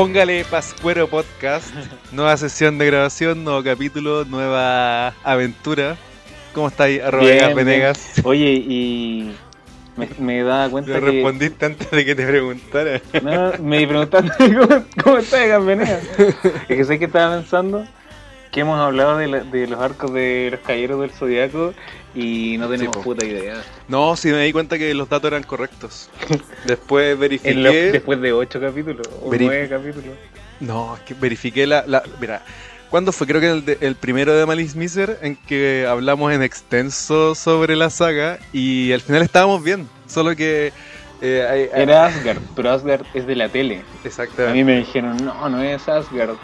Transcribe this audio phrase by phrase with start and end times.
[0.00, 1.74] Póngale Pascuero Podcast.
[2.12, 5.94] Nueva sesión de grabación, nuevo capítulo, nueva aventura.
[6.54, 7.52] ¿Cómo estáis, arroba.
[7.54, 8.14] Venegas?
[8.24, 9.34] Oye, y
[9.98, 11.12] me, me da cuenta Lo que...
[11.12, 12.98] respondiste antes de que te preguntara.
[13.22, 16.00] No, me preguntaste cómo, cómo está Gambenea.
[16.16, 17.84] Es que sé que estaba pensando
[18.52, 21.74] que hemos hablado de, la- de los arcos de los caballeros del zodiaco
[22.14, 23.62] y no tenemos puta idea.
[23.88, 26.08] No, sí me di cuenta que los datos eran correctos.
[26.64, 27.54] Después verifiqué.
[27.54, 30.16] Los- después de ocho capítulos o Veri- nueve capítulos.
[30.60, 32.42] No, es que verifiqué la, la- Mira,
[32.90, 33.26] ¿cuándo fue?
[33.26, 37.76] Creo que el, de- el primero de Malice Miser, en que hablamos en extenso sobre
[37.76, 39.88] la saga y al final estábamos bien.
[40.06, 40.72] Solo que.
[41.22, 43.84] eh, hay- hay- Era Asgard, pero Asgard es de la tele.
[44.02, 44.58] A Exactamente.
[44.58, 46.36] mí me dijeron, no, no es Asgard.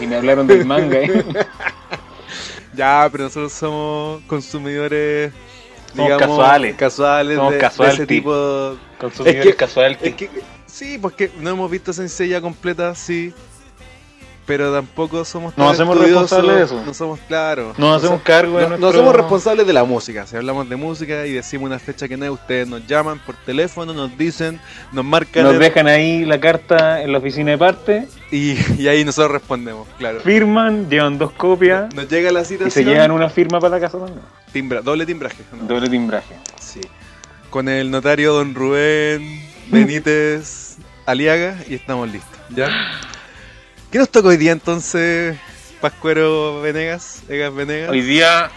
[0.00, 0.98] Y me hablaron del manga.
[1.00, 1.24] ¿eh?
[2.80, 5.32] Ya, pero nosotros somos consumidores.
[5.94, 6.76] Somos casuales.
[6.76, 7.94] Casuales Somos de, de casualty.
[7.94, 8.76] ese tipo.
[8.98, 9.98] Consumidores Es que- casual.
[10.00, 10.30] Es que.
[10.66, 13.34] Sí, porque no hemos visto Senseiya completa, sí.
[14.50, 16.82] Pero tampoco somos tan hacemos responsables de eso.
[16.84, 17.78] No somos claros.
[17.78, 18.90] Nos hacemos cargo de No, nuestro...
[18.90, 20.26] no somos responsables de la música.
[20.26, 23.36] Si hablamos de música y decimos una fecha que no es, ustedes nos llaman por
[23.36, 24.58] teléfono, nos dicen,
[24.90, 28.88] nos marcan Nos el- dejan ahí la carta en la oficina de parte, y, y
[28.88, 30.20] ahí nosotros respondemos, claro.
[30.20, 33.98] firman, llevan dos copias Nos llega la y se llevan una firma para la casa
[33.98, 34.20] también.
[34.52, 35.44] timbra- doble timbraje.
[35.52, 35.66] ¿no?
[35.68, 36.34] Doble timbraje.
[36.60, 36.80] Sí.
[37.50, 40.76] Con el notario don Rubén Benítez
[41.06, 42.38] Aliaga y estamos listos.
[42.50, 42.68] ¿Ya?
[43.90, 45.36] ¿Qué nos toca hoy día entonces,
[45.80, 47.22] Pascuero Venegas?
[47.28, 47.90] Egas Venegas.
[47.90, 48.50] Hoy día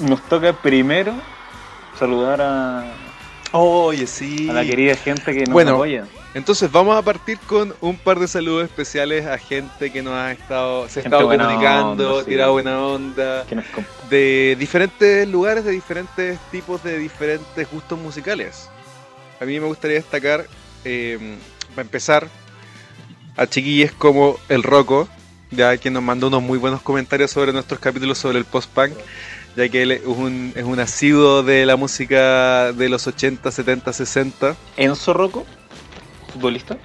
[0.00, 1.12] nos toca primero
[1.98, 2.84] saludar a,
[3.52, 4.48] Oye, sí.
[4.48, 5.74] a la querida gente que nos Bueno.
[5.74, 6.06] apoya.
[6.34, 10.30] Entonces vamos a partir con un par de saludos especiales a gente que nos ha
[10.32, 12.30] estado, se ha Gente estado comunicando, onda, sí.
[12.30, 13.44] tirado buena onda,
[14.10, 18.68] de diferentes lugares, de diferentes tipos, de diferentes gustos musicales.
[19.40, 20.46] A mí me gustaría destacar,
[20.84, 21.18] eh,
[21.74, 22.28] para empezar,
[23.38, 25.08] a chiquillos como el Rocco,
[25.50, 28.92] ya que nos mandó unos muy buenos comentarios sobre nuestros capítulos sobre el post-punk,
[29.56, 33.92] ya que él es un, es un asiduo de la música de los 80, 70,
[33.92, 34.56] 60.
[34.76, 35.46] Enzo Rocco,
[36.32, 36.76] futbolista.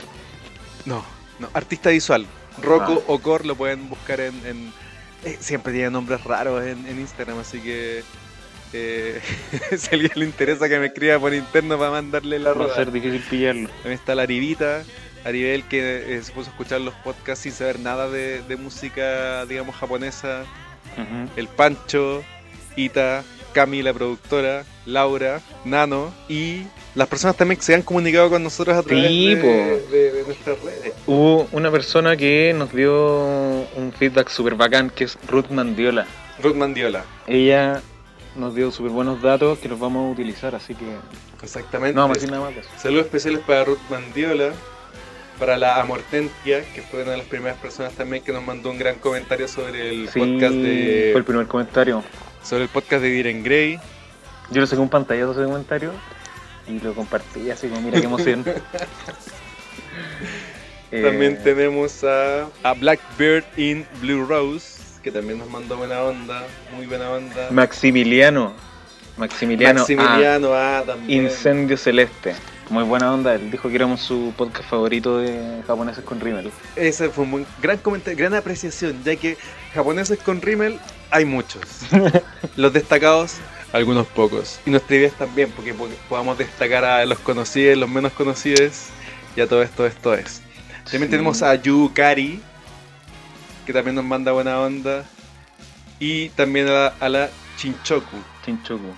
[0.86, 1.04] No,
[1.40, 2.26] no, artista visual.
[2.62, 3.12] Rocco Ah.
[3.12, 4.34] Ocor lo pueden buscar en.
[4.46, 4.74] en-
[5.26, 8.04] eh, siempre tiene nombres raros en, en Instagram, así que.
[8.74, 9.22] eh,
[9.78, 12.76] si a alguien le interesa que me escriba por interno para mandarle la Va a
[12.76, 13.70] ser difícil pillarlo.
[13.70, 14.84] También está la Aribita,
[15.26, 19.46] Aribel que eh, se puso a escuchar los podcasts sin saber nada de, de música,
[19.46, 20.44] digamos, japonesa.
[21.36, 22.24] El Pancho,
[22.76, 23.24] Ita,
[23.54, 26.64] Cami, la productora, Laura, Nano y
[26.94, 29.48] las personas también que se han comunicado con nosotros a través Sí, de, po.
[29.92, 30.94] de- de nuestras redes.
[31.08, 32.94] Hubo una persona que nos dio
[33.76, 36.06] un feedback súper bacán, que es Ruth Mandiola.
[36.44, 37.06] Ruth Mandiola.
[37.26, 37.82] Ella
[38.36, 40.86] nos dio súper buenos datos que los vamos a utilizar, así que
[41.42, 41.96] Exactamente.
[41.96, 42.66] no vamos a decir nada más.
[42.80, 44.52] Saludos especiales para Ruth Mandiola,
[45.44, 48.78] para la Amortentia, que fue una de las primeras personas también que nos mandó un
[48.78, 52.02] gran comentario sobre el Sí, podcast de fue el primer comentario.
[52.42, 53.78] sobre el podcast de Diren Grey.
[54.52, 55.92] Yo le saqué un pantallazo ese comentario
[56.66, 58.46] y lo compartí así como mira qué emoción.
[60.92, 66.44] Eh, También tenemos a, a Blackbird in Blue Rose, que también nos mandó buena onda,
[66.76, 67.50] muy buena onda.
[67.50, 68.54] Maximiliano.
[69.18, 71.24] Maximiliano, A, Maximiliano A, también.
[71.26, 72.36] Incendio Celeste.
[72.70, 76.50] Muy buena onda, él dijo que éramos su podcast favorito de japoneses con rímel.
[76.76, 79.38] Ese fue un buen- gran comentario, gran apreciación, ya que
[79.74, 80.80] japoneses con rímel
[81.12, 81.62] hay muchos.
[82.56, 83.36] los destacados,
[83.74, 84.60] algunos pocos.
[84.66, 88.86] Y nuestra idea es también, porque, porque podamos destacar a los conocidos, los menos conocidos,
[89.36, 90.42] y a todo esto, esto es.
[90.86, 91.10] También Sí.
[91.12, 92.42] tenemos a Yukari,
[93.66, 95.04] que también nos manda buena onda.
[96.00, 98.18] Y también a la, a la Chinchoku,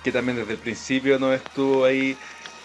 [0.04, 2.18] Que también desde el principio nos estuvo ahí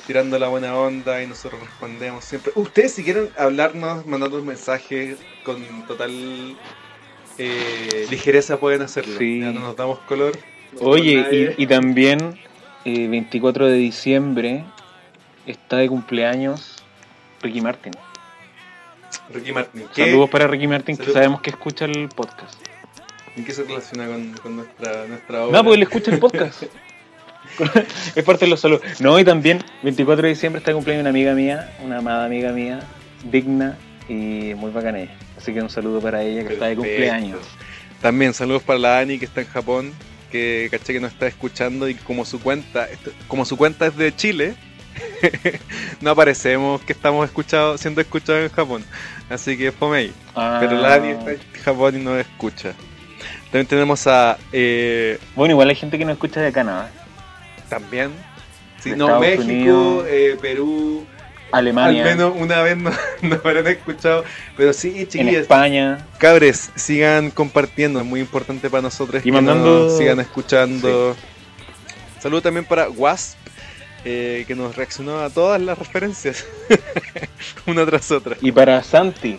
[0.06, 2.52] tirando la buena onda y nosotros respondemos siempre.
[2.56, 6.56] Ustedes si quieren hablarnos, mandarnos mensajes con total
[7.38, 9.18] eh, ligereza pueden hacerlo.
[9.18, 9.40] Sí.
[9.40, 10.36] Ya no nos damos color.
[10.72, 12.38] no Oye, y, y también
[12.84, 14.64] eh, 24 de diciembre
[15.46, 16.76] está de cumpleaños
[17.42, 17.92] Ricky Martin.
[19.32, 22.60] Ricky Martin, ¿qué, Saludos para Ricky Martin, que sabemos que escucha el podcast.
[23.36, 25.58] ¿En qué se relaciona con, con nuestra, nuestra obra?
[25.58, 26.64] No, porque él escucha el podcast.
[28.14, 28.82] es parte de los saludos.
[29.00, 32.52] No, y también 24 de diciembre está de cumpleaños una amiga mía, una amada amiga
[32.52, 32.80] mía,
[33.24, 33.76] digna
[34.08, 35.16] y muy bacana ella.
[35.36, 37.40] Así que un saludo para ella que está de cumpleaños.
[38.00, 39.92] También saludos para la Ani que está en Japón,
[40.30, 42.88] que caché que nos está escuchando y como su cuenta,
[43.28, 44.54] como su cuenta es de Chile,
[46.00, 48.84] no aparecemos que estamos escuchados, siendo escuchados en Japón.
[49.28, 50.12] Así que fome ahí.
[50.34, 52.74] Ah, Pero la Ani está en Japón y nos escucha.
[53.50, 56.90] También tenemos a eh, Bueno, igual hay gente que no escucha de acá nada.
[57.68, 58.10] también,
[58.82, 60.06] sí, no, Estados México, Unidos.
[60.08, 61.06] eh, Perú,
[61.52, 64.24] Alemania, Al menos una vez nos no habrán escuchado.
[64.56, 66.06] Pero sí, en chiquillos, España.
[66.18, 68.00] cabres, sigan compartiendo.
[68.00, 71.16] Es muy importante para nosotros Y mandando- nos sigan escuchando.
[72.20, 73.36] Saludo también para Wasp,
[74.04, 76.44] eh, que nos reaccionó a todas las referencias.
[77.66, 78.36] una tras otra.
[78.40, 79.38] Y para Santi.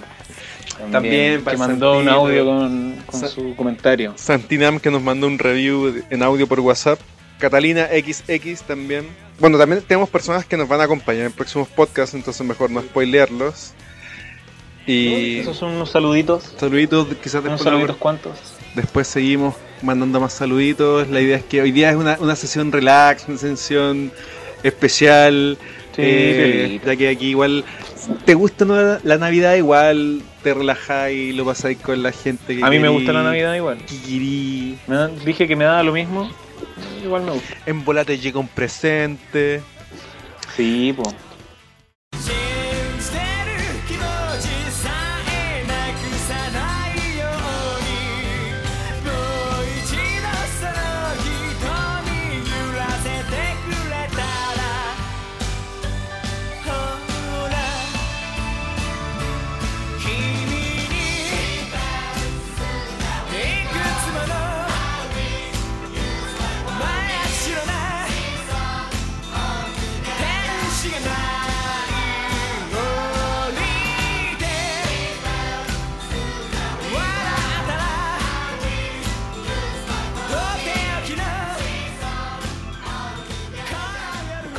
[0.91, 4.13] También que mandó un audio con, con Sa- su comentario.
[4.15, 6.99] Santinam que nos mandó un review en audio por WhatsApp.
[7.39, 9.07] Catalina XX también.
[9.39, 12.81] Bueno, también tenemos personas que nos van a acompañar en próximos podcasts, entonces mejor no
[12.81, 13.73] spoilearlos.
[14.85, 16.53] Y Esos son unos saluditos.
[16.59, 18.37] saluditos, quizás Unos después, saluditos cuantos.
[18.75, 21.07] después seguimos mandando más saluditos.
[21.09, 24.11] La idea es que hoy día es una, una sesión relax, una sesión
[24.63, 25.57] especial.
[25.95, 27.65] Sí, eh, ya que aquí igual
[28.25, 32.69] te gusta la, la Navidad, igual te relajáis, lo pasáis con la gente que A
[32.69, 33.77] mí me gusta la Navidad igual.
[33.85, 34.77] que querí.
[34.87, 36.29] Me da- dije que me daba lo mismo.
[37.03, 37.55] Igual me gusta.
[37.65, 39.61] En volate llega un presente.
[40.55, 41.03] Sí, po.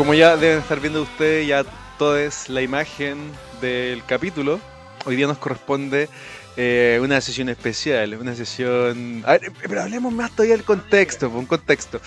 [0.02, 1.64] Como ya deben estar viendo ustedes, ya
[1.96, 3.18] toda es la imagen
[3.60, 4.58] del capítulo.
[5.04, 6.08] Hoy día nos corresponde
[6.56, 9.22] eh, una sesión especial, una sesión...
[9.24, 12.00] A ver, eh, pero hablemos más todavía del contexto, un contexto.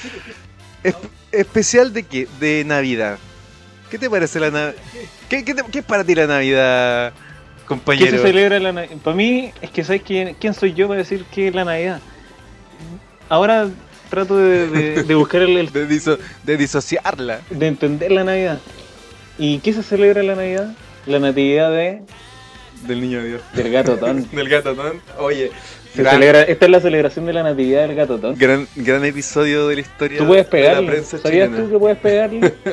[0.83, 0.97] Es-
[1.31, 2.27] ¿Especial de qué?
[2.37, 3.17] De Navidad.
[3.89, 4.75] ¿Qué te parece la Navidad?
[5.29, 8.11] ¿Qué, qué, qué es para ti la Navidad, ¿Qué compañero?
[8.17, 8.97] se celebra la Navidad?
[9.05, 12.01] Para mí, es que ¿sabes quién, quién soy yo para decir que es la Navidad?
[13.29, 13.69] Ahora
[14.15, 17.41] trato de, de- de buscar el, el- De, diso- de disociarla.
[17.51, 18.59] de entender la Navidad.
[19.37, 20.73] ¿Y qué se celebra en la Navidad?
[21.05, 22.01] La natividad de,
[22.87, 23.41] Del niño Dios.
[23.53, 24.27] del gato Ton.
[24.35, 24.83] Del gato, ¿no?
[25.23, 25.51] Oye,
[25.93, 28.35] Se gran, celebra, esta es la celebración de la natividad del gato Ton.
[28.37, 30.91] gran, gran episodio de la historia Tú puedes de la pegarle.
[30.91, 31.65] prensa ¿Sabías chilena.
[31.65, 32.53] tú que puedes pegarle?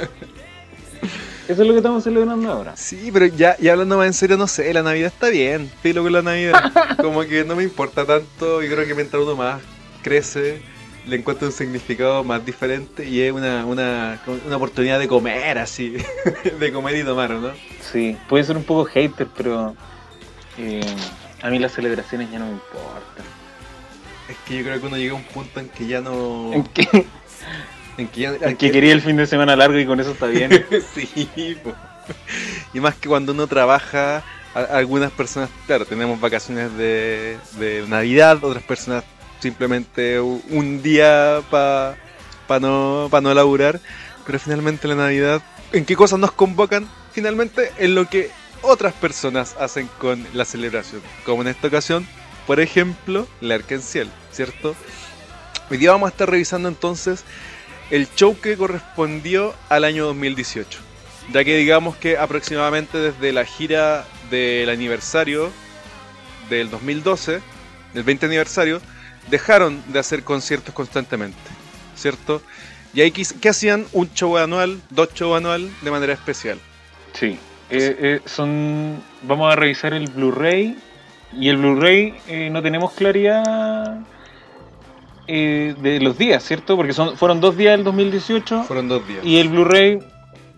[1.48, 2.76] Eso es lo que estamos celebrando ahora.
[2.76, 6.02] Sí, pero ya, ya hablando más en serio, no sé, la Navidad está bien, filo
[6.02, 6.72] con la Navidad.
[6.98, 9.60] Como que no me importa tanto, yo creo que mientras uno más
[10.02, 10.62] crece,
[11.06, 15.96] le encuentra un significado más diferente y es una, una, una oportunidad de comer así,
[16.60, 17.50] de comer y tomar, ¿no?
[17.80, 19.74] Sí, puede ser un poco hater, pero
[20.58, 20.80] eh,
[21.42, 23.24] a mí las celebraciones ya no me importan.
[24.28, 26.52] Es que yo creo que uno llega a un punto en que ya no...
[26.52, 27.06] En que,
[27.98, 30.26] En que, ya, en que quería el fin de semana largo y con eso está
[30.26, 30.50] bien.
[30.94, 31.74] sí, po.
[32.72, 34.22] y más que cuando uno trabaja,
[34.54, 39.04] algunas personas, claro, tenemos vacaciones de, de Navidad, otras personas
[39.42, 41.96] simplemente un día para
[42.60, 43.80] no, pa no laburar,
[44.24, 46.88] pero finalmente la Navidad, ¿en qué cosas nos convocan?
[47.12, 48.30] Finalmente en lo que
[48.62, 52.06] otras personas hacen con la celebración, como en esta ocasión,
[52.46, 54.76] por ejemplo, la Arkenciel, ¿cierto?
[55.70, 57.24] Hoy día vamos a estar revisando entonces
[57.90, 60.78] el show que correspondió al año 2018.
[61.32, 65.50] Ya que digamos que aproximadamente desde la gira del aniversario
[66.48, 67.40] del 2012,
[67.94, 68.80] del 20 aniversario,
[69.28, 71.38] dejaron de hacer conciertos constantemente,
[71.96, 72.42] ¿cierto?
[72.94, 73.86] Y ahí, quis- ¿qué hacían?
[73.92, 76.58] Un show anual, dos shows anual de manera especial.
[77.14, 77.38] Sí.
[77.70, 79.02] Eh, eh, son.
[79.22, 80.76] Vamos a revisar el Blu-ray.
[81.34, 84.00] Y el Blu-ray eh, no tenemos claridad
[85.26, 86.76] eh, de los días, ¿cierto?
[86.76, 88.64] Porque son, fueron dos días del 2018.
[88.64, 89.24] Fueron dos días.
[89.24, 90.00] Y el Blu-ray,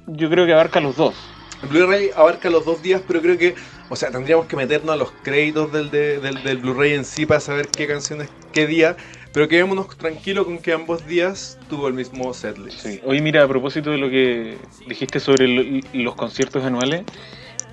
[0.06, 1.14] yo creo que abarca los dos.
[1.62, 3.54] El Blu-ray abarca los dos días, pero creo que,
[3.94, 7.26] o sea, tendríamos que meternos a los créditos del, de- del, del Blu-ray en sí
[7.26, 8.96] para saber qué canciones, qué día,
[9.32, 12.80] pero quedémonos tranquilos con que ambos días tuvo el mismo setlist.
[12.80, 13.00] Sí.
[13.04, 14.56] Oye, mira, a propósito de lo que
[14.88, 17.04] dijiste sobre el- los conciertos anuales,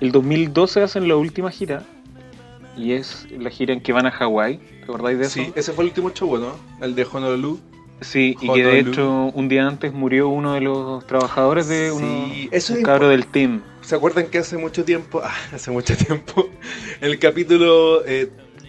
[0.00, 1.82] el 2012 hacen la última gira.
[2.76, 4.58] Y es la gira en que van a Hawái.
[4.58, 5.34] ¿Te acordáis de eso?
[5.34, 6.54] Sí, ese fue el último show, ¿no?
[6.80, 7.58] El de Honolulu.
[8.00, 11.96] Sí, y que de hecho un día antes murió uno de los trabajadores de Sí,
[11.96, 13.60] uno, eso un es cabro del team.
[13.82, 16.48] ¿Se acuerdan que hace mucho tiempo, ah, hace mucho tiempo,
[17.00, 18.02] en el capítulo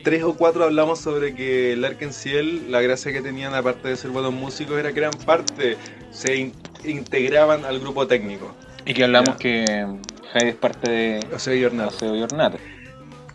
[0.03, 4.11] 3 o 4 hablamos sobre que el Arkenciel, la gracia que tenían aparte de ser
[4.11, 5.77] buenos músicos era que eran parte,
[6.11, 6.53] se in-
[6.83, 8.53] integraban al grupo técnico.
[8.85, 9.37] Y que hablamos Ya.
[9.37, 9.85] que
[10.33, 11.87] Hyde es parte de O sea, Jornal.
[11.89, 12.57] Paseo y Ornato.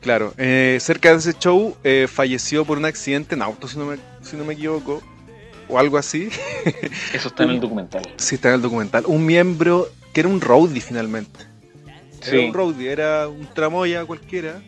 [0.01, 3.87] Claro, eh, cerca de ese show eh, falleció por un accidente en auto, si no
[3.87, 5.03] me, si no me equivoco,
[5.69, 6.29] o algo así.
[7.15, 8.03] Eso está en el documental.
[8.17, 9.05] Sí, está en el documental.
[9.07, 11.41] Un miembro que era un roadie finalmente.
[12.21, 12.37] Sí.
[12.37, 14.61] Era un roadie, era un tramoya cualquiera,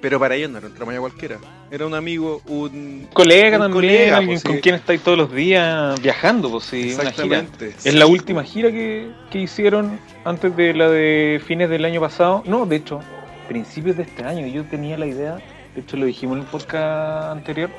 [0.00, 1.38] pero para ellos no era un tramoya cualquiera.
[1.70, 4.60] Era un amigo, un Colega Un también, colega, alguien pues, con sí.
[4.60, 7.38] quien estáis todos los días viajando, pues sí, una gira.
[7.40, 7.74] Exactamente.
[7.84, 12.42] Es la última gira que, que hicieron antes de la de fines del año pasado.
[12.46, 13.00] No, de hecho,
[13.48, 14.46] principios de este año.
[14.46, 15.38] Yo tenía la idea,
[15.74, 17.70] de hecho lo dijimos en el podcast anterior,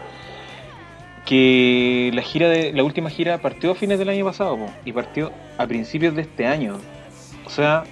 [1.26, 4.92] que la gira de la última gira partió a fines del año pasado po, y
[4.92, 6.78] partió a principios de este año.
[7.46, 7.84] O sea,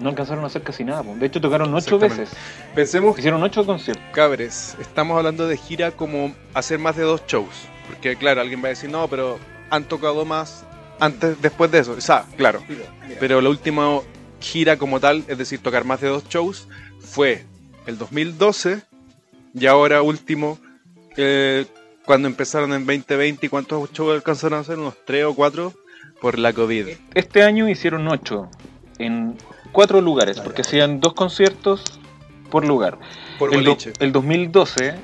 [0.00, 1.02] no alcanzaron a hacer casi nada.
[1.02, 1.14] po.
[1.14, 2.30] De hecho, tocaron ocho veces.
[2.74, 4.04] Pensemos Hicieron ocho conciertos.
[4.12, 7.68] Cabres, estamos hablando de gira como hacer más de dos shows.
[7.86, 9.38] Porque claro, alguien va a decir, no, pero
[9.68, 10.64] han tocado más
[10.98, 11.92] antes, después de eso.
[11.92, 12.62] O sea, claro.
[13.18, 14.00] Pero la última
[14.40, 16.66] gira como tal, es decir, tocar más de dos shows,
[17.00, 17.44] fue
[17.86, 18.82] el 2012
[19.54, 20.58] y ahora último,
[21.16, 21.66] eh,
[22.04, 24.78] cuando empezaron en 2020, ¿y cuántos shows alcanzaron a hacer?
[24.78, 25.74] Unos tres o cuatro
[26.20, 26.88] por la COVID.
[27.14, 28.48] Este año hicieron ocho
[28.98, 29.36] en
[29.72, 31.84] cuatro lugares, porque hacían dos conciertos
[32.50, 32.98] por lugar.
[33.38, 34.94] Por el, do- el 2012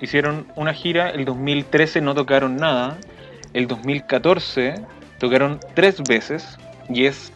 [0.00, 2.98] hicieron una gira, el 2013 no tocaron nada,
[3.54, 4.74] el 2014
[5.18, 7.32] tocaron tres veces y es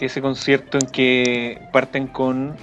[0.00, 2.56] ese concierto en que parten con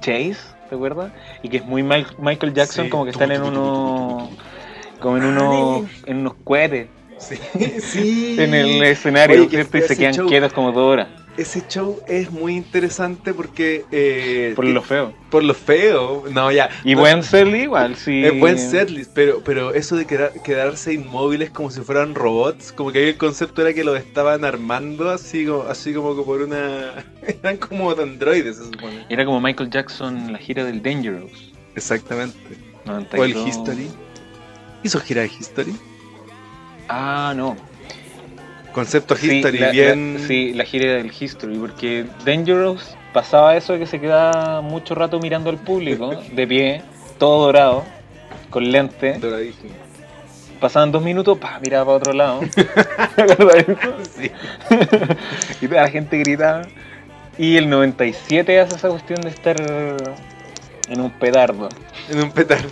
[0.00, 0.36] Chase,
[0.68, 1.12] ¿te acuerdas?
[1.42, 2.90] Y que es muy Michael Jackson, Sí.
[2.90, 4.28] como que están en unos
[5.00, 6.88] como en unos en unos cohetes
[7.18, 7.36] Sí,
[7.80, 8.36] sí.
[8.38, 9.78] en el escenario, Oye, que ¿cierto?
[9.78, 10.28] Y se quedan show.
[10.28, 13.84] quietos como dos horas Ese show es muy interesante porque...
[13.92, 15.12] eh, por lo feo.
[15.30, 16.24] por lo feo.
[16.32, 16.70] No, ya.
[16.82, 18.24] Y No, buen setlist igual, sí.
[18.24, 22.90] Es buen setlist, pero, pero eso de quedar- quedarse inmóviles como si fueran robots, como
[22.90, 27.04] que ahí el concepto era que los estaban armando así como, así como por una...
[27.26, 29.04] Eran como androides, se supone.
[29.10, 31.52] Era como Michael Jackson en la gira del Dangerous.
[31.74, 32.38] Exactamente.
[32.86, 33.36] 92.
[33.36, 33.88] O el History.
[34.82, 35.74] ¿Hizo gira de History?
[36.88, 37.56] Ah, no.
[38.76, 40.18] Concepto Sí, History, la, bien...
[40.20, 44.94] la- sí, la gira del History, porque Dangerous pasaba eso de que se quedaba mucho
[44.94, 46.82] rato mirando al público, de pie,
[47.18, 47.84] todo dorado,
[48.50, 49.14] con lente.
[49.18, 49.70] Doradísimo.
[50.60, 52.40] Pasaban dos minutos, pa, miraba para otro lado.
[54.14, 54.30] Sí.
[55.62, 56.62] y toda la gente gritaba.
[57.38, 59.56] Y el 97 hace esa cuestión de estar
[60.88, 61.70] en un petardo,
[62.10, 62.68] En un petardo.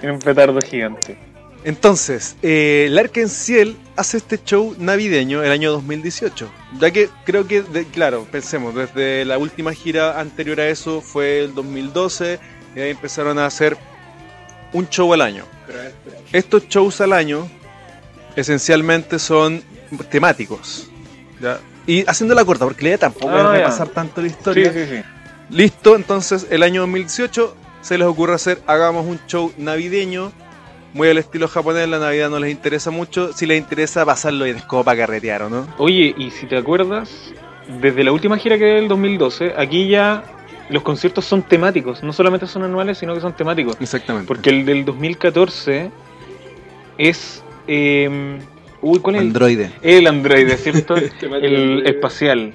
[0.00, 1.16] en un petardo gigante.
[1.64, 6.50] Entonces, eh, Larkenciel hace este show navideño el año 2018.
[6.80, 11.44] Ya que creo que, de- claro, pensemos, desde la última gira anterior a eso fue
[11.44, 12.40] el 2012,
[12.74, 13.76] y ahí empezaron a hacer
[14.72, 15.44] un show al año.
[16.32, 17.48] Estos shows al año
[18.34, 19.62] esencialmente son
[20.10, 20.88] temáticos.
[21.40, 21.60] ¿ya?
[21.86, 23.52] Y haciendo la corta, porque la idea tampoco Ah, es ya.
[23.52, 24.72] repasar tanto la Sí, historia.
[24.72, 25.02] sí, sí.
[25.50, 30.32] Listo, entonces el año 2018 se les ocurre hacer, hagamos un show navideño,
[30.92, 34.58] muy al estilo japonés, la Navidad no les interesa mucho, si les interesa pasarlo en
[34.60, 35.66] como para carretear, ¿o no?
[35.78, 37.32] Oye, y si te acuerdas,
[37.80, 40.24] desde la última gira que es el 2012, aquí ya
[40.68, 43.76] los conciertos son temáticos, no solamente son anuales, sino que son temáticos.
[43.80, 44.26] Exactamente.
[44.28, 45.90] Porque el del 2014
[46.98, 47.42] es...
[47.66, 48.38] eh,
[48.80, 49.20] uy, ¿cuál es?
[49.22, 49.70] el- Androide.
[49.82, 50.94] El androide, ¿cierto?
[51.22, 52.52] el espacial.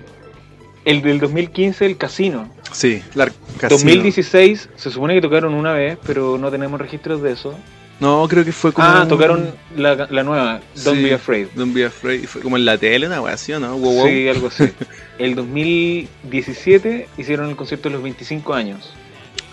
[0.86, 2.50] El del 2015, el casino.
[2.72, 3.79] Sí, Lar- Casino.
[3.91, 7.58] 2016, se supone que tocaron una vez, pero no tenemos registros de eso.
[8.00, 8.88] No, creo que fue como...
[8.88, 11.48] Ah, tocaron la, la nueva, Don't Sí, Be Afraid.
[11.56, 12.25] Don't Be Afraid.
[12.25, 13.75] Fue como en la tele, una wea así, ¿o ¿no?
[13.77, 14.08] Wow, wow.
[14.08, 14.70] Sí, algo así.
[15.18, 18.94] El 2017 hicieron el concierto de los 25 años,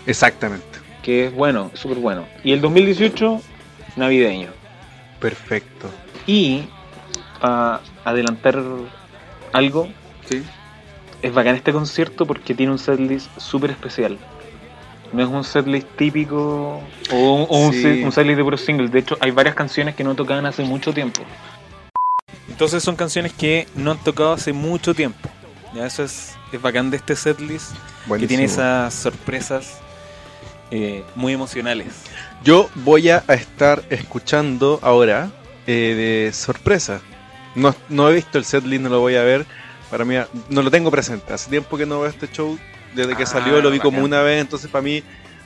[0.05, 0.63] Exactamente.
[1.01, 2.27] que es bueno, súper bueno.
[2.43, 3.41] Y el 2018,
[3.95, 4.49] navideño.
[5.19, 5.89] Perfecto.
[6.27, 6.65] Y
[7.41, 8.61] para adelantar
[9.53, 9.87] algo,
[10.29, 10.43] Sí.
[11.23, 14.19] es bacán este concierto porque tiene un setlist súper especial.
[15.15, 16.81] No es un setlist típico
[17.11, 17.81] o un, o un Sí.
[17.81, 18.91] set- un setlist de puros singles.
[18.91, 21.21] De hecho, hay varias canciones que no tocaban hace mucho tiempo.
[22.49, 25.29] Entonces son canciones que no han tocado hace mucho tiempo.
[25.73, 27.71] Ya eso es, es bacán de este setlist,
[28.19, 29.79] que tiene esas sorpresas
[30.71, 31.93] eh, muy emocionales.
[32.43, 35.29] Yo voy a estar escuchando ahora
[35.67, 36.99] eh, de sorpresa.
[37.55, 39.45] No, no he visto el setlist, no lo voy a ver.
[39.89, 40.15] Para mí,
[40.49, 41.31] no lo tengo presente.
[41.33, 42.57] Hace tiempo que no veo este show.
[42.95, 44.41] Desde que Ah, salió lo vi como una vez.
[44.41, 45.03] Entonces, para mí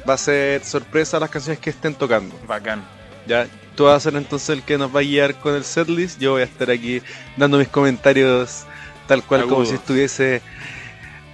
[0.08, 2.39] va a ser sorpresa las canciones que estén tocando.
[2.48, 2.84] Bacán.
[3.27, 6.20] Ya, tú vas a ser entonces el que nos va a guiar con el setlist.
[6.20, 7.01] Yo voy a estar aquí
[7.38, 8.63] dando mis comentarios
[9.08, 10.41] tal cual como si estuviese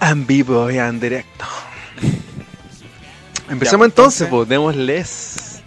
[0.01, 1.45] en vivo y en directo.
[3.49, 4.27] Empecemos pues, entonces, entonces.
[4.29, 5.61] pues, démosles.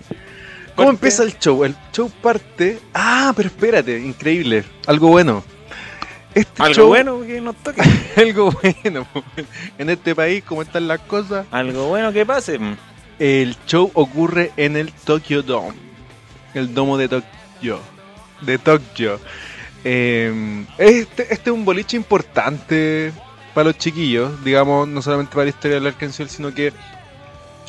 [0.74, 1.64] ¿Cómo Parte- empieza el show?
[1.64, 2.78] El show parte.
[2.94, 4.64] Ah, pero espérate, increíble.
[4.86, 5.44] Algo bueno.
[6.38, 7.82] Este Algo show- bueno que nos toque.
[8.16, 9.06] algo bueno.
[9.78, 12.58] En este país, como están las cosas, Algo bueno que pase.
[13.18, 15.74] el show ocurre en el Tokyo Dome.
[16.54, 17.80] El domo de Tokyo.
[18.40, 19.20] De Tokyo.
[19.84, 23.12] Eh, este, este es un boliche importante
[23.54, 26.72] para los chiquillos, digamos, no solamente para la historia del Arkansas, sino que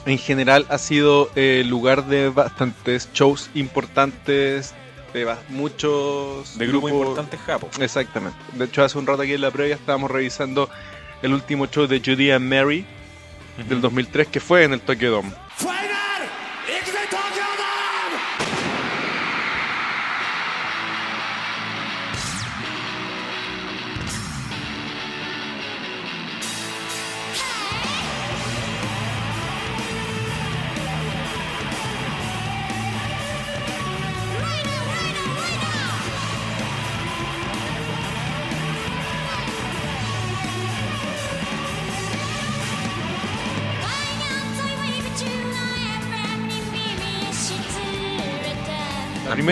[0.06, 4.74] en general ha sido eh, lugar de bastantes shows importantes,
[5.14, 7.70] de muchos De grupo grupos- importante Japo.
[7.80, 8.38] Exactamente.
[8.54, 10.70] De hecho, hace un rato aquí en la previa estábamos revisando
[11.22, 12.86] el último show de Judy and Mary
[13.68, 15.32] del 2003 que fue en el Tokyo Dome.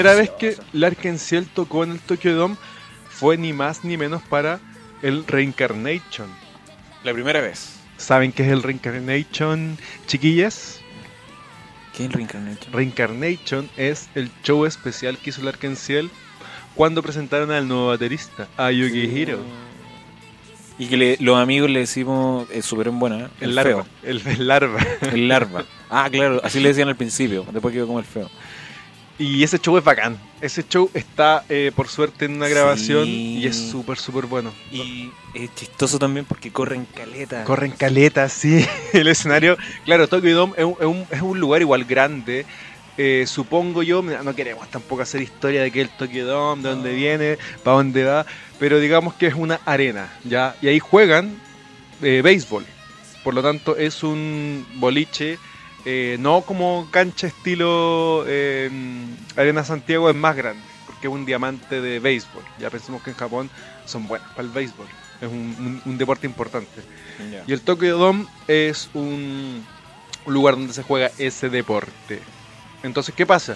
[0.01, 2.56] Primera vez que Larkin Ciel tocó en el Tokyo Dome
[3.10, 4.60] fue ni más ni menos para
[5.01, 6.27] el Reincarnation.
[7.04, 7.74] La primera vez.
[7.98, 10.80] ¿Saben qué es el Reincarnation, chiquillas?
[11.96, 12.74] ¿Qué es el Reincarnation?
[12.74, 16.10] Reincarnation es el show especial que hizo Larkin Ciel
[16.75, 19.39] cuando presentaron al nuevo baterista, a Yukihiro.
[20.80, 23.27] Y que le- los amigos le decimos, es súper en buena, ¿eh?
[23.42, 23.84] El larva.
[24.04, 24.80] El, el larva.
[25.12, 25.66] El larva.
[25.89, 28.30] Ah, claro, así le decían al principio, después quedó como el feo.
[29.20, 30.18] Y ese show es bacán.
[30.42, 33.40] Ese show está, eh, por suerte, en una grabación Sí.
[33.40, 34.54] y es súper, súper bueno.
[34.72, 37.44] Y es chistoso también porque corren caleta.
[37.44, 38.64] Corren caletas, sí.
[38.94, 42.46] El escenario, claro, Tokyo Dome es un, es es lugar igual grande.
[43.00, 46.94] Eh, supongo yo, no queremos tampoco hacer historia de que el Tokyo Dome, de dónde
[46.94, 48.26] viene, para dónde va,
[48.60, 50.56] pero digamos que es una arena, ¿ya?
[50.62, 51.39] Y ahí juegan
[52.02, 52.65] eh, béisbol.
[53.24, 55.38] Por lo tanto, es un boliche,
[55.89, 58.69] eh, no como cancha estilo eh,
[59.38, 62.43] Arena Santiago, es más grande, porque es un diamante de béisbol.
[62.60, 63.50] Ya pensemos que en Japón
[63.86, 64.88] son buenos para el béisbol,
[65.21, 66.82] es un- un- un deporte importante.
[67.47, 69.65] Y el Tokyo Dome es un
[70.26, 72.19] un lugar donde se juega ese deporte.
[72.84, 73.56] Entonces, ¿qué pasa?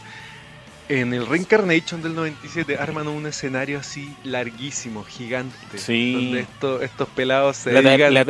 [0.87, 5.77] En el Reincarnation del 97 arman un escenario así larguísimo, gigante.
[5.77, 6.13] Sí.
[6.13, 8.25] Donde esto- estos pelados se, La, ta- dedican, la-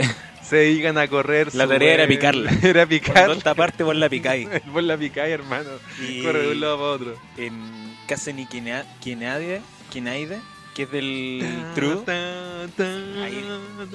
[0.51, 1.55] se dedican a correr.
[1.55, 2.51] la tarea era picarla.
[2.61, 3.31] Era Por picar.
[3.31, 4.49] esta parte vos la picáis.
[4.73, 5.69] Vos la picáis, hermano.
[6.05, 7.15] Y Corre de un lado para otro.
[7.37, 8.47] en
[8.99, 10.41] Kinaide, Kinaide,
[10.75, 12.03] que es del True,
[13.23, 13.45] Ahí,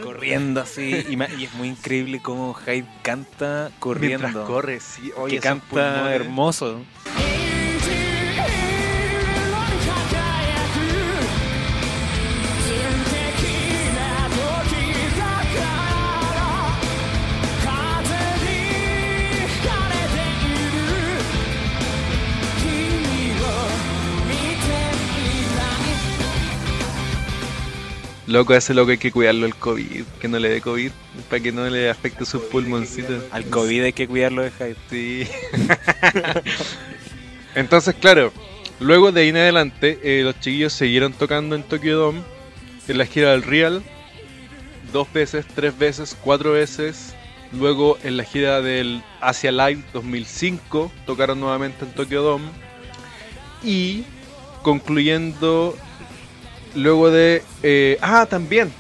[0.03, 1.05] corriendo así.
[1.11, 4.27] Y, es muy increíble cómo Hyde canta corriendo.
[4.27, 5.13] Mientras corre, sí.
[5.15, 6.15] Oye, que canta pulmones.
[6.15, 6.87] hermoso.
[28.27, 30.91] Loco, ese loco hay que cuidarlo el COVID, que no le dé COVID,
[31.31, 33.23] para que no le afecte sus pulmoncitos.
[33.31, 34.77] Al COVID hay que cuidarlo de Hyde.
[34.91, 35.29] Sí.
[37.55, 38.33] Entonces, claro,
[38.81, 42.23] luego de ahí en adelante, eh, los chiquillos siguieron tocando en Tokyo Dome,
[42.89, 43.83] en la gira del Real,
[44.93, 47.15] dos veces, tres veces, cuatro veces.
[47.53, 52.49] Luego en la gira del Asia Live 2005, tocaron nuevamente en Tokyo Dome.
[53.63, 54.05] Y
[54.63, 55.77] concluyendo,
[56.77, 57.43] luego de...
[57.63, 58.71] eh, ah, también,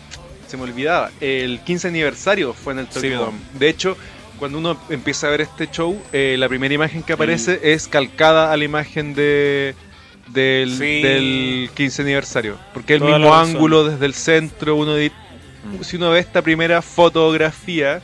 [0.46, 3.08] se me olvidaba, el 15 aniversario fue en el Tokyo Sí.
[3.10, 3.38] Dome.
[3.58, 3.96] De hecho,
[4.38, 8.52] cuando uno empieza a ver este show, eh, la primera imagen que aparece es calcada
[8.52, 9.74] a la imagen de
[10.28, 11.02] del, Sí.
[11.02, 12.58] del 15 aniversario.
[12.74, 15.12] Porque el Toda mismo ángulo desde el centro, uno di-
[15.82, 18.02] si uno ve esta primera fotografía,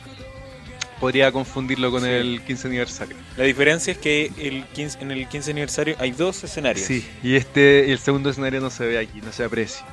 [1.03, 2.07] podría confundirlo con Sí.
[2.07, 3.17] el 15 aniversario.
[3.35, 6.85] La diferencia es que el 15 en el 15 aniversario hay dos escenarios.
[6.87, 9.85] Sí, y este el segundo escenario no se ve aquí, no se aprecia.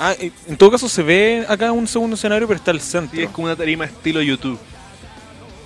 [0.00, 3.16] Ah, en todo caso se ve acá un segundo escenario, pero está al centro.
[3.16, 4.58] Sí, es como una tarima estilo YouTube.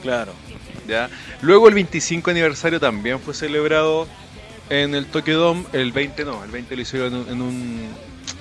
[0.03, 0.35] Claro.
[0.87, 1.09] ¿ya?
[1.41, 4.07] Luego el 25 aniversario también fue celebrado
[4.69, 5.65] en el Tokyo Dome.
[5.73, 7.83] El 20 no, el 20 lo hicieron en un,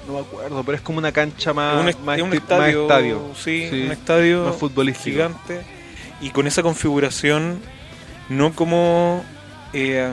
[0.05, 2.41] no me acuerdo, pero es como una cancha más, un, est- más, un esti- más
[2.41, 5.13] estadio, estadio, Sí, Sí, un estadio más futbolístico.
[5.15, 5.61] gigante.
[6.23, 7.59] Y con esa configuración,
[8.29, 9.23] no como.
[9.73, 10.09] eh,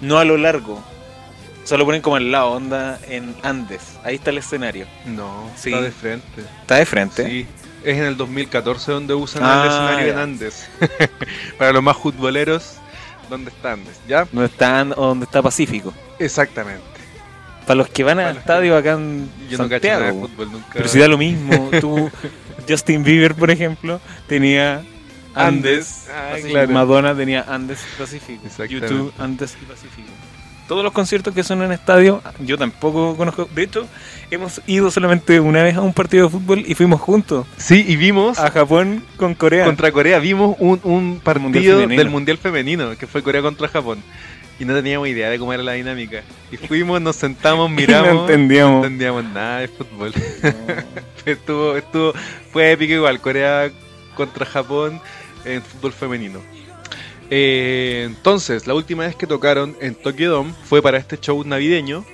[0.00, 0.74] no a lo largo.
[0.74, 3.96] O sea, lo ponen como al lado, onda en Andes.
[4.04, 4.86] Ahí está el escenario.
[5.06, 5.70] No, Sí.
[5.70, 6.40] está de frente.
[6.60, 7.24] Está de frente.
[7.26, 7.46] Sí,
[7.84, 10.18] es en el 2014 donde usan Ah, el escenario en.
[10.18, 10.68] Andes.
[11.58, 12.74] Para los más futboleros,
[13.30, 14.00] ¿dónde está Andes?
[14.08, 14.26] ¿Ya?
[14.32, 15.94] Donde está, o donde está Pacífico.
[16.18, 16.82] Exactamente.
[17.64, 20.20] Para los que van al estadio acá en Yo no cacho de Santiago.
[20.28, 20.66] fútbol nunca.
[20.72, 21.70] pero si da lo mismo.
[21.80, 22.10] Tú,
[22.68, 24.82] Justin Bieber, por ejemplo, tenía
[25.34, 26.06] Andes.
[26.12, 26.72] Ah, claro.
[26.72, 28.42] Madonna tenía Andes y Pacífico.
[28.64, 30.08] YouTube, Andes y Pacífico.
[30.68, 33.48] todos los conciertos que son en estadio, yo tampoco conozco.
[33.54, 33.86] De hecho,
[34.30, 37.96] hemos ido solamente una vez a un partido de fútbol y fuimos juntos Sí, y
[37.96, 39.64] vimos a Japón con Corea.
[39.66, 44.02] contra Corea, vimos un, un partido Mundial del Mundial Femenino, que fue Corea contra Japón.
[44.60, 46.22] Y no teníamos idea de cómo era la dinámica.
[46.52, 48.14] Y fuimos, nos sentamos, Y miramos.
[48.14, 48.72] no entendíamos.
[48.80, 50.12] No entendíamos nada de fútbol.
[51.26, 52.12] estuvo, estuvo,
[52.52, 53.70] fue épico igual, Corea
[54.14, 55.00] contra Japón
[55.44, 56.40] en fútbol femenino.
[57.30, 62.04] Eh, entonces, la última vez que tocaron en Tokyo Dome fue para este show navideño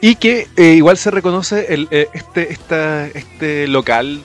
[0.00, 4.20] y que eh, igual se reconoce el, eh, este, esta, este local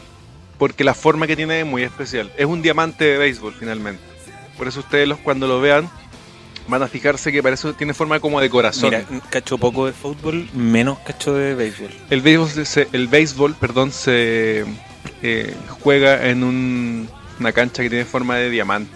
[0.57, 2.31] porque la forma que tiene es muy especial.
[2.37, 4.01] Es un diamante de béisbol finalmente.
[4.57, 5.89] Por eso ustedes los, cuando lo vean
[6.67, 8.89] van a fijarse que parece tiene forma como de corazón.
[8.91, 11.89] Mira, cacho poco de fútbol, menos cacho de béisbol.
[12.09, 14.63] El béisbol, se, el béisbol perdón, se
[15.81, 18.95] juega en un- una cancha que tiene forma de diamante.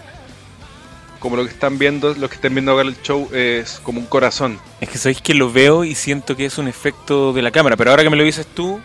[1.18, 4.06] Como lo que están viendo, los que estén viendo ahora el show es como un
[4.06, 4.60] corazón.
[4.80, 7.76] Es que sabéis que lo veo y siento que es un efecto de la cámara,
[7.76, 8.80] pero ahora que me lo dices tú,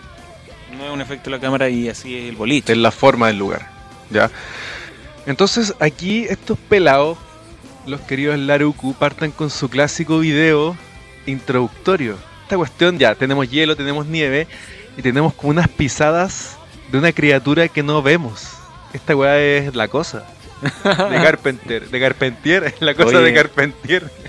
[0.75, 2.73] no es un efecto de la cámara y así es el boliche.
[2.73, 3.69] Es la forma del lugar.
[4.09, 4.31] ¿ya?
[5.25, 7.17] Entonces aquí estos pelados,
[7.85, 10.75] los queridos Laruku, parten con su clásico video
[11.25, 12.17] introductorio.
[12.43, 14.47] Esta cuestión ya, tenemos hielo, tenemos nieve
[14.97, 16.57] y tenemos como unas pisadas
[16.91, 18.57] de una criatura que no vemos.
[18.93, 20.25] Esta weá es la cosa.
[20.61, 20.69] De
[21.23, 23.25] Carpenter, de Carpentier, es la cosa Oye.
[23.25, 24.11] de Carpentier.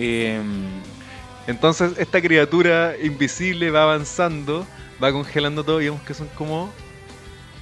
[0.00, 0.40] Eh,
[1.48, 4.64] Entonces esta criatura invisible va avanzando,
[5.02, 6.70] va congelando todo y vemos que son como...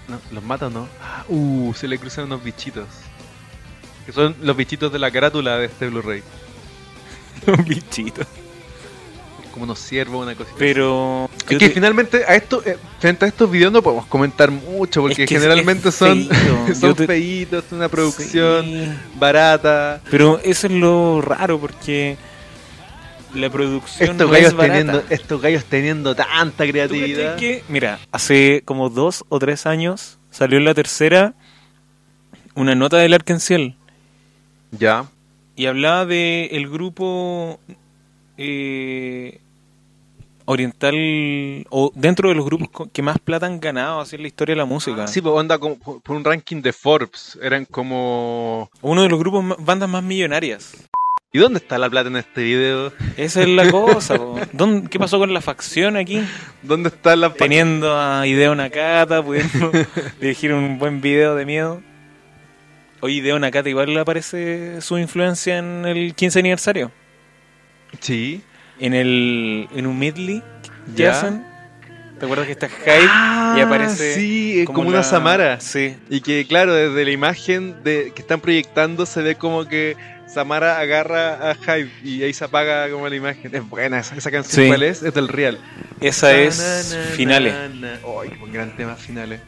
[0.07, 0.87] No, ¿Los mata o no?
[1.01, 2.87] Ah, Uh, se le cruzan unos bichitos.
[4.05, 6.23] Que son los bichitos de la carátula de este Blu-ray.
[7.47, 8.23] un bichito.
[9.57, 10.55] Como unos ciervos, una cosita.
[10.59, 11.31] Pero.
[11.39, 15.01] Es que te- finalmente a esto, eh, frente a estos videos no podemos comentar mucho
[15.01, 16.29] porque Es que es- generalmente son,
[16.79, 18.89] son te- feitos, una producción Sí.
[19.19, 20.03] barata.
[20.11, 22.19] Pero eso es lo raro porque
[23.35, 27.37] la producción Estos no gallos, es teniendo, estos gallos teniendo tanta ¿Tú cachai creatividad.
[27.37, 31.33] que, mira, hace como dos o tres años salió en la tercera
[32.55, 33.75] una nota del Arkenciel
[34.71, 35.07] Ya.
[35.57, 37.59] y hablaba de el grupo
[38.39, 39.41] eh,
[40.47, 40.95] oriental
[41.71, 44.59] o dentro de los grupos que más plata han ganado así en la historia de
[44.59, 45.07] la música.
[45.07, 47.39] Sí, pues onda como por un ranking de Forbes.
[47.43, 48.71] Eran como.
[48.81, 50.73] Uno de los grupos bandas más millonarias.
[51.33, 52.93] ¿Y dónde está la plata en este video?
[53.19, 54.17] Esa es la cosa.
[54.17, 54.41] po.
[54.53, 56.23] ¿Dónde- ¿Qué pasó con la facción aquí?
[56.63, 59.71] ¿Dónde está la Teniendo a Hideo Nakata, pudiendo
[60.21, 61.83] dirigir un buen video de miedo.
[63.01, 66.91] Hoy Hideo Nakata igual le aparece su influencia en el 15 aniversario.
[68.01, 68.41] Sí.
[68.79, 70.43] En el en un medley
[70.97, 71.13] que Ya.
[71.13, 71.45] hacen.
[72.19, 75.61] ¿Te acuerdas que está Hype y aparece Ah, Sí, es como, una la- Samara.
[75.61, 75.97] Sí.
[76.09, 80.79] Y que, claro, desde la imagen de que están proyectando se ve como que Samara
[80.79, 83.55] agarra a Hype y ahí se apaga como la imagen.
[83.55, 84.65] Es buena esa, esa canción.
[84.65, 84.69] Sí.
[84.69, 85.03] ¿Cuál es?
[85.03, 85.59] Es del Real.
[86.01, 86.59] Esa es
[86.93, 87.55] Na, na, na, Finales.
[87.55, 87.93] na, na.
[88.23, 89.41] Ay, qué buen gran tema finales.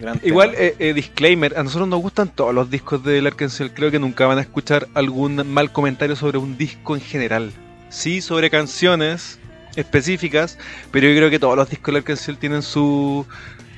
[0.00, 3.70] Gran Igual, eh, eh, disclaimer, a nosotros nos gustan todos los discos del Arkansas.
[3.74, 7.52] Creo que nunca van a escuchar algún mal comentario sobre un disco en general.
[7.90, 9.38] Sí, sobre canciones
[9.76, 10.58] específicas,
[10.90, 13.26] pero yo creo que todos los discos del Arkansas tienen su,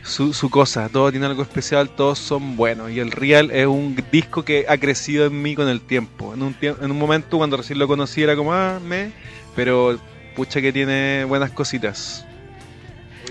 [0.05, 0.88] su, su cosa.
[0.88, 2.90] Todos tienen algo especial, todos son buenos.
[2.90, 6.35] Y el Real es un disco que ha crecido en mí con el tiempo.
[6.35, 9.12] En un, tiemp- en un momento, cuando recién lo conocí, era como, ah, me.
[9.57, 9.98] Pero
[10.37, 12.25] pucha que tiene buenas cositas.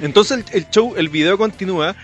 [0.02, 1.96] Entonces el, el show, el video continúa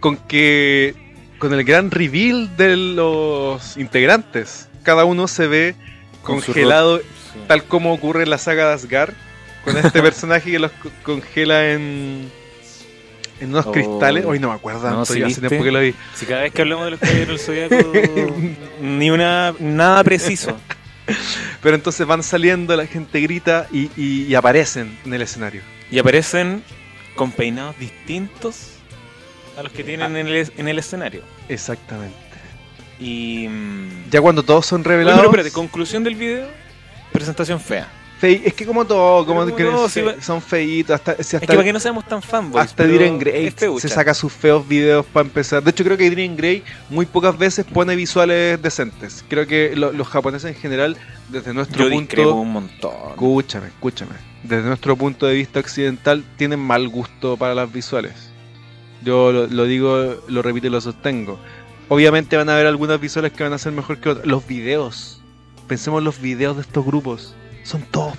[0.00, 0.94] con que
[1.38, 4.68] con el gran reveal de los integrantes.
[4.84, 5.74] Cada uno se ve
[6.22, 7.00] Con congelado
[7.32, 7.40] Sí.
[7.48, 9.14] tal como ocurre en la saga de Asgard
[9.64, 12.30] con este personaje que los co- congela en
[13.40, 13.72] en unos Oh.
[13.72, 14.24] cristales.
[14.24, 15.94] Hoy no me acuerdo, No, tanto, ¿sí ya hace tiempo que lo vi.
[16.14, 17.92] Si cada vez que hablamos de los caballeros del zodiaco,
[18.80, 20.56] ni una nada preciso.
[21.60, 25.62] Pero entonces van saliendo, la gente grita y, y- y aparecen en el escenario.
[25.90, 26.62] Y aparecen
[27.16, 28.68] con peinados distintos
[29.58, 31.22] a los que tienen en el, en el escenario.
[31.48, 32.14] Exactamente.
[33.00, 33.48] Y.
[33.48, 35.18] mm, Ya cuando todos son revelados.
[35.18, 36.46] pero espérate, conclusión del video:
[37.12, 37.88] presentación fea.
[38.18, 40.94] fe- es que como todo, como no, si son feitos.
[40.94, 42.64] Hasta, si Es hasta, que para que no seamos tan fanboys.
[42.64, 45.62] hasta Diren Grey se saca sus feos videos para empezar.
[45.62, 49.24] De hecho, creo que Diren Grey muy pocas veces pone visuales decentes.
[49.28, 50.96] Creo que lo- los japoneses en general,
[51.30, 52.34] desde nuestro Yo punto.
[52.34, 52.92] un montón.
[53.10, 54.12] Escúchame, escúchame.
[54.44, 58.12] Desde nuestro punto de vista occidental, tienen mal gusto para las visuales.
[59.04, 61.40] Yo lo, lo digo, lo repito y lo sostengo.
[61.88, 64.26] Obviamente van a haber algunas visuales que van a ser mejor que otras.
[64.26, 65.21] Los videos.
[65.66, 67.34] Pensemos en los videos de estos grupos.
[67.62, 68.14] Son todos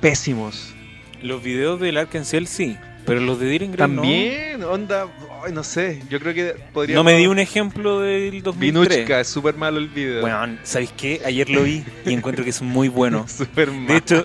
[0.00, 0.74] pésimos.
[1.22, 2.76] Los videos del Arkansas sí.
[3.04, 3.96] Pero los de Diren Grey no.
[4.02, 5.08] También, onda,
[5.52, 6.94] no sé, yo creo que podría...
[6.94, 8.88] No me di un ejemplo del 2003.
[8.96, 10.20] Vinuchka, es súper malo el video.
[10.20, 11.20] Bueno, ¿sabéis qué?
[11.24, 13.26] Ayer lo vi y encuentro que es muy bueno.
[13.28, 13.94] súper malo.
[13.96, 14.24] hecho-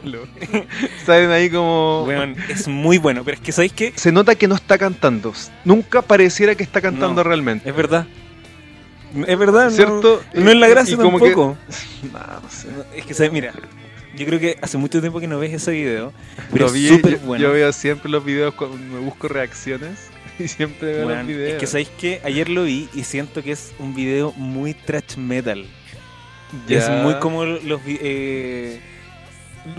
[1.07, 2.03] Saben ahí como...
[2.07, 3.23] Weón, es muy bueno.
[3.25, 3.93] Pero es que, ¿sabéis qué?
[3.95, 5.33] Se nota que no está cantando.
[5.65, 7.27] Nunca pareciera que está cantando No.
[7.27, 7.67] realmente.
[7.67, 8.05] Es verdad.
[9.27, 10.21] Es verdad, no- ¿Cierto?
[10.33, 11.57] No, es la Y- gracia como que- tampoco.
[12.13, 12.67] Nah, no sé.
[12.69, 13.31] No, Es que, ¿sabes?
[13.31, 13.53] Mira,
[14.15, 16.13] yo creo que hace mucho tiempo que no ves ese video.
[16.51, 17.43] Pero Lo es vi, súper yo, bueno.
[17.43, 19.91] yo veo siempre los videos cuando me busco reacciones
[20.39, 21.53] y siempre veo Weón, los videos.
[21.53, 22.21] es que, ¿sabéis qué?
[22.23, 25.65] Ayer lo vi y siento que es un video muy trash metal.
[26.67, 26.77] Ya.
[26.77, 28.79] Es muy como los vi- eh,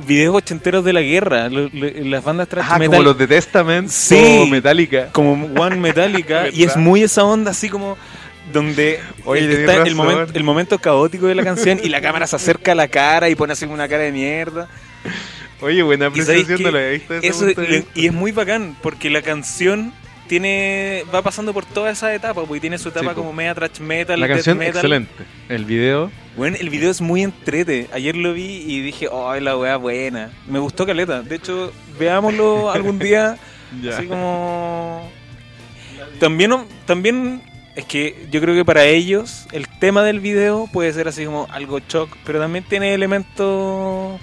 [0.07, 1.49] videos ochenteros de la guerra.
[1.49, 2.91] lo- lo- las bandas trash Ah, metal.
[2.99, 4.39] como los de Testament Sí.
[4.43, 5.09] o Metallica.
[5.13, 7.97] como One Metallica y es muy esa onda así como
[8.53, 9.97] donde Oye, está el razón.
[9.97, 13.29] momento, el momento caótico de la canción y la cámara se acerca a la cara
[13.29, 14.69] y pone así una cara de mierda.
[15.61, 16.65] Oye, buena ¿Y sabéis apreciación qué?
[16.65, 17.51] no lo había visto Eso,
[17.95, 19.93] y, es muy bacán porque la canción
[20.29, 23.21] tiene va pasando por todas esas etapas, porque tiene su etapa Sí, po.
[23.23, 24.77] como media trash metal, La canción metal.
[24.77, 25.25] excelente.
[25.49, 27.89] El video, Bueno, el video es muy entrete.
[27.93, 31.23] Ayer lo vi y dije, "Oh, la weá buena." Me gustó caleta.
[31.23, 33.37] De hecho, veámoslo algún día.
[33.93, 35.11] Así como.
[36.21, 36.53] También,
[36.87, 37.43] también
[37.79, 41.47] es que yo creo que para ellos el tema del video puede ser así como
[41.51, 44.21] algo shock, pero también tiene elementos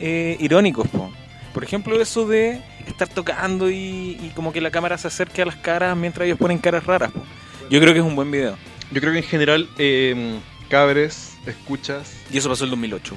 [0.00, 0.88] eh, irónicos.
[0.88, 1.12] po.
[1.54, 5.46] Por ejemplo, eso de estar tocando y, y como que la cámara se acerque a
[5.46, 7.12] las caras mientras ellos ponen caras raras.
[7.12, 7.22] po.
[7.70, 8.56] Yo creo que es un buen video.
[8.90, 13.16] Yo creo que en general, eh, cabres, escuchas, Y eso pasó en el 2008.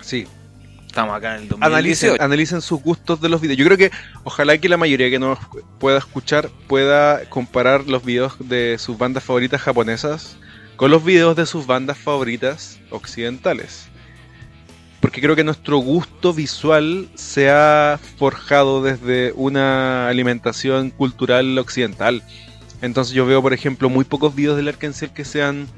[0.00, 0.26] sí,
[0.92, 2.22] Estamos acá en el analicen, 2018.
[2.22, 3.56] analicen sus gustos de los videos.
[3.56, 3.90] Yo creo que
[4.24, 5.38] ojalá que la mayoría que nos
[5.78, 10.36] pueda escuchar pueda comparar los videos de sus bandas favoritas japonesas
[10.76, 13.88] con los videos de sus bandas favoritas occidentales.
[15.00, 22.22] Porque creo que nuestro gusto visual se ha forjado desde una alimentación cultural occidental.
[22.82, 25.68] Entonces yo veo, por ejemplo, muy pocos videos del Arkansas que sean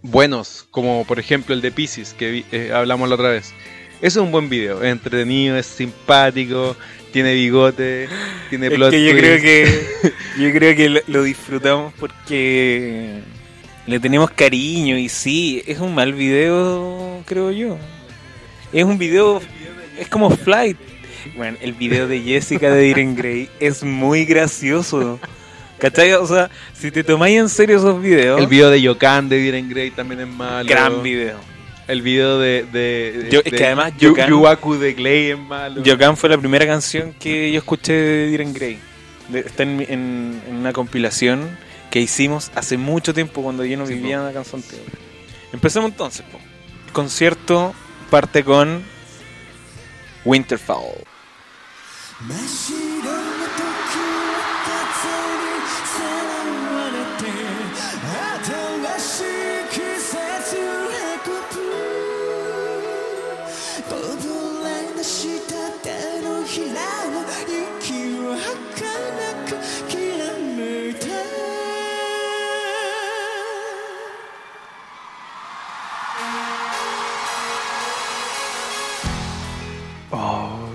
[0.00, 3.52] buenos, como por ejemplo el de Pisces, que eh, hablamos la otra vez.
[4.02, 6.76] Ese es un buen video, es entretenido, es simpático,
[7.12, 8.08] tiene bigote,
[8.50, 9.24] tiene Es plot que yo twist.
[9.24, 10.12] creo que
[10.42, 13.20] yo creo que lo, lo disfrutamos porque
[13.86, 17.78] le tenemos cariño y sí, es un mal video, creo yo.
[18.72, 19.40] Es un video,
[19.96, 20.78] es como Flight.
[21.36, 25.20] Bueno, el video de Jessica de Diren Grey es muy gracioso.
[25.78, 26.12] ¿Cachai?
[26.14, 29.68] O sea, si te tomáis en serio esos videos, El video de Yokan de Diren
[29.68, 30.68] Grey también es malo.
[30.68, 31.38] gran video.
[31.88, 32.64] El video de.
[32.72, 35.82] de, de- Yo- de que además Yokan- de Clay es malo.
[35.82, 38.78] Yokan fue la primera canción que yo escuché de Diren Grey.
[39.28, 41.58] De- está en, mi- en- en una compilación
[41.90, 44.84] que hicimos hace mucho tiempo cuando yo no Sí, vivía en Canción Santiago.
[45.52, 46.24] Empecemos entonces.
[46.30, 46.38] po.
[46.86, 47.74] El concierto
[48.10, 48.82] parte con
[50.24, 51.04] Winterfall.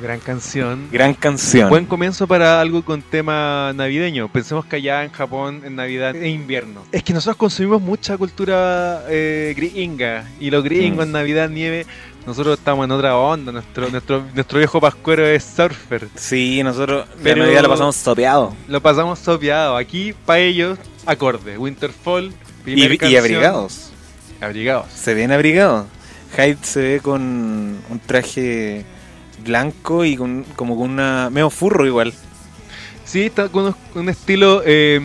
[0.07, 0.87] Gran canción.
[0.89, 1.69] Gran canción.
[1.69, 4.29] Buen comienzo para algo con tema navideño.
[4.31, 6.81] Pensemos que allá en Japón en Navidad e invierno.
[6.93, 10.23] Es que nosotros consumimos mucha cultura eh, gringa.
[10.39, 11.09] Y los gringos Mm.
[11.09, 11.85] en Navidad, nieve,
[12.25, 13.51] nosotros estamos en otra onda.
[13.51, 16.07] Nuestro, nuestro, nuestro viejo pascuero es surfer.
[16.15, 18.55] Sí, nosotros Pero- la Navidad la pasamos sopeado.
[18.69, 19.75] Lo pasamos sopeado.
[19.75, 21.57] Aquí, para ellos, acorde.
[21.57, 22.31] Winterfall.
[22.65, 23.91] Y, y abrigados.
[24.39, 24.85] Abrigados.
[24.93, 25.85] Se ven abrigados.
[26.37, 28.85] Hyde se ve con un traje
[29.43, 32.13] blanco y con como con una medio furro igual.
[33.05, 34.99] Sí, está con un, estilo eh,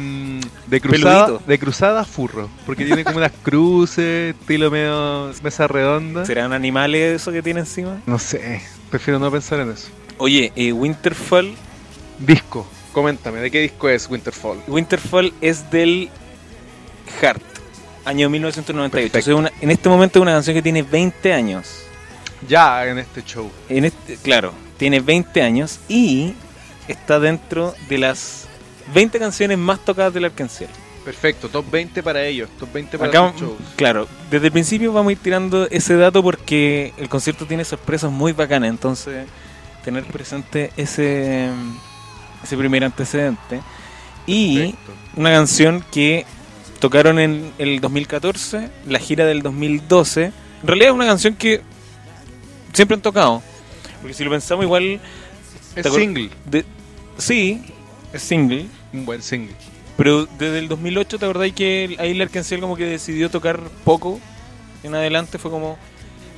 [0.66, 1.44] de cruzada, Peludito.
[1.46, 6.24] de cruzada furro, porque tiene como unas cruces, estilo medio mesa redonda.
[6.26, 8.00] ¿Serán animales eso que tiene encima?
[8.06, 9.86] No sé, prefiero no pensar en eso.
[10.18, 11.54] Oye, eh, Winterfall.
[12.18, 14.58] Disco, coméntame, ¿de qué disco es Winterfall?
[14.66, 16.10] Winterfall es del
[17.20, 17.42] Heart,
[18.04, 19.12] año 1998.
[19.12, 19.18] Perfecto.
[19.18, 21.84] O sea, una- en este momento es una canción que tiene 20 años.
[22.48, 23.50] Ya en este show.
[23.68, 26.34] En este, claro, tiene 20 años y
[26.88, 28.46] está dentro de las
[28.94, 30.68] 20 canciones más tocadas del Arkansas.
[31.04, 33.58] Perfecto, top 20 para ellos, top 20 para Acá, sus shows.
[33.74, 38.10] claro, desde el principio vamos a ir tirando ese dato porque el concierto tiene sorpresas
[38.10, 39.26] muy bacanas, entonces
[39.84, 41.48] tener presente ese,
[42.44, 43.60] ese primer antecedente.
[44.26, 44.92] Y Perfecto.
[45.16, 46.24] una canción que
[46.78, 50.24] tocaron en el 2014, la gira del 2012.
[50.26, 50.32] En
[50.68, 51.62] realidad es una canción que
[52.72, 53.42] siempre han tocado.
[54.00, 55.00] Porque si lo pensamos igual,
[55.76, 56.30] Es ¿te acuer- single.
[56.46, 56.64] de-
[57.18, 57.62] sí,
[58.12, 58.66] es single.
[58.92, 59.54] Un buen single.
[59.96, 64.18] Pero desde el 2008, ¿te acordás que ahí la Arkenciel como que decidió tocar poco?
[64.82, 65.78] En adelante fue como...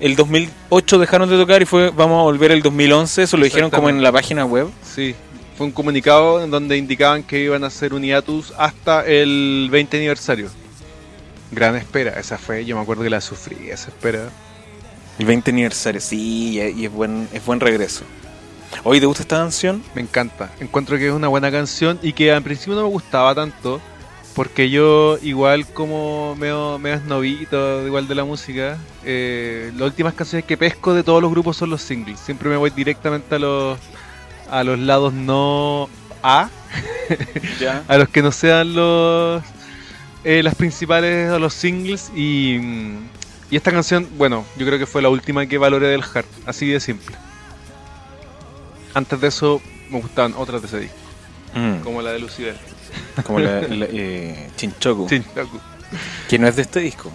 [0.00, 3.70] El 2008 dejaron de tocar y fue vamos a volver el 2011, eso lo dijeron
[3.70, 4.68] como en la página web.
[4.82, 5.14] Sí,
[5.56, 9.96] fue un comunicado en donde indicaban que iban a hacer un hiatus hasta el 20
[9.96, 10.50] aniversario.
[11.52, 14.28] Gran espera, esa fue, yo me acuerdo que la sufrí, esa espera.
[15.18, 18.04] El 20 aniversario, sí, y es buen, es buen regreso.
[18.82, 19.82] Oye, ¿te gusta esta canción?
[19.94, 23.34] Me encanta, encuentro que es una buena canción y que al principio no me gustaba
[23.34, 23.80] tanto,
[24.34, 30.44] porque yo igual como medio, medio esnovito igual de la música, eh, las últimas canciones
[30.44, 33.78] que pesco de todos los grupos son los singles, siempre me voy directamente a los,
[34.50, 35.88] a los lados no
[36.22, 36.50] A,
[37.88, 39.42] a los que no sean los
[40.24, 42.96] eh, las principales o los singles y, mm,
[43.54, 46.66] y esta canción, bueno, yo creo que fue la última que valoré del hard, así
[46.66, 47.14] de simple.
[48.94, 50.96] Antes de eso me gustaban otras de ese disco,
[51.54, 52.56] Mm, como la de Lucibel.
[53.24, 55.60] como la, la, eh, Chinchoku, loco.
[56.28, 57.12] que no es de este disco.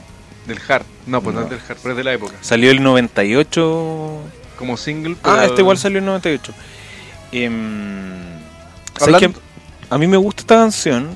[0.47, 0.85] del hard.
[1.05, 1.41] No, pues no.
[1.41, 1.47] No.
[1.47, 2.35] es del hard, pero es de la época.
[2.41, 4.21] Salió el 98.
[4.57, 5.15] Como single.
[5.23, 6.53] Ah, este igual salió en 98.
[7.33, 8.09] Em,
[8.97, 9.45] ¿sabes Hablando- qué?
[9.89, 11.09] A mí me gusta esta canción.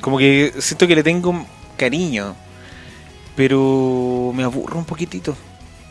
[0.00, 1.44] Como que siento que le tengo
[1.76, 2.34] cariño.
[3.36, 5.36] Pero me aburro un poquitito.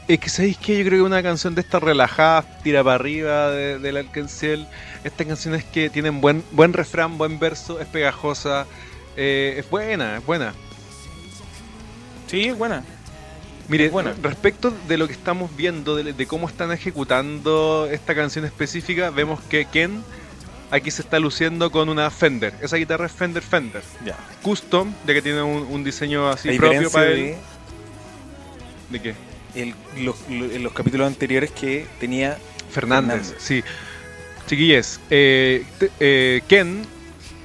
[0.08, 3.50] Es que sabéis que yo creo que una canción de estas relajadas, tira para arriba
[3.52, 4.68] de- del Alcanciel.
[5.04, 8.66] Estas canciones que tienen buen buen refrán, buen verso, es pegajosa,
[9.18, 10.54] eh, es buena, es buena.
[12.28, 12.84] Sí, es buena.
[13.68, 14.14] Mire, Es buena.
[14.22, 19.40] respecto de lo que estamos viendo, de, de cómo están ejecutando esta canción específica, vemos
[19.42, 20.04] que Ken
[20.76, 22.54] aquí se está luciendo con una Fender.
[22.62, 23.84] Esa guitarra es Fender Fender.
[24.06, 24.16] Ya.
[24.42, 27.16] Custom, ya que tiene un, un diseño así propio para él.
[27.16, 27.38] de
[28.90, 29.16] ¿De qué?
[29.56, 32.38] el- los, lo- en los capítulos anteriores que tenía.
[32.72, 33.36] Fernández, Fernández.
[33.44, 33.64] sí.
[34.48, 35.66] Chiquilles, eh,
[36.00, 36.84] eh, Ken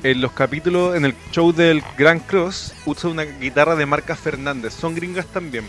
[0.03, 4.75] en los capítulos, en el show del Grand Cross, usa una guitarra de marca Fernández.
[4.75, 5.64] Son gringas también,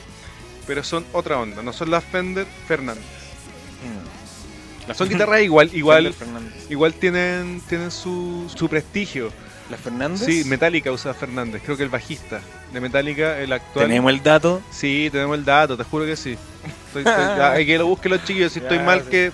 [0.67, 1.61] pero son otra onda.
[1.61, 3.03] No son las Fender Fernández.
[3.03, 4.20] mm,
[4.93, 6.13] Son guitarras igual, igual,
[6.69, 9.31] igual tienen, tienen su, su prestigio.
[9.69, 10.25] ¿La Fernández?
[10.25, 12.41] Sí, Metallica usa Fernández, creo que el bajista
[12.73, 13.85] de Metallica, el actual.
[13.87, 14.61] Tenemos el dato.
[14.69, 16.31] Sí, tenemos el dato, te juro que sí.
[16.87, 19.09] Estoy- estoy- ya, hay que lo busquen los chiquillos, si estoy mal sí.
[19.09, 19.31] que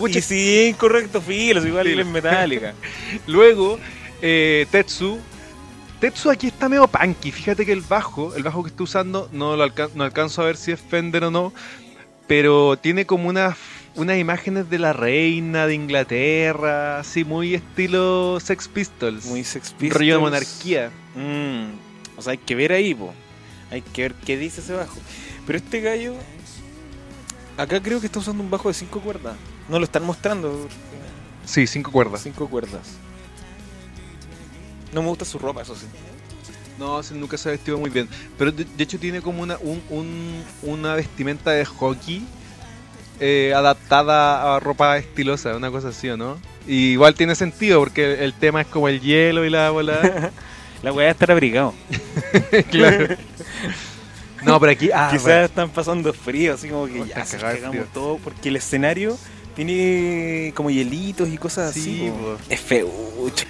[0.00, 0.18] Pucha.
[0.18, 2.00] Y si es incorrecto, filos, igual Filo.
[2.02, 2.74] es metálica.
[3.28, 3.78] Luego,
[4.22, 5.20] eh, Tetsu.
[6.00, 7.30] Tetsu aquí está medio punky.
[7.30, 10.46] Fíjate que el bajo, el bajo que está usando, no lo alca- no alcanzo a
[10.46, 11.52] ver si es Fender o no.
[12.26, 13.56] Pero tiene como unas,
[13.98, 19.26] unas imágenes de la reina de Inglaterra, así muy estilo Sex Pistols.
[19.26, 19.94] Muy Sex Pistols.
[19.98, 20.90] rollo de monarquía.
[21.14, 23.12] Mm, O sea, hay que ver ahí, po.
[23.70, 24.96] Hay que ver qué dice ese bajo.
[25.46, 26.14] Pero este gallo.
[27.56, 29.36] Acá creo que está usando un bajo de 5 cuerdas.
[29.68, 30.68] No lo están mostrando.
[31.44, 32.22] Sí, cinco cuerdas.
[32.22, 32.82] Cinco cuerdas.
[34.92, 35.86] No me gusta su ropa, eso sí.
[36.78, 38.08] No, nunca se ha vestido muy bien.
[38.38, 42.24] Pero de, de hecho tiene como una, un- un- una vestimenta de hockey
[43.20, 46.38] eh, adaptada a ropa estilosa, una cosa así, ¿o no?
[46.66, 50.30] Y igual tiene sentido porque el tema es como el hielo y la bola.
[50.82, 51.74] La weá estar abrigado.
[52.70, 53.16] claro.
[54.44, 54.90] No, pero aquí.
[54.94, 55.44] Ah, Quizás bueno.
[55.44, 57.38] están pasando frío, así como que Oh, ya se
[57.92, 58.18] todo.
[58.18, 59.18] Porque el escenario
[59.56, 62.34] tiene como hielitos y cosas Sí, así.
[62.48, 63.44] Es feucho.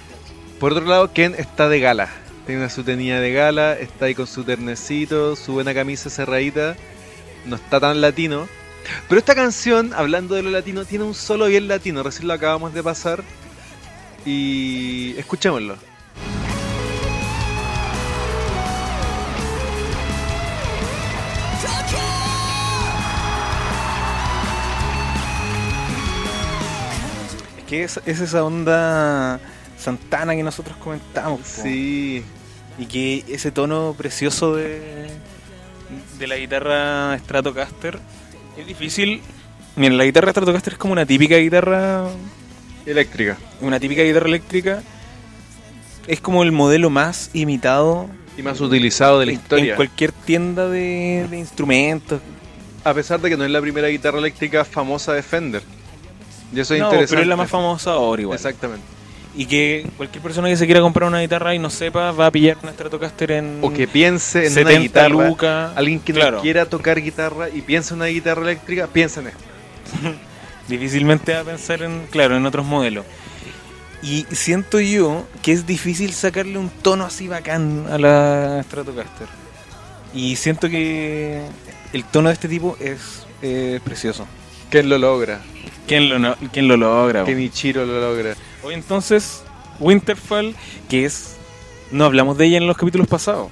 [0.59, 2.09] Por otro lado, Ken está de gala.
[2.47, 6.75] Tiene una sutenía de gala, está ahí con su ternecito, su buena camisa cerradita.
[7.45, 8.47] No está tan latino.
[9.07, 12.03] Pero esta canción, hablando de lo latino, tiene un solo bien latino.
[12.03, 13.23] Recién lo acabamos de pasar.
[14.25, 15.75] Y escuchémoslo.
[27.57, 29.39] Es que es, es esa onda
[29.77, 31.39] Santana que nosotros comentamos.
[31.41, 31.63] po.
[31.63, 32.23] Sí.
[32.77, 35.09] Y que ese tono precioso de,
[36.17, 37.99] de la guitarra Stratocaster
[38.61, 39.21] es difícil.
[39.75, 42.07] Miren, la guitarra Stratocaster es como una típica guitarra,
[42.85, 43.37] Eléctrica.
[43.61, 44.83] una típica guitarra eléctrica.
[46.07, 49.71] Es como el modelo más imitado Y más utilizado de la en- historia.
[49.71, 52.19] en cualquier tienda de, de instrumentos.
[52.83, 55.61] A pesar de que no es la primera guitarra eléctrica famosa de Fender.
[56.53, 57.09] Y eso es no, interesante.
[57.09, 58.35] pero es la más famosa ahora igual.
[58.37, 58.83] Exactamente.
[59.35, 62.31] Y que cualquier persona que se quiera comprar una guitarra y no sepa va a
[62.31, 65.09] pillar una Stratocaster en O que piense en 70 una guitarra.
[65.29, 65.71] lucas.
[65.75, 66.37] Alguien que Claro.
[66.37, 69.39] no quiera tocar guitarra y piensa en una guitarra eléctrica, piensa en esto.
[70.67, 73.05] Difícilmente va a pensar en, claro, en otros modelos.
[74.01, 79.27] Y siento yo que es difícil sacarle un tono así bacán a la Stratocaster.
[80.13, 81.41] Y siento que
[81.93, 84.25] el tono de este tipo es eh, precioso.
[84.69, 85.41] ¿Quién lo logra?
[85.87, 87.25] ¿Quién lo, no- quién lo logra?
[87.25, 87.35] Que?
[87.35, 88.35] Michiro lo logra.
[88.63, 89.43] Hoy entonces,
[89.79, 90.55] Winterfall,
[90.89, 91.35] que es.
[91.91, 93.49] No hablamos de ella en los capítulos pasados.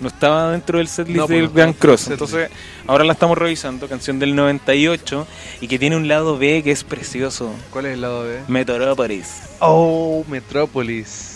[0.00, 2.08] No estaba dentro del setlist No, pues, del no Grand Cross.
[2.08, 2.50] Entonces,
[2.86, 3.88] ahora la estamos revisando.
[3.88, 5.26] Canción del 98
[5.60, 7.50] y que tiene un lado B que es precioso.
[7.70, 8.42] ¿Cuál es el lado B?
[8.48, 9.42] Meteoropolis.
[9.60, 11.35] Oh, Metrópolis.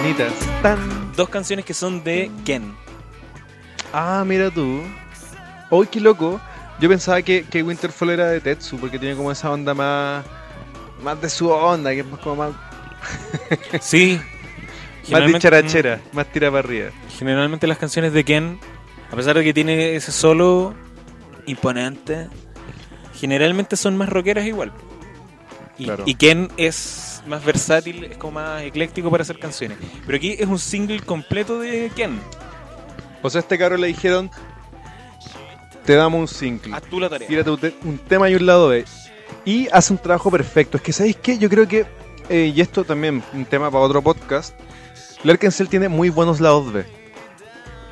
[0.00, 0.32] Campanitas.
[0.62, 1.12] Tan.
[1.14, 2.74] Dos canciones que son de Ken.
[3.92, 4.80] Ah, mira tú.
[5.68, 6.40] Uy, qué loco.
[6.80, 10.24] Yo pensaba que, que Winterfall era de Tetsu porque tiene como esa onda más.
[11.02, 12.52] Más de su onda, que es más como más.
[13.80, 14.18] Sí.
[15.10, 16.90] Más dicharachera, más tira para arriba.
[17.18, 18.58] Generalmente las canciones de Ken,
[19.12, 20.72] a pesar de que tiene ese solo
[21.46, 22.28] imponente,
[23.18, 24.72] generalmente son más rockeras igual.
[25.78, 26.04] Y, Claro.
[26.06, 26.76] y Ken es
[27.26, 29.78] más versátil, es como más ecléctico para hacer canciones.
[30.06, 32.20] Pero aquí es un single completo de Ken.
[33.22, 34.30] O sea, a este caro le dijeron:
[35.84, 36.74] Te damos un single.
[36.74, 37.28] Haz tú la tarea.
[37.28, 38.84] Tírate un, te- un tema y un lado B.
[39.44, 40.76] Y hace un trabajo perfecto.
[40.76, 41.38] Es que, ¿sabéis qué?
[41.38, 41.86] Yo creo que,
[42.28, 44.54] eh, y esto también, un tema para otro podcast,
[45.22, 46.84] Lerkencel tiene muy buenos lados B.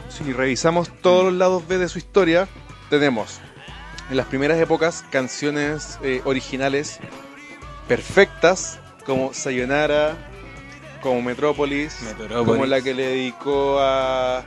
[0.09, 2.49] Si revisamos todos los lados B de su historia,
[2.91, 3.41] tenemos
[4.11, 6.99] en las primeras épocas canciones eh, originales
[7.87, 8.79] perfectas,
[9.09, 10.19] como Sayonara,
[11.01, 12.47] como Metrópolis, Metrópolis.
[12.47, 14.41] como la que le dedicó a,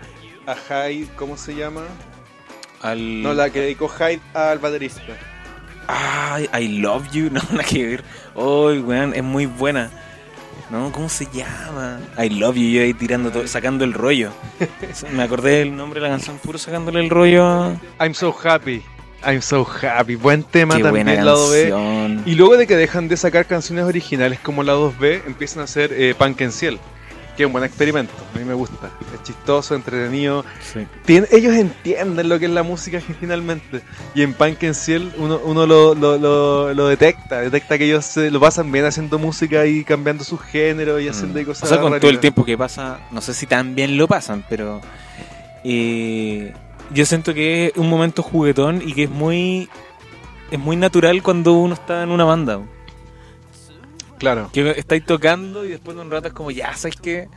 [0.45, 1.81] a Hyde, ¿cómo se llama?
[2.79, 3.23] Al...
[3.23, 5.01] No, la que dedicó Hyde al baterista.
[5.87, 7.29] Ay, I love you.
[7.31, 8.03] No, nada que ver.
[8.35, 9.89] Ay, weón, es muy buena.
[10.69, 11.99] No, ¿cómo se llama?
[12.19, 14.31] I love you, yo ahí tirando todo, sacando el rollo.
[15.11, 17.71] Me acordé del nombre de la canción, puro sacándole el rollo.
[17.99, 18.83] I'm so happy.
[19.23, 20.15] I'm so happy.
[20.15, 22.19] Buen tema Qué también, lado B.
[22.25, 25.91] Y luego de que dejan de sacar canciones originales como lados B, empiezan a hacer
[25.93, 26.79] eh, Punk en Ciel.
[27.37, 28.11] Que es un buen experimento.
[28.35, 28.89] A mí me gusta.
[29.15, 30.43] Es chistoso, entretenido.
[30.73, 30.85] Sí.
[31.05, 33.81] Tien- ellos entienden lo que es la música finalmente.
[34.13, 37.39] Y en Punk en Ciel uno, uno lo, lo, lo- lo detecta.
[37.39, 41.39] Detecta que ellos se lo pasan bien haciendo música y cambiando su género y haciendo
[41.39, 41.43] Mm.
[41.43, 44.43] O cosas sea, con todo el tiempo que pasa, no sé si también lo pasan,
[44.49, 44.81] pero
[45.63, 46.51] eh,
[46.93, 49.69] yo siento que es un momento juguetón y que es muy
[50.51, 52.59] es muy natural cuando uno está en una banda.
[54.19, 54.49] Claro.
[54.53, 57.27] Que estáis tocando y después de un rato es como, ya, ¿sabes qué?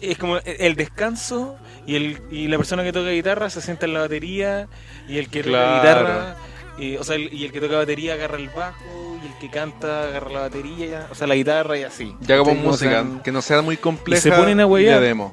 [0.00, 3.94] Es como el descanso y, el, y la persona que toca guitarra se sienta en
[3.94, 4.68] la batería
[5.08, 5.66] y el que Claro.
[5.66, 6.36] toca guitarra,
[6.78, 9.48] y, o sea, el- y el que toca batería agarra el bajo y el que
[9.50, 12.14] canta agarra la batería, o sea, la guitarra y así.
[12.20, 12.36] Ya.
[12.38, 14.18] Como música que no sea muy compleja.
[14.18, 15.32] Y se ponen a de demo.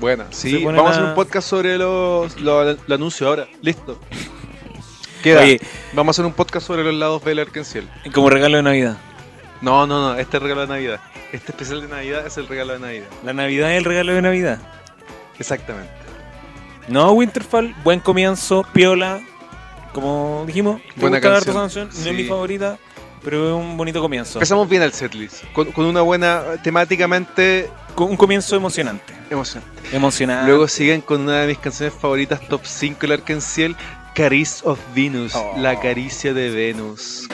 [0.00, 0.64] Buena, sí.
[0.64, 3.48] Vamos a hacer un podcast sobre los, lo, lo anuncio ahora.
[3.62, 3.98] Listo.
[5.22, 5.40] Queda.
[5.42, 5.60] Oye,
[5.92, 7.88] Vamos a hacer un podcast sobre los lados B del Arkenciel.
[8.14, 8.96] como regalo de Navidad.
[9.60, 10.18] No, no, no.
[10.18, 11.00] Este es el regalo de Navidad.
[11.32, 13.06] Este especial de Navidad es el regalo de Navidad.
[13.24, 14.58] La Navidad es el regalo de Navidad.
[15.38, 15.90] Exactamente.
[16.86, 19.20] No, Winterfall, buen comienzo, piola.
[19.92, 22.08] Como dijimos, Buena canción, canción, no sí.
[22.08, 22.78] es mi favorita,
[23.22, 24.38] pero es un bonito comienzo.
[24.38, 25.44] Empezamos bien el setlist.
[25.52, 29.12] Con, con una buena, temáticamente Con un comienzo emocionante.
[29.30, 29.96] emocionante.
[29.96, 30.46] Emocionante.
[30.48, 33.76] Luego siguen con una de mis canciones favoritas, top 5 del Arkenciel,
[34.14, 35.54] Carice of Venus, Oh.
[35.58, 37.28] la caricia de Venus.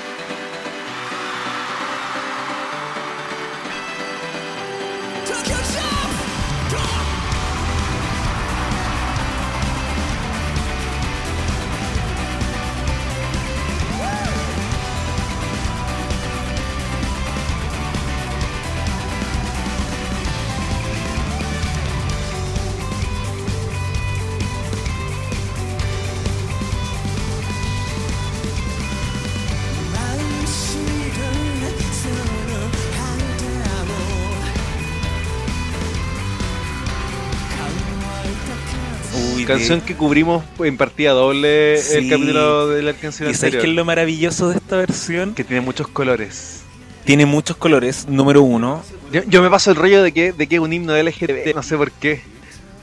[39.59, 41.96] Canción que cubrimos en partida doble Sí.
[41.98, 45.34] el capítulo del Arkenciel ¿Y sabes qué es lo maravilloso de esta versión?
[45.34, 46.61] Que tiene muchos colores.
[47.05, 48.82] Tiene muchos colores, número uno.
[49.12, 51.55] Yo, yo me paso el rollo de que, de que es un himno de LGBT,
[51.55, 52.22] no sé por qué.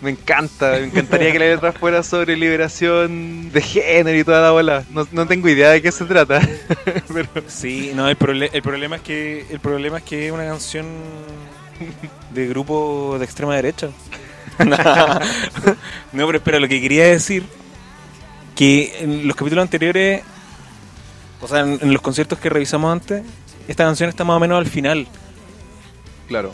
[0.01, 4.51] Me encanta, me encantaría que la letra fuera sobre liberación de género y toda la
[4.51, 4.83] bola.
[4.91, 6.39] No, no tengo idea de qué se trata.
[7.13, 8.17] Pero Sí, no, el,
[8.51, 10.85] el problema es que el problema es que es una canción
[12.33, 13.89] de grupo de extrema derecha.
[16.11, 17.43] no, pero espera, lo que quería decir
[18.55, 20.23] que en los capítulos anteriores,
[21.41, 23.23] o sea, en, en los conciertos que revisamos antes,
[23.67, 25.07] esta canción está más o menos al final.
[26.27, 26.53] claro,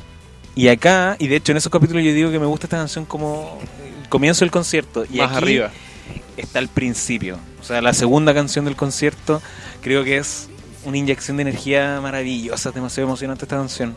[0.55, 3.05] Y acá, y de hecho en esos capítulos yo digo que me gusta esta canción
[3.05, 3.59] como
[4.03, 5.05] el comienzo del concierto.
[5.11, 5.71] Y más aquí arriba.
[6.37, 7.37] está al principio.
[7.59, 9.41] O sea, la segunda canción del concierto
[9.81, 10.49] creo que es
[10.85, 13.95] una inyección de energía maravillosa, es demasiado emocionante esta canción.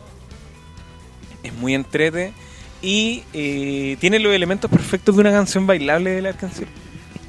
[1.43, 2.33] Es muy entrete
[2.83, 6.69] y eh, tiene los elementos perfectos de una canción bailable de la canción.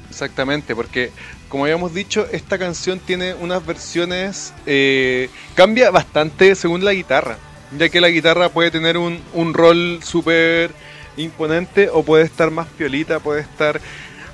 [0.08, 1.10] Exactamente, porque
[1.48, 7.36] como habíamos dicho, esta canción tiene unas versiones, eh, cambia bastante según la guitarra,
[7.78, 10.70] ya que la guitarra puede tener un, un rol súper
[11.16, 13.80] imponente o puede estar más piolita, puede estar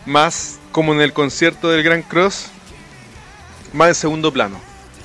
[0.07, 2.51] más como en el concierto del Gran Cross,
[3.73, 4.61] más en segundo plano.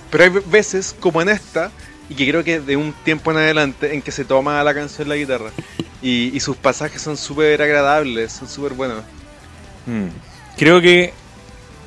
[0.09, 1.71] Pero hay veces, como en esta,
[2.09, 5.09] y que creo que de un tiempo en adelante, en que se toma la canción
[5.09, 5.51] la guitarra.
[6.03, 9.03] Y, y sus pasajes son súper agradables, son súper buenos.
[9.85, 10.09] Mm.
[10.57, 11.13] Creo que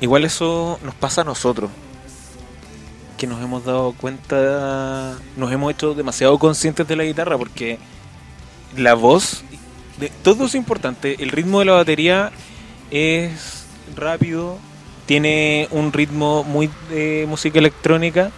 [0.01, 1.69] igual eso nos pasa a nosotros.
[3.17, 7.79] Que nos hemos dado cuenta, nos hemos hecho demasiado conscientes de la guitarra porque
[8.75, 9.43] la voz,
[10.23, 11.15] todo es importante.
[11.19, 12.31] El ritmo de la batería
[12.91, 13.65] es
[13.95, 14.57] rápido,
[15.05, 18.31] tiene un ritmo muy de música electrónica.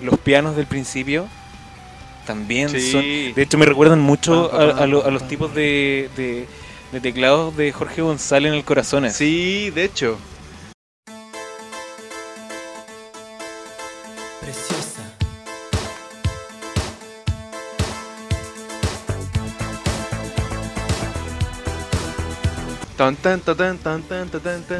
[0.00, 1.26] Los pianos del principio
[2.24, 2.90] también sí.
[2.90, 3.02] son.
[3.02, 6.46] De hecho, me recuerdan mucho a, los tipos de,
[7.02, 9.08] teclados de Jorge González en el corazón.
[9.10, 10.18] Sí, de hecho.
[14.40, 15.02] Preciosa.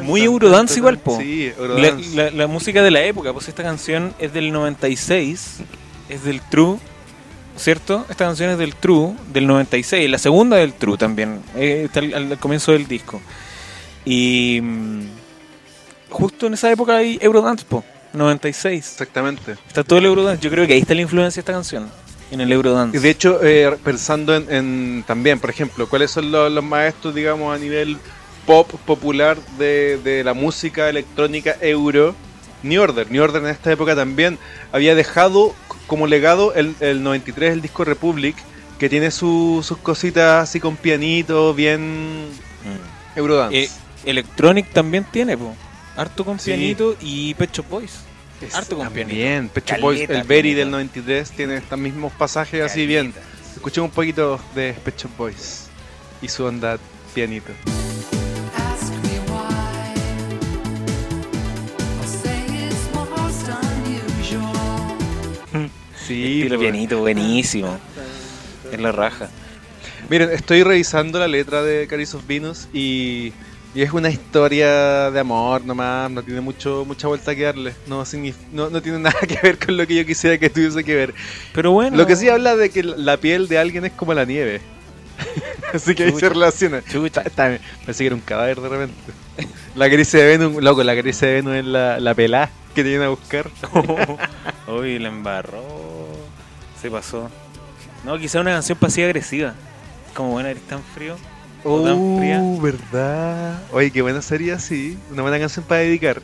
[0.03, 1.17] Muy Eurodance igual, po.
[1.17, 2.31] Sí, Eurodance.
[2.31, 5.57] La música de la época, pues esta canción es del 96,
[6.09, 6.79] es del True
[7.57, 8.05] ¿cierto?
[8.09, 12.13] Esta canción es del True, del 96, la segunda del True también, eh, está al,
[12.31, 13.21] al comienzo del disco.
[14.03, 15.01] Y mm,
[16.09, 17.83] justo en esa época hay Eurodance, po,
[18.13, 18.91] 96.
[18.91, 19.55] Exactamente.
[19.67, 21.89] Está todo el Eurodance, yo creo que ahí está la influencia de esta canción,
[22.31, 22.99] en el Y Eurodance.
[22.99, 27.55] de hecho, eh, pensando en, en también, por ejemplo, cuáles son los, los maestros, digamos,
[27.55, 27.97] a nivel
[28.45, 32.15] pop popular de, de la música electrónica euro,
[32.61, 33.09] New Order.
[33.11, 34.37] New Order en esta época también
[34.71, 35.55] había dejado
[35.87, 38.35] como legado el, el 93 el disco Republic,
[38.79, 42.29] que tiene su- sus cositas así con pianito, bien
[42.65, 43.17] Mm.
[43.17, 43.63] Eurodance.
[43.63, 43.69] Eh,
[44.05, 45.55] Electronic también tiene, po.
[45.95, 46.51] Harto con Sí.
[46.51, 47.99] pianito y Pecho Boys.
[48.41, 49.15] Es- harto con pianito.
[49.17, 50.27] También, Shop Caleta Boys, el pianito.
[50.27, 53.13] Berry del 93 tiene estos mismos pasajes así bien.
[53.55, 55.67] Escuchemos un poquito de Pet Shop Boys
[56.21, 56.77] y su onda
[57.13, 57.53] pianito.
[66.07, 66.59] Sí, pues.
[66.59, 67.77] pianito, buenísimo.
[68.71, 69.29] Es la raja.
[70.09, 73.33] Miren, estoy revisando la letra de Caris of Venus y,
[73.73, 78.03] y es una historia de amor nomás, no tiene mucho mucha vuelta que darle, no,
[78.53, 81.13] no, no tiene nada que ver con lo que yo quisiera que tuviese que ver.
[81.53, 81.97] Pero bueno.
[81.97, 84.61] Lo que sí habla de que la piel de alguien es como la nieve.
[85.73, 86.29] Así que ahí se Chucha.
[86.29, 86.81] relaciona.
[86.83, 87.21] Chucha.
[87.21, 88.93] Está- está- Pensé que era un cadáver de repente.
[89.75, 92.89] La caricia de Venus, loco, la caricia de Venus es la, la pelá que te
[92.89, 93.49] vienen a buscar.
[94.67, 95.63] Uy, la embarró.
[96.81, 97.29] Se pasó.
[98.05, 99.53] No, quizá una canción pasiva agresiva.
[100.13, 101.17] Como buena, eres tan frío.
[101.65, 102.39] O tan fría.
[102.41, 103.63] Oh, verdad.
[103.73, 104.97] Oye, qué buena sería, sí.
[105.11, 106.21] Una buena canción para dedicar.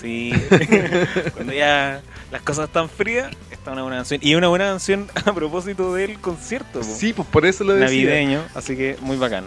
[0.00, 0.32] Sí.
[1.34, 2.00] Cuando ya
[2.32, 4.18] las cosas están frías, está una buena canción.
[4.24, 6.80] Y una buena canción a propósito del concierto.
[6.80, 6.84] po.
[6.84, 7.86] Sí, pues por eso lo decía.
[7.86, 9.44] Navideño, así que muy bacán.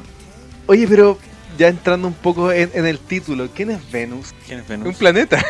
[0.67, 1.17] Oye, pero
[1.57, 4.33] ya entrando un poco en, en el título, ¿quién es Venus?
[4.45, 4.95] ¿Quién es Un Venus?
[4.97, 5.43] planeta,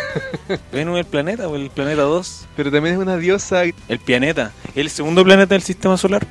[0.71, 2.47] Venus el planeta o el planeta 2.
[2.55, 3.63] pero también es una diosa.
[3.63, 4.51] El planeta.
[4.75, 6.25] El segundo planeta del sistema solar.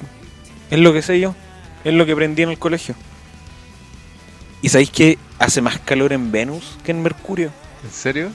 [0.70, 1.34] Es lo que sé yo.
[1.84, 2.94] Es lo que aprendí en el colegio.
[4.62, 7.50] ¿Y sabéis que hace más calor en Venus que en Mercurio?
[7.84, 8.30] ¿En serio?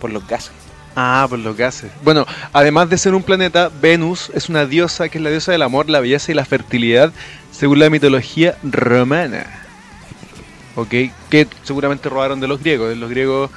[0.00, 0.50] Por los gases.
[0.96, 1.92] Ah, por los gases.
[2.02, 5.62] Bueno, además de ser un planeta, Venus es una diosa que es la diosa del
[5.62, 7.12] amor, la belleza y la fertilidad,
[7.52, 9.46] según la mitología romana.
[10.86, 12.96] Que seguramente robaron de los griegos.
[12.96, 13.50] Los griegos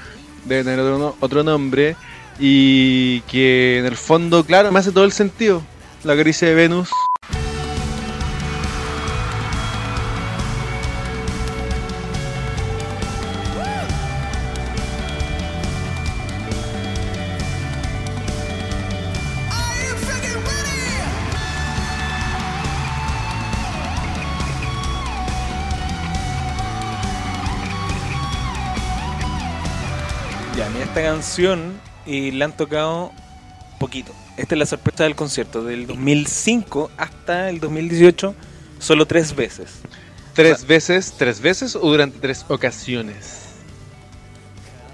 [0.45, 1.95] deben tener otro, otro nombre.
[2.39, 5.61] Y que en el fondo, claro, me hace todo el sentido.
[6.03, 6.89] La caricia de Venus.
[31.21, 33.11] Canción y la han tocado
[33.79, 34.11] poquito.
[34.37, 35.63] Esta es la sorpresa del concierto.
[35.63, 38.33] Del 2005 hasta el 2018,
[38.79, 39.81] solo tres veces.
[40.33, 43.49] Tres veces, tres veces o durante tres ocasiones.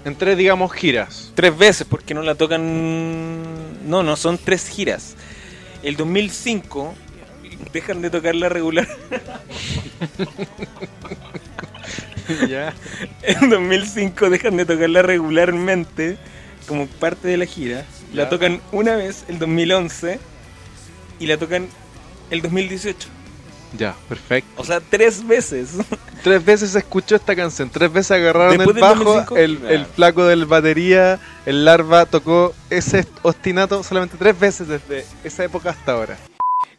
[0.04, 1.32] En tres, digamos, giras.
[1.34, 3.88] Tres veces, porque no la tocan.
[3.88, 5.14] No, no, son tres giras.
[5.82, 6.94] El 2005
[7.72, 8.86] dejan de tocarla regular.
[12.48, 12.74] ya.
[13.22, 16.18] En 2005 dejan de tocarla regularmente
[16.66, 17.84] como parte de la gira.
[18.12, 20.18] La tocan una vez el 2011
[21.18, 21.68] y la tocan
[22.30, 23.08] el 2018.
[23.76, 24.50] Ya, perfecto.
[24.56, 25.70] O sea, tres veces.
[26.22, 29.74] Tres veces se escuchó esta canción, tres veces agarraron Después el bajo, 2005, el, claro.
[29.74, 35.70] el flaco del batería, el larva tocó ese ostinato solamente tres veces desde esa época
[35.70, 36.18] hasta ahora.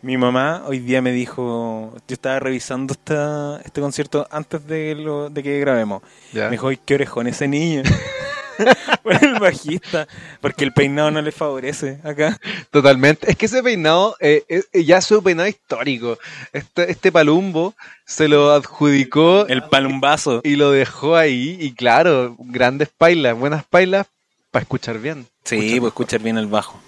[0.02, 5.30] Mi mamá hoy día me dijo, yo estaba revisando esta, este concierto antes de, lo,
[5.30, 6.02] de que grabemos.
[6.32, 6.46] Ya.
[6.46, 7.84] Me dijo, "Ay, qué orejón ese niño.
[9.04, 10.08] Fue el bajista,
[10.42, 12.38] porque el peinado no le favorece acá.
[12.72, 13.30] Totalmente.
[13.30, 16.18] Es que ese peinado eh, es- eh, ya es su peinado histórico.
[16.54, 17.74] Este, este palumbo
[18.06, 20.40] se lo adjudicó El palumbazo.
[20.46, 21.58] y lo dejó ahí.
[21.60, 24.08] Y claro, grandes pailas, buenas pailas
[24.52, 25.26] para escuchar bien.
[25.44, 26.80] Sí, pues escuchar bien el bajo.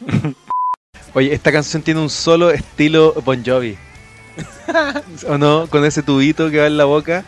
[1.14, 3.78] Oye, esta canción tiene un solo estilo Bon Jovi.
[5.28, 5.68] ¿O no?
[5.68, 7.24] Con ese tubito que va en la boca.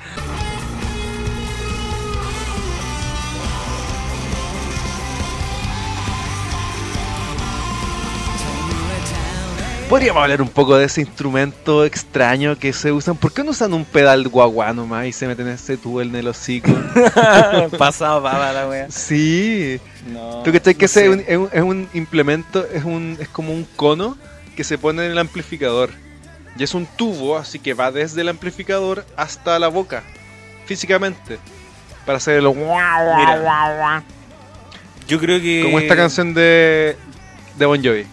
[9.88, 13.16] Podríamos hablar un poco de ese instrumento extraño que se usan.
[13.16, 16.26] ¿Por qué no usan un pedal guagua nomás y se meten ese tubo en el
[16.26, 16.72] hocico?
[17.78, 18.86] Pasado baba la wea.
[18.90, 19.80] sí.
[20.12, 23.64] No, ¿Tú cachai que no ese un- es un implemento, es, un, es como un
[23.76, 24.16] cono
[24.56, 25.90] que se pone en el amplificador?
[26.58, 30.02] Y es un tubo, así que va desde el amplificador hasta la boca,
[30.64, 31.38] físicamente.
[32.04, 32.46] Para hacer el
[33.18, 33.36] Mira,
[35.08, 35.62] yo creo que...
[35.64, 36.96] Como esta canción de,
[37.56, 38.06] de Bon Jovi.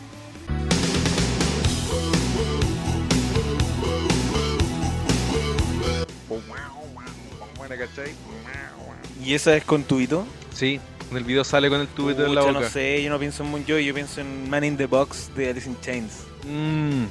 [9.23, 10.25] ¿Y esa es con tubito?
[10.53, 10.79] Sí,
[11.11, 12.65] en el video sale con el tubito en la Pucha, boca.
[12.65, 15.49] no sé, yo no pienso en Jovi, yo pienso en Man in the Box de
[15.49, 16.23] Alice in Chains.
[16.45, 17.05] Mm,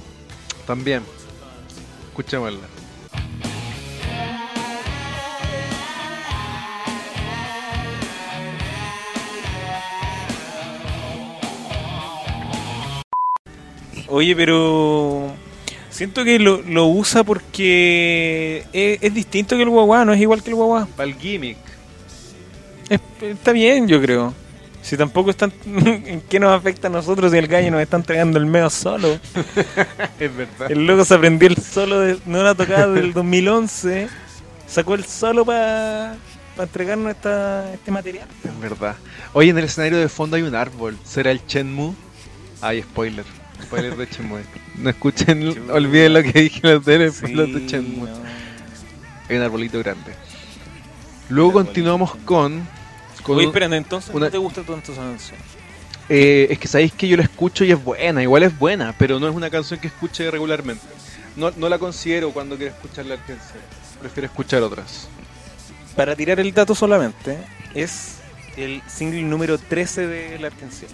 [0.66, 1.02] también.
[2.08, 2.58] Escuchémosla.
[14.08, 15.32] Oye, pero
[15.90, 20.42] siento que lo, lo usa porque es, es distinto que el guagua, no es igual
[20.42, 20.86] que el guagua.
[20.96, 21.56] Para el gimmick.
[22.94, 24.34] Es- está bien, yo creo.
[24.82, 25.52] Si tampoco están...
[25.64, 29.18] ¿En qué nos afecta a nosotros si el gallo nos está entregando el medio solo?
[30.18, 30.70] Es verdad.
[30.70, 34.08] El loco se aprendió el solo de no la tocada del 2011.
[34.66, 36.16] Sacó el solo para
[36.58, 38.26] entregarnos esta, este material.
[38.44, 38.96] Es verdad.
[39.34, 40.96] Oye, en el escenario de fondo hay un árbol.
[41.04, 41.94] ¿Será el Shenmue?
[42.60, 43.24] Ay, spoiler.
[43.62, 44.42] Spoiler de Shenmue.
[44.78, 48.08] No escuchen, olviden lo que dije en los de Sí, de Shenmue.
[48.10, 48.16] no.
[49.28, 50.12] Hay un arbolito grande.
[51.28, 52.66] Luego continuamos con...
[53.22, 55.38] con Oye, espérate, entonces una- no te gusta tanto esa canción.
[56.08, 59.18] eh, es que sabéis que yo la escucho y es buena, igual es buena, pero
[59.20, 60.84] no es una canción que escuche regularmente.
[61.36, 63.62] No, no la considero cuando quiero escuchar la canción.
[64.00, 65.08] Prefiero escuchar otras.
[65.96, 67.38] Para tirar el dato solamente,
[67.74, 68.16] es
[68.56, 70.90] el single número 13 de la canción.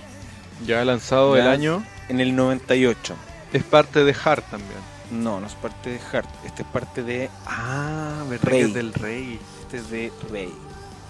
[0.66, 1.42] Ya lanzado Ya.
[1.44, 3.14] el año, En el 98.
[3.52, 4.78] es parte de Heart también.
[5.10, 6.28] No, no es parte de Heart.
[6.44, 7.30] Este es parte de.
[7.46, 8.60] Ah, Rey.
[8.60, 9.38] que es del Rey.
[9.62, 10.52] Este es de Rey.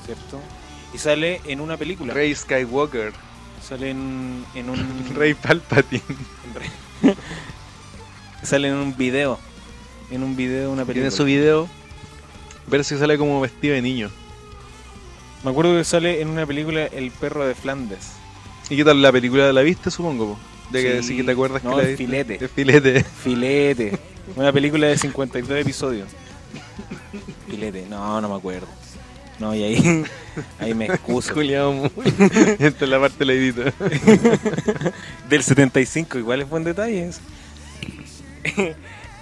[0.07, 0.41] ¿Cierto?
[0.95, 2.15] Y sale en una película.
[2.15, 3.13] Rey Skywalker.
[3.67, 5.13] Sale en, en un.
[5.15, 6.03] Rey Palpatine.
[6.55, 7.15] Rey.
[8.43, 9.39] sale en un video.
[10.11, 10.95] En un video de una película.
[10.95, 11.69] Tiene su video.
[12.67, 14.11] Ver si sale como vestido de niño.
[15.45, 18.13] Me acuerdo que sale en una película El perro de Flandes.
[18.71, 19.53] ¿Y qué tal la película?
[19.53, 20.35] ¿La viste, supongo?
[20.35, 20.39] po?
[20.71, 21.09] De que Sí.
[21.09, 22.05] sí que te acuerdas No, que la el viste.
[22.05, 22.39] filete.
[22.41, 23.05] El filete.
[23.05, 23.99] Filete.
[24.37, 26.09] Una película de 52 episodios.
[27.49, 27.87] Filete.
[27.89, 28.67] No, no me acuerdo.
[29.39, 30.05] No, y ahí,
[30.59, 31.33] ahí me excuso.
[31.35, 31.91] Julián.
[32.59, 33.63] Esta es la parte de la edito.
[35.29, 37.09] Del 75, igual es buen detalle.
[37.09, 37.21] eso.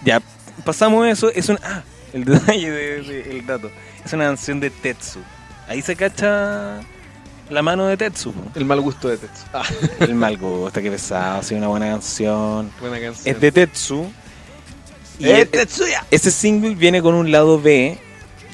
[0.05, 0.23] ya,
[0.65, 1.31] pasamos eso.
[1.31, 1.59] Es un.
[1.63, 3.71] Ah, el detalle del dato.
[4.05, 5.21] Es una canción de Tetsu.
[5.69, 6.81] Ahí se cacha
[7.51, 8.33] la mano de Tetsu.
[8.55, 9.43] El mal gusto de Tetsu.
[9.53, 9.65] Ah,
[10.01, 11.43] El mal gusto, qué pesado.
[11.43, 12.71] Sí, una buena canción.
[12.81, 13.35] buena canción.
[13.35, 14.11] Es de Tetsu.
[15.19, 16.05] Y ¡Eh, e- Tetsuya!
[16.11, 17.99] ese single viene con un lado B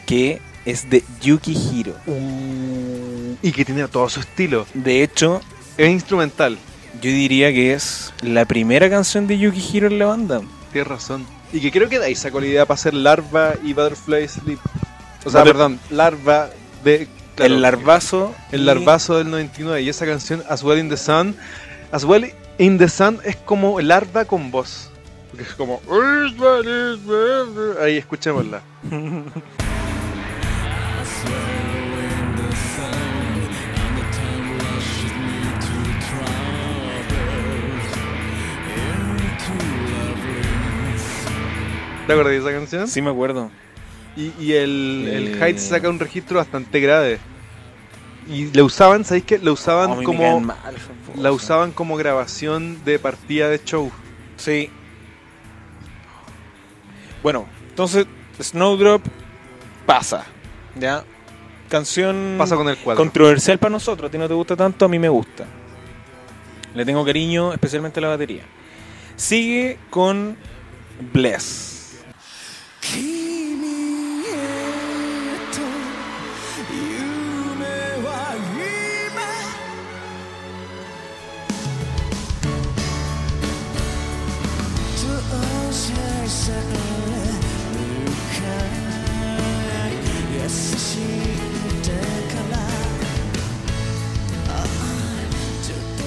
[0.06, 1.94] que es de Yukihiro.
[2.06, 4.66] Uh, y que tiene todo su estilo.
[4.74, 5.40] De hecho,
[5.76, 6.56] Es instrumental.
[7.00, 10.40] yo diría que es la primera canción de Yukihiro en la banda.
[10.72, 11.26] Tienes razón.
[11.52, 14.58] Y que creo que de ahí sacó la idea para hacer Larva y Butterfly Sleep.
[15.24, 16.48] O sea, Butter- perdón, Larva
[16.84, 17.08] de.
[17.34, 18.34] claro, el larvazo.
[18.52, 21.36] El y- larvazo del 99 y esa canción As Well in the Sun.
[21.90, 24.88] As Well in the Sun es como larva con voz.
[25.30, 25.80] Porque es como.
[27.82, 28.62] Ahí escuchémosla.
[42.06, 42.88] ¿Te acuerdas de esa canción?
[42.88, 43.50] Sí, me acuerdo.
[44.16, 45.36] Y, y el, el Eh.
[45.52, 47.18] Hyde saca un registro bastante grave.
[48.28, 49.38] Y le usaban, ¿sabéis qué?
[49.38, 50.40] Lo usaban Oh, como.
[50.40, 50.56] mal.
[51.16, 53.90] La usaban como grabación de partida de show.
[54.36, 54.70] Sí.
[57.22, 58.06] Bueno, entonces
[58.40, 59.02] Snowdrop
[59.86, 60.24] pasa.
[60.78, 61.04] ¿Ya?
[61.68, 63.02] Canción Pasa con el cuadro.
[63.02, 64.08] controversial para nosotros.
[64.08, 65.44] A ti no te gusta tanto, a mí me gusta.
[66.74, 68.42] Le tengo cariño, especialmente a la batería.
[69.16, 70.36] Sigue con
[71.12, 71.71] Bless.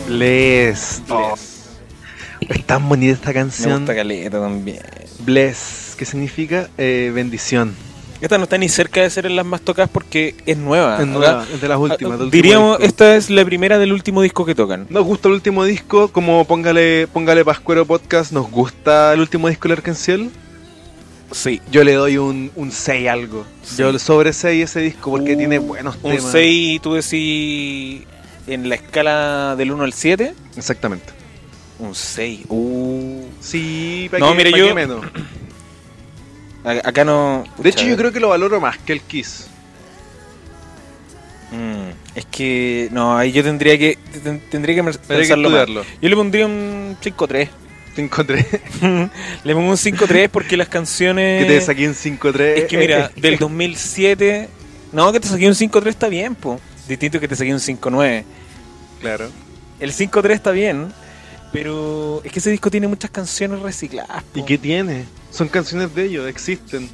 [0.07, 1.01] Bless.
[1.09, 1.36] Oh,
[2.47, 3.80] es tan bonita esta Me canción.
[3.80, 4.82] gusta Caleta también.
[5.19, 7.73] Bless, que significa eh, bendición.
[8.21, 10.99] Esta no está ni cerca de ser en las más tocadas porque es nueva.
[11.01, 12.17] Es nueva, es de las últimas.
[12.17, 12.85] del último Diríamos, disco.
[12.89, 14.87] esta es la primera del último disco que tocan.
[14.89, 19.67] Nos gusta el último disco, como póngale, póngale Pascuero Podcast, nos gusta el último disco
[19.67, 20.31] de Arcanciel.
[21.31, 21.59] Sí.
[21.71, 23.45] Yo le doy un, un 6 algo.
[23.63, 23.75] Sí.
[23.79, 26.31] Yo sobre 6 ese disco porque Uh, tiene buenos Un temas.
[26.31, 28.03] 6, tú decís,
[28.47, 30.33] en la escala del 1 al 7.
[30.55, 31.07] Exactamente.
[31.79, 32.41] Un 6.
[32.47, 33.23] Uh.
[33.41, 35.05] Sí, para No, que, mire, pa' yo- que menos.
[36.66, 37.43] Acá no.
[37.57, 39.47] De hecho, yo creo que lo valoro más que el Kiss.
[41.51, 42.89] Mm, es que.
[42.91, 43.97] No, ahí yo tendría que.
[44.24, 45.59] ten- Tendría que hay que pensarlo más.
[45.61, 45.86] estudiarlo.
[46.01, 47.49] Yo le pondría un 5-3.
[47.95, 49.09] 5-3.
[49.43, 51.45] le pongo un 5-3 porque las canciones.
[51.45, 52.39] que te saqué un 5-3.
[52.41, 54.49] Es que mira, del 2007.
[54.91, 56.59] No, que te saqué un 5-3 está bien, po.
[56.88, 58.24] Distinto que te saqué un 5-9.
[59.01, 59.30] Claro.
[59.80, 60.91] El 5-3 está bien,
[61.55, 64.23] pero es que ese disco tiene muchas canciones recicladas.
[64.23, 64.39] po.
[64.39, 65.05] ¿Y qué tiene?
[65.31, 66.89] Son canciones de ellos, existen.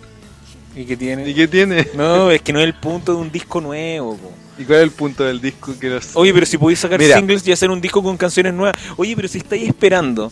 [0.75, 1.27] ¿Y qué tiene?
[1.27, 1.87] ¿Y qué tiene?
[1.95, 4.15] No, es que no es el punto de un disco nuevo.
[4.17, 4.31] po.
[4.59, 6.15] ¿Y cuál es el punto del disco que los...
[6.15, 7.17] Oye, pero si podéis sacar Mira.
[7.17, 8.77] singles y hacer un disco con canciones nuevas.
[8.97, 10.31] Oye, pero si estáis esperando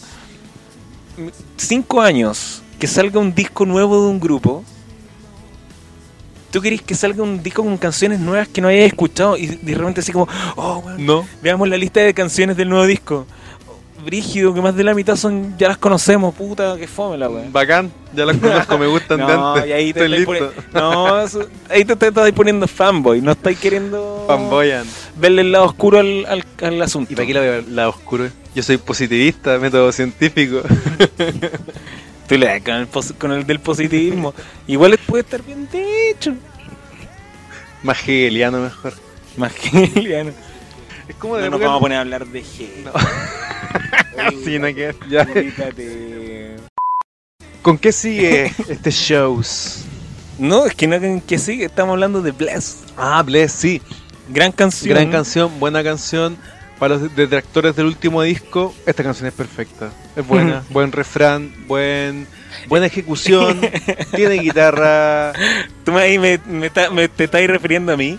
[1.58, 4.64] cinco años que salga un disco nuevo de un grupo,
[6.52, 9.36] ¿tú querés que salga un disco con canciones nuevas que no hayas escuchado?
[9.38, 11.26] Y de repente así como, oh, weón, No.
[11.42, 13.26] veamos la lista de canciones del nuevo disco.
[14.04, 17.52] Brígido, que más de la mitad son ya las conocemos, puta, que fome la weón.
[17.52, 19.70] Bacán, ya las conozco, me gustan de No, antes.
[19.70, 20.54] y ahí te Estoy listo.
[20.74, 24.86] No, eso- ahí te, te estás poniendo fanboy, no estáis queriendo Fanboyan.
[25.18, 27.12] verle el lado oscuro al, al, al asunto.
[27.14, 28.30] ¿Y para qué la veo la oscuro?
[28.56, 30.62] Yo soy positivista, método científico.
[32.28, 32.88] Tú le das con el,
[33.18, 34.34] con el del positivismo.
[34.68, 36.34] Igual puede estar bien dicho.
[37.84, 38.94] Más hegeliano mejor.
[39.38, 40.34] Más genial.
[41.08, 42.84] Es como de No nos vamos a poner a hablar de Hegel.
[42.86, 42.92] No.
[44.44, 45.24] Sí, no que- ya.
[45.24, 46.56] Ubícate.
[47.62, 49.86] ¿Con qué sigue este shows?
[50.38, 52.84] No, es que no que sigue, estamos hablando de Bless.
[52.96, 53.82] Ah, Bless, sí.
[54.30, 54.90] Gran canción.
[54.90, 56.38] Gran canción, buena canción.
[56.80, 59.92] Para los detractores del último disco, esta canción es perfecta.
[60.16, 62.26] Es buena, buen refrán, buen,
[62.70, 63.60] buena ejecución,
[64.16, 65.34] tiene guitarra.
[65.84, 68.18] Tú me, ahí me, me, está- me- te estás refiriendo a mí.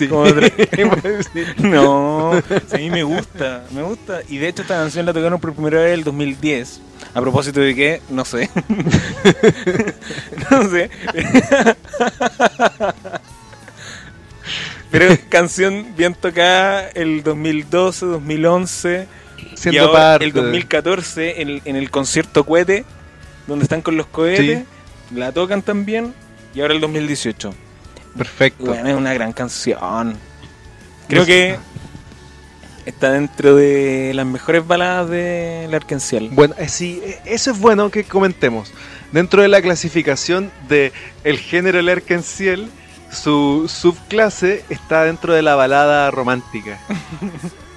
[0.00, 0.08] Sí.
[1.58, 4.20] No, a mí me gusta, me gusta.
[4.28, 6.80] Y de hecho esta canción la tocaron por primera vez en el 2010.
[7.12, 8.48] A propósito de qué, no sé.
[10.50, 10.90] no sé.
[14.90, 20.24] Pero canción bien tocada el 2012, 2011 y Siendo ahora parte.
[20.24, 22.84] el 2014 en en el concierto cohete,
[23.46, 24.64] donde están con los cohetes,
[25.14, 26.14] la tocan también
[26.54, 27.54] y ahora el 2018.
[28.16, 28.66] Perfecto.
[28.66, 30.16] Bueno, es una gran canción.
[31.08, 31.58] Creo que
[32.86, 36.30] está dentro de las mejores baladas de la Arkenciel.
[36.30, 38.72] Bueno, eh, sí, eh, eso es bueno que comentemos.
[39.12, 40.92] Dentro de la clasificación de
[41.24, 42.70] el género Lerkenciel,
[43.10, 46.78] su subclase está dentro de la balada romántica.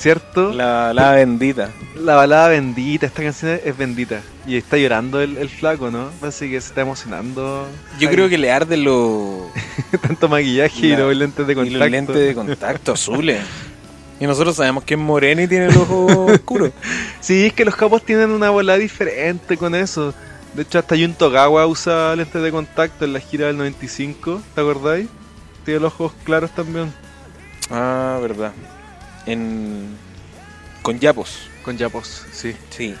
[0.00, 0.52] ¿Cierto?
[0.52, 1.70] La, La balada bendita.
[1.94, 4.22] balada bendita, esta canción es bendita.
[4.46, 6.08] Y está llorando el, el flaco, ¿no?
[6.22, 7.66] Así que se está emocionando.
[7.98, 9.42] Yo Ay, creo que le arde los,
[10.00, 11.78] Tanto maquillaje y La- los lentes de y contacto.
[11.78, 13.40] los lentes de contacto azules.
[14.22, 16.70] Y nosotros sabemos que es moreno y tiene el ojo oscuro.
[17.20, 20.12] Sí, es que los capos tienen una bola diferente con eso.
[20.54, 24.60] De hecho, hasta Jun Togawa usa lentes de contacto en la gira del 95, ¿te
[24.60, 25.08] acordáis?
[25.64, 26.92] Tiene los ojos claros también,
[27.70, 28.52] Ah, verdad.
[29.26, 29.88] En...
[30.82, 31.48] Con Yapos.
[31.62, 32.54] con Yapos, sí.
[32.70, 32.94] Sí.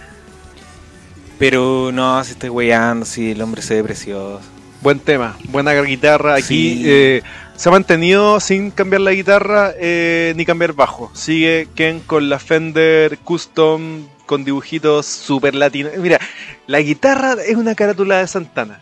[1.38, 4.40] Pero no, si estoy weyando, si el hombre se ve precioso.
[4.82, 6.34] Buen tema, buena guitarra.
[6.34, 6.82] Aquí Sí.
[6.86, 7.22] eh,
[7.56, 11.10] se ha mantenido sin cambiar la guitarra eh, ni cambiar bajo.
[11.14, 15.92] Sigue Ken con la Fender Custom con dibujitos super latinos.
[15.98, 16.18] Mira,
[16.66, 18.80] la guitarra es una carátula de Santana.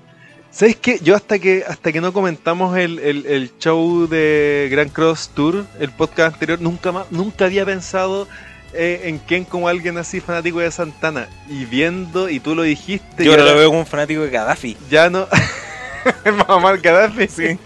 [0.51, 0.99] ¿Sabes qué?
[1.03, 5.65] Yo hasta que hasta que no comentamos el, el- el show de Grand Cross Tour,
[5.79, 8.27] el podcast anterior, nunca más, nunca había pensado
[8.73, 11.29] eh, en Ken como alguien así fanático de Santana.
[11.49, 14.77] Y viendo, y tú lo dijiste, Yo ahora lo veo como un fanático de Gaddafi.
[14.91, 15.27] ya no.
[16.49, 17.29] Mamá Gaddafi.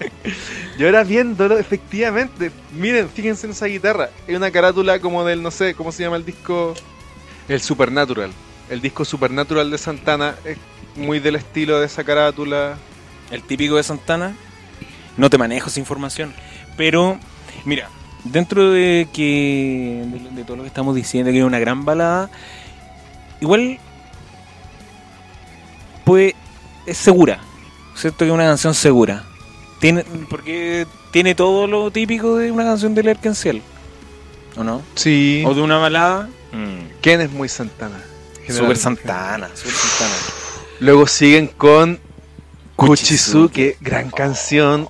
[0.78, 2.50] Yo ahora viéndolo, efectivamente.
[2.72, 4.10] Miren, fíjense en esa guitarra.
[4.26, 6.74] Es una carátula como del, no sé, ¿cómo se llama el disco?
[7.48, 8.32] El Supernatural.
[8.70, 10.34] El disco Supernatural de Santana
[10.96, 12.76] muy del estilo de esa carátula.
[13.30, 14.34] el típico de Santana,
[15.16, 16.34] no te manejo esa información.
[16.76, 17.18] Pero,
[17.64, 17.88] mira,
[18.24, 22.30] dentro de que de, de todo lo que estamos diciendo, que es una gran balada,
[23.40, 23.78] igual
[26.04, 26.34] pues
[26.86, 27.38] es segura,
[27.94, 28.18] ¿cierto?
[28.18, 29.24] Que es una canción segura.
[29.80, 33.62] Tiene, porque tiene todo lo típico de una canción de Lerkenciel,
[34.56, 34.82] ¿o no?
[34.94, 35.42] Sí.
[35.46, 36.28] O de una balada.
[36.52, 38.00] mm, Ken es muy Santana.
[38.48, 38.76] Super.
[38.76, 40.14] Santana, Super Santana.
[40.82, 42.00] Luego siguen con
[42.74, 43.76] Kuchizuke.
[43.76, 44.88] Kuchizuke, gran canción.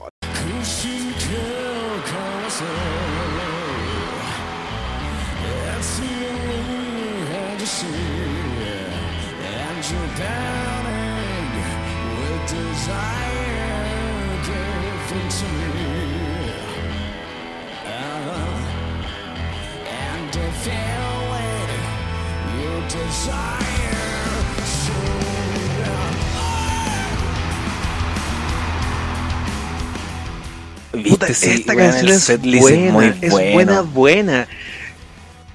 [31.43, 33.53] Sí, esta weón, canción es buena, muy es bueno.
[33.55, 34.49] buena, buena.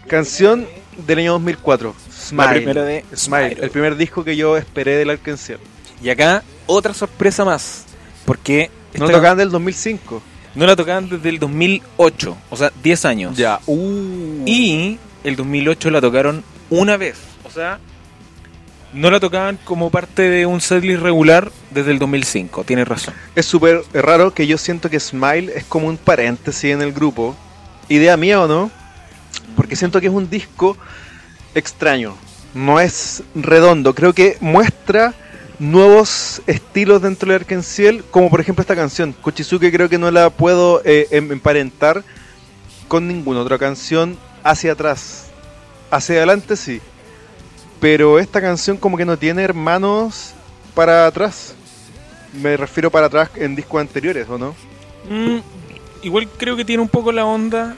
[0.07, 0.67] Canción
[1.05, 1.95] del año 2004.
[2.11, 2.73] Smile.
[2.73, 3.57] La de Smile, Smile.
[3.61, 5.57] el primer disco que yo esperé del Arkansas.
[6.03, 7.85] Y acá otra sorpresa más,
[8.25, 10.21] porque No esta- tocaban del 2005.
[10.55, 13.37] no la tocaban desde el 2008, o sea, 10 años.
[13.37, 13.59] Ya.
[13.67, 14.43] Uh.
[14.45, 17.79] Y el 2008 la tocaron una vez, o sea,
[18.97, 23.13] no la tocaban como parte de un setlist regular desde el 2005, tienes razón.
[23.35, 27.35] Es súper raro que yo siento que Smile es como un paréntesis en el grupo.
[27.89, 28.71] Idea mía o no,
[29.55, 30.75] porque siento que es un disco
[31.53, 32.15] extraño.
[32.55, 33.93] No es redondo.
[33.93, 35.13] Creo que muestra
[35.59, 39.13] nuevos estilos dentro de Arkenciel, como por ejemplo esta canción.
[39.13, 42.03] Kuchizuke creo que no la puedo eh, em- emparentar
[42.87, 45.27] con ninguna otra canción hacia atrás.
[45.91, 46.81] Hacia adelante sí.
[47.79, 50.33] Pero esta canción como que no tiene hermanos
[50.73, 51.53] para atrás.
[52.33, 54.55] Me refiero para atrás en discos anteriores, ¿o no?
[55.09, 55.37] Mm,
[56.03, 57.75] igual creo que tiene un poco la onda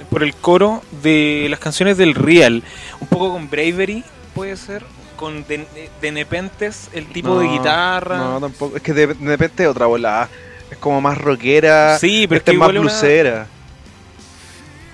[0.00, 2.62] eh, por el coro de las canciones del Real,
[3.00, 4.84] un poco con Bravery, puede ser,
[5.16, 5.66] con de,
[6.00, 8.18] de Nepentes, el tipo de guitarra.
[8.18, 8.76] No, tampoco.
[8.76, 10.28] Es que de, de repente es otra bola.
[10.70, 11.96] Es como más rockera.
[11.98, 13.46] Sí, pero Esta es más una- blusera.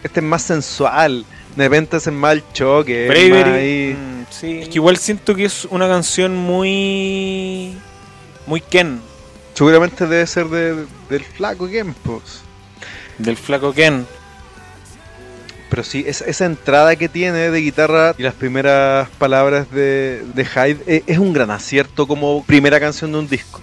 [0.05, 1.25] Este es más sensual.
[1.57, 3.07] De repente es más el choque.
[3.09, 3.51] más Bravery.
[3.51, 4.61] ahí- mm, sí.
[4.63, 7.77] Es que igual siento que es una canción muy.
[8.47, 9.01] Muy Ken,
[9.55, 12.43] Seguramente debe ser de- del flaco Kempos.
[13.19, 14.07] del flaco Ken.
[15.71, 20.45] Pero sí, esa, esa entrada que tiene de guitarra y las primeras palabras de, de
[20.45, 23.61] Hyde eh, es un gran acierto como primera canción de un disco.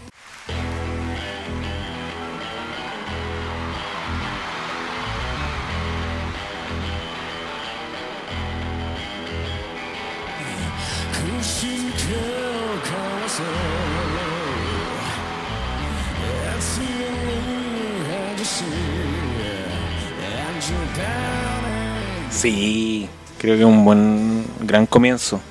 [23.39, 25.41] Creo que es un buen, gran comienzo.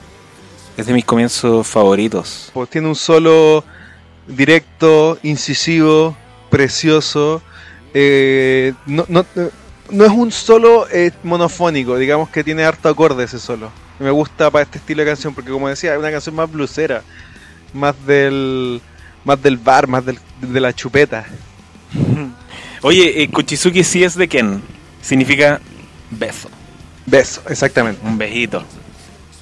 [0.77, 2.51] Es de mis comienzos favoritos.
[2.55, 3.65] Pues tiene un solo
[4.29, 6.17] directo, incisivo,
[6.51, 7.43] precioso.
[7.95, 9.25] eh, no, no,
[9.91, 13.71] no es un solo eh, monofónico, digamos que tiene harto acorde ese solo.
[13.99, 17.03] Me gusta para este estilo de canción porque como decía, es una canción más blusera,
[17.73, 18.81] más del
[19.25, 21.27] más del bar, más del- de la chupeta.
[22.83, 24.63] Oye, eh, Kuchizuki sí es de Ken.
[25.03, 25.61] Significa
[26.11, 26.49] beso.
[27.11, 28.01] Beso, exactamente.
[28.07, 28.63] Un besito.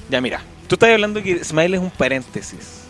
[0.09, 2.83] Ya mira, tú estás hablando que Smile es un paréntesis.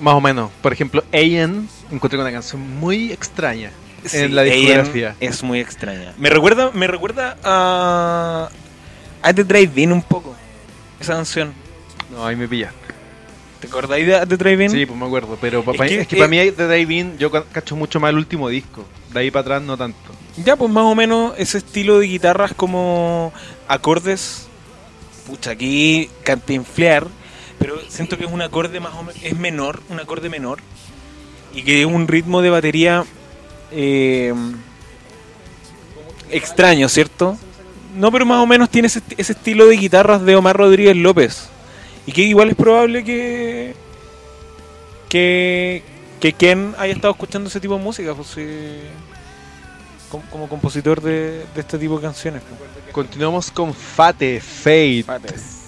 [0.00, 0.50] Más o menos.
[0.62, 3.70] Por ejemplo, Ayan encontré una canción muy extraña
[4.12, 5.14] en la discografía.
[5.20, 6.12] Es muy extraña.
[6.18, 8.48] Me recuerda, me recuerda a.
[9.22, 10.34] a The Drive-In un poco.
[10.98, 11.52] Esa canción.
[12.10, 12.72] No, ahí me pilla.
[13.60, 14.70] ¿Te acordáis de The Drive-In?
[14.70, 17.16] Sí, pues me acuerdo, pero Es pa- que, es que, eh, para mí de Drive-In
[17.18, 18.84] yo ca- cacho mucho más el último disco.
[19.12, 19.98] De ahí para atrás no tanto.
[20.36, 23.32] Ya, pues más o menos ese estilo de guitarras como
[23.68, 24.46] acordes.
[25.26, 27.06] Pucha, aquí cantinflear.
[27.58, 29.22] Pero siento que es un acorde más o menos.
[29.22, 30.60] Es menor, un acorde menor.
[31.54, 33.04] Y que es un ritmo de batería.
[33.70, 34.34] eh,
[36.30, 37.36] extraño, ¿cierto?
[37.94, 41.48] No, pero más o menos tiene ese, ese estilo de guitarras de Omar Rodríguez López.
[42.06, 43.74] Y que igual es probable que.
[45.08, 45.82] que.
[46.20, 48.80] que Ken haya estado escuchando ese tipo de música, pues sí,
[50.12, 52.42] como, como compositor de, de este tipo de canciones.
[52.92, 55.61] Continuamos con Fate, Fate.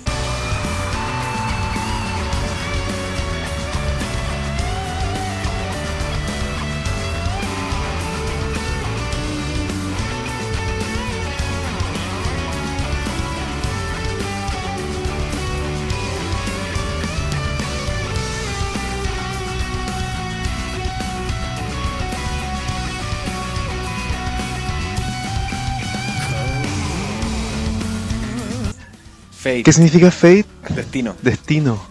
[29.45, 30.47] Fate, ¿Qué significa Fate?
[30.71, 31.15] Destino.
[31.23, 31.85] Destino.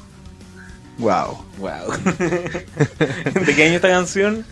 [0.98, 1.38] Wow.
[1.60, 1.70] Wow.
[3.46, 4.46] ¿De qué año esta canción?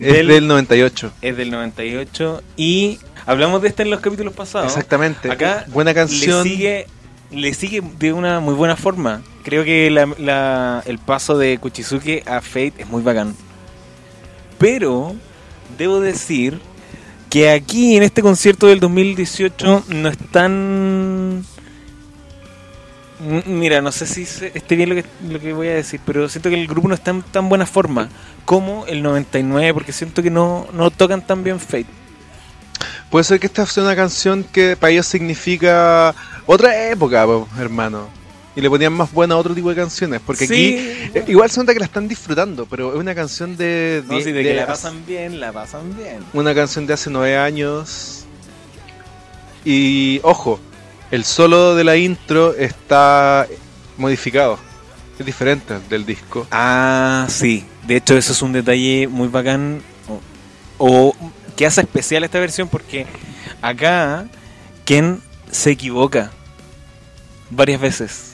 [0.00, 1.12] Es Del- del 98.
[1.20, 4.68] Es del 98 y hablamos de esta en los capítulos pasados.
[4.68, 5.30] Exactamente.
[5.30, 6.44] Acá Buena canción.
[6.44, 6.86] Le sigue,
[7.30, 9.22] le sigue de una muy buena forma.
[9.44, 13.34] Creo que la- la- el paso de Kuchizuke a Fate es muy bacán.
[14.58, 15.14] Pero
[15.78, 16.60] debo decir
[17.28, 21.44] que aquí en este concierto del 2018 no están...
[23.46, 26.28] Mira, no sé si se- esté bien lo que, lo que voy a decir, pero
[26.28, 28.08] siento que el grupo no está en tan buena forma
[28.46, 31.86] como el 99, porque siento que no, no tocan tan bien Fate.
[33.10, 36.14] Puede ser que esta sea una canción que para ellos significa
[36.46, 38.08] otra época, po, hermano.
[38.56, 40.20] Y le ponían más buena a otro tipo de canciones.
[40.24, 40.54] Porque Sí.
[40.54, 44.02] aquí eh, igual se nota que la están disfrutando, pero es una canción de...
[44.08, 46.18] No, de- sí, de, de que la pasan bien, la pasan bien.
[46.32, 48.24] Una canción de hace nueve años.
[49.64, 50.58] Y ojo,
[51.10, 53.46] el solo de la intro está
[53.96, 54.58] modificado.
[55.18, 56.46] Es diferente del disco.
[56.50, 57.64] Ah, sí.
[57.86, 59.82] De hecho, eso es un detalle muy bacán.
[60.78, 61.16] O, o
[61.56, 63.06] que hace especial esta versión porque
[63.60, 64.26] acá
[64.86, 66.30] Ken se equivoca
[67.50, 68.26] varias veces.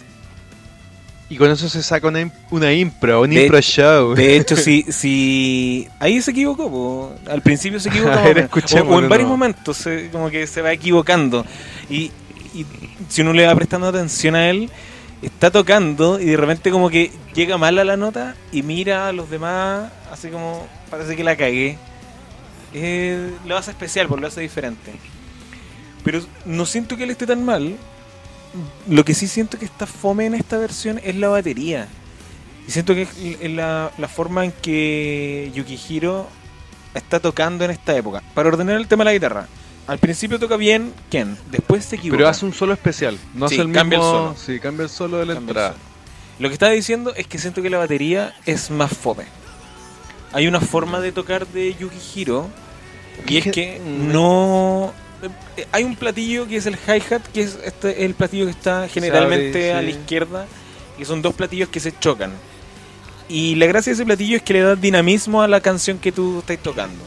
[1.29, 4.15] Y con eso se saca una, una impro, un De- impro show.
[4.15, 7.13] De hecho, si, si ahí se equivocó, po.
[7.29, 9.37] al principio se equivocó, o en varios no.
[9.37, 11.45] momentos se- como que se va equivocando.
[11.91, 12.13] Y,
[12.61, 12.67] y
[13.09, 14.71] si uno le va prestando atención a él,
[15.23, 19.13] está tocando y de repente como que llega mal a la nota y mira a
[19.13, 21.79] los demás, así como parece que la cagué.
[22.75, 24.93] Eh, lo hace especial, pues lo hace diferente.
[26.05, 27.77] Pero no siento que él esté tan mal.
[28.89, 31.89] Lo que sí siento que está fome en esta versión es la batería.
[32.67, 36.29] Y siento que es la, la forma en que Yukihiro
[36.95, 38.23] está tocando en esta época.
[38.35, 39.49] Para ordenar el tema de la guitarra.
[39.87, 42.17] Al principio toca bien Ken, después se equivoca.
[42.19, 43.17] Pero hace un solo especial.
[43.35, 44.13] No Sí, hace el cambia el mismo.
[44.19, 44.37] solo.
[44.37, 45.75] Sí, cambia el solo de la Cambia entrada.
[46.39, 49.25] Lo que estaba diciendo es que siento que la batería es más fome.
[50.33, 52.49] Hay una forma de tocar de Yukihiro
[53.29, 54.93] y es Que- que no
[55.57, 58.87] eh, hay un platillo que es el hi-hat, que es este, el platillo que está
[58.89, 60.47] generalmente a la izquierda,
[60.99, 62.33] que son dos platillos que se chocan.
[63.29, 66.13] Y la gracia de ese platillo es que le da dinamismo a la canción que
[66.13, 67.03] tú estás tocando.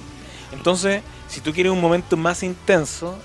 [0.53, 3.17] Entonces, si tú quieres un momento más intenso,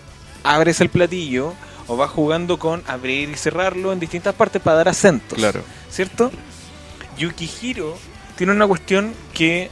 [0.42, 1.55] abres el platillo
[1.86, 5.36] o vas jugando con abrir y cerrarlo en distintas partes para dar acentos.
[5.38, 5.62] Claro.
[5.90, 6.30] ¿Cierto?
[7.18, 7.96] Yukihiro
[8.36, 9.70] tiene una cuestión que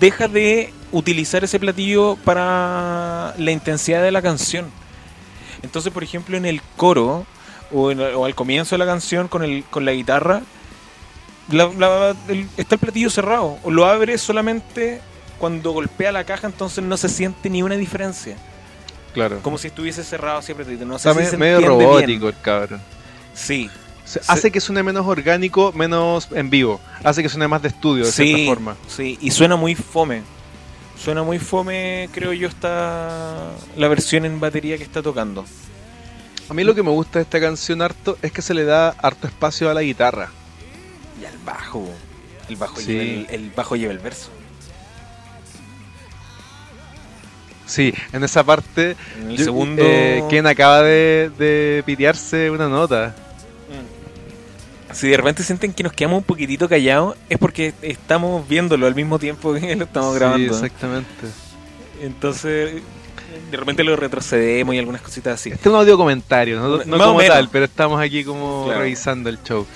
[0.00, 4.66] deja de utilizar ese platillo para la intensidad de la canción.
[5.62, 7.26] Entonces, por ejemplo, en el coro
[7.72, 10.42] o, en- o al comienzo de la canción con, el, con la guitarra,
[11.50, 13.58] la- la- el- está el platillo cerrado.
[13.64, 15.00] O lo abre solamente
[15.38, 18.36] cuando golpea la caja, entonces no se siente ni una diferencia.
[19.14, 19.40] Claro.
[19.42, 20.66] Como si estuviese cerrado siempre.
[20.84, 21.70] No sé Está si me- se medio bien.
[21.70, 22.80] robótico el cabrón.
[23.34, 23.70] Sí.
[24.28, 26.80] Hace que suene menos orgánico, menos en vivo.
[27.02, 28.76] Hace que suene más de estudio, de sí, cierta forma.
[28.88, 30.22] sí, y suena muy fome.
[31.02, 35.44] Suena muy fome, creo yo, está la versión en batería que está tocando.
[36.48, 38.90] A mí lo que me gusta de esta canción harto es que se le da
[38.90, 40.30] harto espacio a la guitarra.
[41.20, 41.88] Y al bajo.
[42.48, 42.86] El bajo, Sí.
[42.92, 44.28] lleva, el, el bajo lleva el verso.
[47.66, 49.82] Sí, en esa parte, En el yo- segundo.
[49.84, 53.14] eh, Ken acaba de, de pitearse una nota.
[53.68, 54.94] Mm.
[54.94, 58.94] Si de repente sienten que nos quedamos un poquitito callados, es porque estamos viéndolo al
[58.94, 60.54] mismo tiempo que lo estamos Sí, grabando.
[60.54, 61.26] exactamente.
[62.00, 62.82] Entonces,
[63.50, 65.50] de repente lo retrocedemos y algunas cositas así.
[65.50, 67.34] Este es un audio comentario, no, no como menos.
[67.34, 68.80] tal, pero estamos aquí como Claro.
[68.80, 69.66] revisando el show.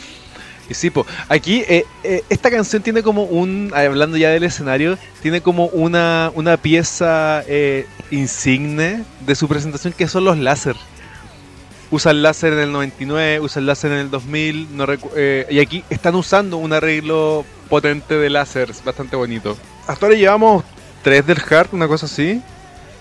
[0.71, 4.97] Y sí, po, aquí eh, eh, esta canción tiene como un, hablando ya del escenario,
[5.21, 10.77] tiene como una, una pieza eh, insigne de su presentación que son los láser.
[11.91, 15.45] Usa el láser en el 99, usa el láser en el 2000, no recu- eh,
[15.51, 19.59] y aquí están usando un arreglo potente de láser, bastante bonito.
[19.89, 20.62] Hasta ahora llevamos
[21.03, 22.41] tres del Heart, una cosa así.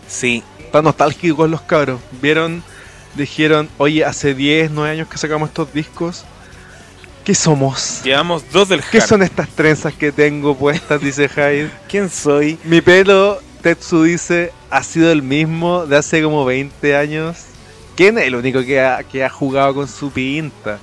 [0.07, 1.99] Sí, Están nostálgicos los cabros.
[2.19, 2.63] Vieron,
[3.13, 6.25] dijeron, oye, hace 10, 9 años que sacamos estos discos.
[7.29, 8.01] ¿Qué somos?
[8.03, 9.07] Llevamos dos del ¿Qué hard.
[9.07, 10.99] son estas trenzas que tengo puestas?
[10.99, 11.69] Dice Hyde.
[11.87, 12.57] ¿Quién soy?
[12.63, 17.37] Mi pelo, Tetsu dice, ha sido el mismo de hace como 20 años.
[17.95, 20.79] ¿Quién es el único que ha, que ha jugado con su pinta?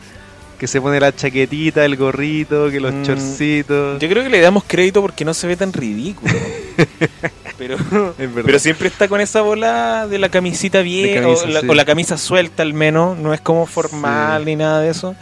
[0.57, 3.99] Que se pone la chaquetita, el gorrito, que los Mm, chorcitos.
[3.99, 6.33] Yo creo que le damos crédito porque no se ve tan ridículo.
[7.59, 7.77] pero,
[8.17, 11.67] pero siempre está con esa bola de la camisita vieja camisa, o, la, sí.
[11.69, 13.17] o la camisa suelta al menos.
[13.19, 14.47] No es como formal Sí.
[14.47, 15.15] ni nada de eso.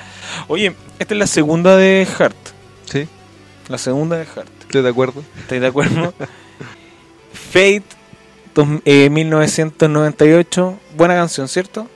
[0.48, 2.36] Oye, esta es la segunda de Hart.
[2.86, 3.06] Sí,
[3.68, 4.48] La segunda de Hart.
[4.60, 5.22] estoy de acuerdo.
[5.38, 6.14] ¿Estáis de acuerdo?
[7.52, 7.82] Fate
[8.84, 10.78] eh, 1998.
[10.96, 11.88] Buena canción, ¿cierto?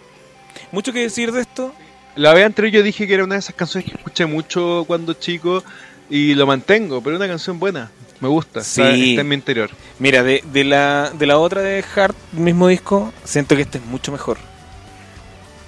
[0.72, 1.72] Mucho que decir de esto.
[2.16, 5.12] La vez anterior yo dije que era una de esas canciones que escuché mucho cuando
[5.14, 5.62] chico
[6.10, 7.90] y lo mantengo, pero es una canción buena.
[8.20, 8.80] Me gusta, Sí.
[8.82, 9.70] está, está en mi interior.
[9.98, 13.84] Mira, de, de la, de la otra de Hart, mismo disco, siento que esta es
[13.84, 14.38] mucho mejor.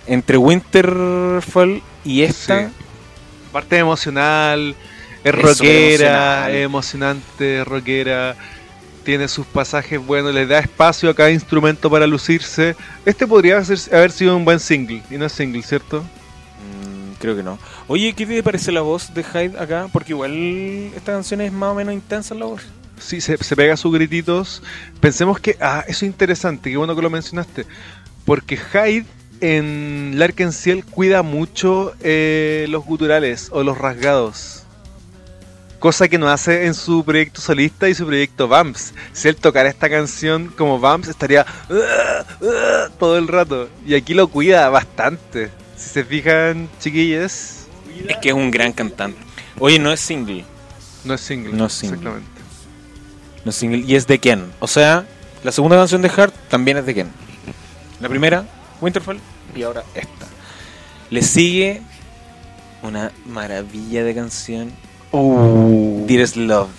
[0.06, 2.74] Entre Winterfall y esta, Sí.
[3.52, 4.76] Parte emocional,
[5.24, 8.36] es rockera, es emocionante, rockera,
[9.04, 12.76] tiene sus pasajes buenos, le da espacio a cada instrumento para lucirse.
[13.04, 16.02] Este podría ser- haber sido un buen single, y no es single, ¿cierto?
[16.02, 17.58] mm, creo que no.
[17.92, 19.88] Oye, ¿qué te parece la voz de Hyde acá?
[19.92, 20.32] Porque igual
[20.94, 22.62] esta canción es más o menos intensa la voz.
[23.00, 24.62] Sí, se, se pega sus grititos.
[25.00, 27.66] Pensemos que, ah, eso es interesante, qué bueno que lo mencionaste,
[28.24, 29.06] porque Hyde
[29.40, 34.62] en Larkin Ciel cuida mucho eh, los guturales o los rasgados.
[35.80, 38.94] Cosa que no hace en su proyecto solista y su proyecto Vamps.
[39.12, 41.74] Si él tocara esta canción como Vamps, estaría "Uh,
[42.44, 43.68] uh", todo el rato.
[43.84, 45.50] Y aquí lo cuida bastante.
[45.76, 47.59] Si se fijan, chiquillas,
[48.08, 49.18] Es que es un gran cantante.
[49.58, 50.44] Oye, no es single.
[51.04, 51.52] no es single.
[51.52, 51.96] No es single.
[51.96, 52.40] Exactamente.
[53.44, 54.52] No es single y es de Ken.
[54.60, 55.06] O sea,
[55.42, 57.10] la segunda canción de Hart también es de Ken.
[58.00, 58.46] La primera,
[58.80, 59.18] Winterfell,
[59.54, 60.26] y ahora esta.
[61.10, 61.82] Le sigue
[62.82, 64.72] una maravilla de canción.
[65.12, 66.06] Uh.
[66.06, 66.70] Dearest Love.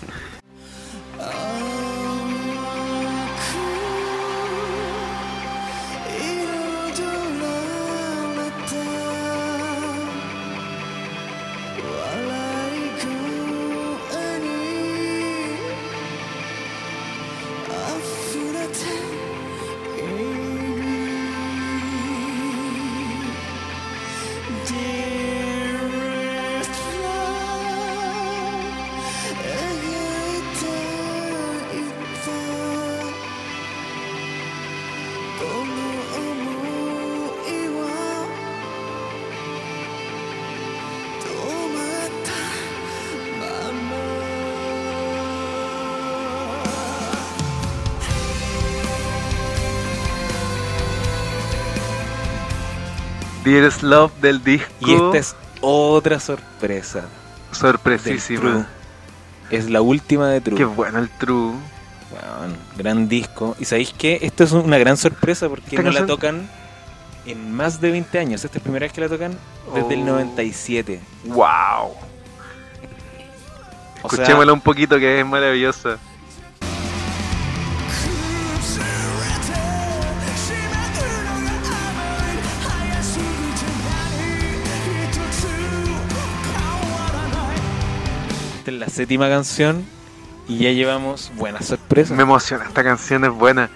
[53.52, 54.72] Dearest Love del disco.
[54.80, 57.04] Y esta es otra sorpresa.
[57.52, 58.39] sorpresísima.
[58.39, 58.66] True.
[59.49, 60.58] Es la última de True.
[60.58, 61.54] Qué bueno el True.
[62.78, 63.56] Gran disco.
[63.60, 66.49] Y sabéis que esto es una gran sorpresa porque no la tocan
[67.26, 68.43] en más de 20 años.
[68.45, 69.38] Esta es la primera vez que la tocan
[69.76, 70.06] desde el Oh.
[70.06, 70.99] 97.
[71.26, 71.45] ¡Wow!
[74.04, 75.97] O sea, Escuchémosla un poquito que es maravillosa.
[89.02, 89.84] Séptima canción
[90.48, 92.15] y ya llevamos buenas sorpresas.
[92.15, 93.69] Me emociona, esta canción es buena.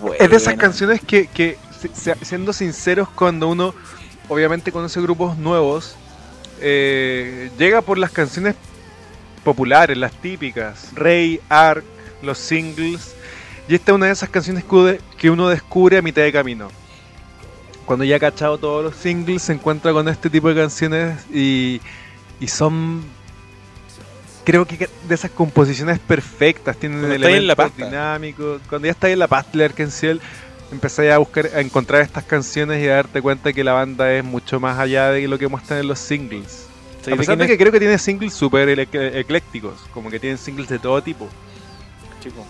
[0.00, 0.24] buena.
[0.24, 1.58] Es de esas canciones que, que,
[1.94, 3.74] se- siendo sinceros, cuando uno
[4.28, 5.94] obviamente conoce grupos nuevos,
[6.60, 8.54] eh, llega por las canciones
[9.44, 11.84] populares, las típicas, Rey, Ark,
[12.22, 13.14] los singles,
[13.68, 14.64] y esta es una de esas canciones
[15.18, 16.68] que uno descubre a mitad de camino.
[17.84, 21.80] Cuando ya ha cachado todos los singles, se encuentra con este tipo de canciones y,
[22.40, 23.02] y son,
[24.44, 28.60] creo que de esas composiciones perfectas, tienen elementos dinámicos.
[28.68, 30.20] Cuando ya estáis en la pasta de Arkenciel,
[30.70, 34.24] empezáis a buscar, a encontrar estas canciones y a darte cuenta que la banda es
[34.24, 36.66] mucho más allá de lo que muestran en los singles.
[37.02, 40.68] ¿Sabéis A pesar de que creo que tiene singles súper eclécticos, como que tienen singles
[40.68, 41.28] de todo tipo.
[42.20, 42.44] chico?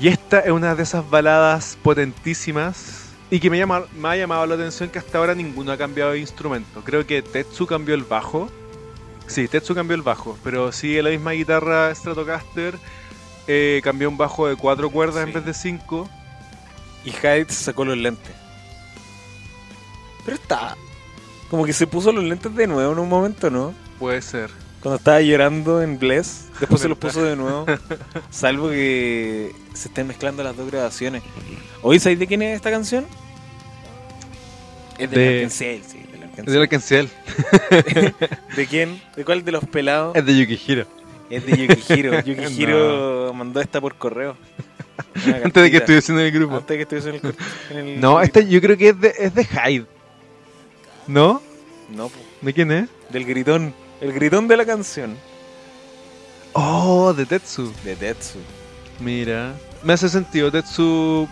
[0.00, 4.46] Y esta es una de esas baladas potentísimas y que me, llama, me ha llamado
[4.46, 6.82] la atención que hasta ahora ninguno ha cambiado de instrumento.
[6.84, 8.50] Creo que Tetsu cambió el bajo.
[9.26, 12.78] Sí, Tetsu cambió el bajo, pero sigue la misma guitarra Stratocaster.
[13.46, 15.34] eh, cambió un bajo de cuatro cuerdas en Sí.
[15.34, 16.08] vez de cinco.
[17.04, 18.32] Y Hyde sacó los lentes.
[20.24, 20.76] Pero está.
[21.50, 23.74] Como que se puso los lentes de nuevo en un momento, ¿no?
[23.98, 24.50] Puede ser.
[24.82, 27.66] Cuando estaba llorando en Bless, después se los puso de nuevo.
[28.30, 31.22] Salvo que se estén mezclando las dos grabaciones.
[31.82, 33.06] ¿Oí, sabéis de quién es esta canción?
[34.98, 36.03] Es de, De- Ciel, sí,
[36.38, 36.46] Arkansas.
[36.46, 37.06] Es de Arkansas.
[38.56, 39.00] ¿De quién?
[39.16, 40.14] ¿De cuál de los pelados?
[40.16, 40.86] Es de Yukihiro.
[41.30, 42.20] Es de Yukihiro.
[42.24, 44.36] Yukihiro mandó esta por correo.
[45.44, 46.56] Antes de que estuviese en el grupo.
[46.56, 49.14] Antes de que estuviese en el, en el- No, esta yo creo que es de,
[49.18, 49.86] es de Hyde.
[51.06, 51.42] ¿No?
[51.90, 52.88] No, po, ¿De quién es?
[53.10, 53.74] del gritón.
[54.00, 55.16] El gritón de la canción.
[56.52, 57.72] Oh, de Tetsu.
[57.84, 58.38] De Tetsu.
[59.00, 59.54] Mira.
[59.82, 60.50] Me hace sentido.
[60.50, 61.28] Tetsu.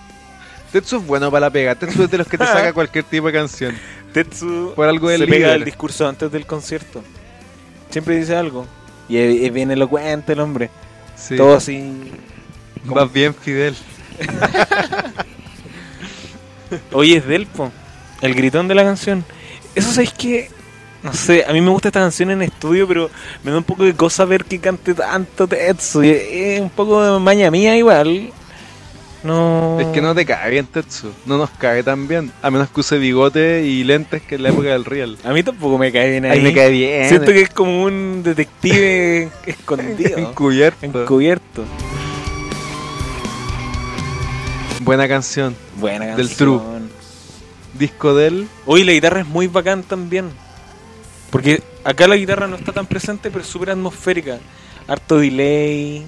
[0.73, 1.75] Tetsu es bueno para la pega.
[1.75, 3.77] Tetsu es de los que te saca cualquier tipo de canción.
[4.13, 5.57] Tetsu Por algo se pega líder.
[5.57, 7.03] el discurso antes del concierto.
[7.91, 8.67] Siempre dice algo.
[9.09, 10.71] Y es, bien elocuente el hombre.
[11.17, 11.37] Sí.
[11.37, 11.93] Todo así.
[12.85, 13.75] Vas bien, Fidel.
[16.93, 17.71] Oye, es Delpo.
[18.21, 19.25] El gritón de la canción.
[19.75, 20.51] Eso sabéis que.
[21.03, 23.11] No sé, a mí me gusta esta canción en estudio, pero
[23.43, 26.03] me da un poco de cosa ver que cante tanto Tetsu.
[26.03, 28.33] Es un poco de maña mía igual.
[29.25, 29.79] No.
[29.81, 31.13] Es que no te cae bien Tetsu.
[31.27, 32.33] No nos cae tan bien.
[32.43, 35.17] A menos que use bigote y lentes que en la época del Real.
[35.25, 36.33] A mí tampoco me cae bien ahí.
[36.33, 37.09] Ahí me cae bien.
[37.09, 40.19] Siento que es como un detective escondido.
[40.19, 40.85] Encubierto.
[40.87, 41.65] encubierto.
[44.81, 45.55] Buena canción.
[45.77, 46.37] Buena Del canción.
[46.37, 46.61] True.
[47.79, 48.49] Disco del.
[48.67, 50.31] Oye, la guitarra es muy bacán también.
[51.31, 54.39] Porque acá la guitarra no está tan presente, pero es súper atmosférica.
[54.89, 56.05] Harto delay.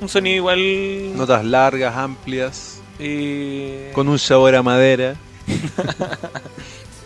[0.00, 1.16] Un sonido igual.
[1.16, 2.80] Notas largas, amplias.
[2.98, 5.16] eh, Con un sabor a madera.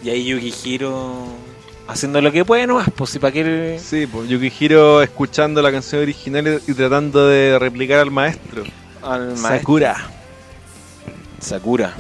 [0.01, 1.27] Y ahí Yukihiro
[1.89, 3.81] haciendo lo que puede nomás, pues si para qué.
[3.83, 8.63] Sí, pues Yukihiro escuchando la canción original y tratando de replicar al maestro.
[9.03, 9.49] Al maestro.
[9.59, 9.97] Sakura.
[11.41, 11.95] Sakura.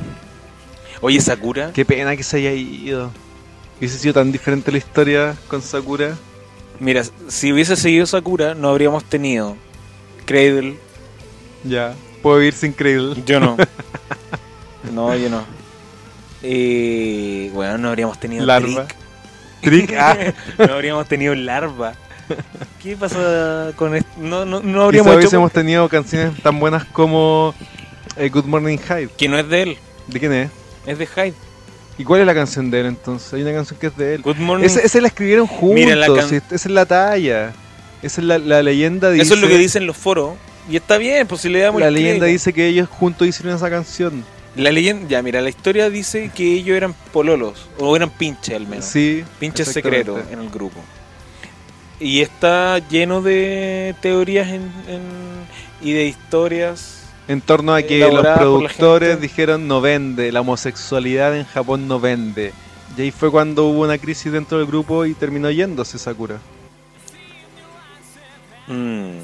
[1.00, 1.72] Oye, Sakura.
[1.72, 3.10] Qué pena que se haya ido.
[3.78, 6.16] Hubiese sido tan diferente la historia con Sakura.
[6.78, 9.56] Mira, si hubiese seguido Sakura, no habríamos tenido
[10.28, 10.76] Cradle.
[11.64, 11.94] Ya.
[12.22, 13.22] Puedo vivir sin Cradle.
[13.26, 13.56] Yo no.
[14.92, 15.42] no, yo no.
[16.42, 18.86] Eh, bueno, no habríamos tenido Larva.
[19.60, 19.88] Trick.
[19.88, 19.92] Trick.
[19.98, 20.16] Ah,
[20.58, 21.94] no habríamos tenido Larva.
[22.82, 24.10] ¿Qué pasa con esto?
[24.18, 25.18] No, no, no habríamos hecho...
[25.18, 27.54] hubiésemos tenido canciones tan buenas como
[28.16, 29.08] eh, Good Morning Hyde.
[29.16, 30.50] Que no es de él, ¿De quién es?
[30.86, 31.34] es de Hyde.
[31.96, 33.32] ¿Y cuál es la canción de él entonces?
[33.32, 34.22] Hay una canción que es de él.
[34.22, 34.64] Good Morning.
[34.66, 35.74] Esa, esa la escribieron juntos.
[35.74, 37.52] Mira, la can- esa es la talla.
[38.02, 39.10] Esa es la, la leyenda.
[39.10, 40.34] Dice, Eso es lo que dicen los foros.
[40.70, 42.32] Y está bien, pues si le damos La leyenda crédito.
[42.32, 44.24] dice que ellos juntos hicieron esa canción.
[44.56, 48.66] La leyenda, ya, mira, la historia dice que ellos eran pololos, o eran pinches al
[48.66, 48.84] menos.
[48.84, 49.24] Sí.
[49.38, 50.80] pinches secretos en el grupo.
[52.00, 55.46] Y está lleno de teorías en- en-
[55.82, 56.94] y de historias.
[57.28, 62.52] En torno a que los productores dijeron no vende, la homosexualidad en Japón no vende.
[62.96, 66.38] Y ahí fue cuando hubo una crisis dentro del grupo y terminó yéndose Sakura.
[68.68, 69.18] Mm.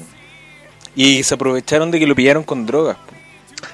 [0.95, 2.97] Y se aprovecharon de que lo pillaron con drogas.
[2.97, 3.13] po.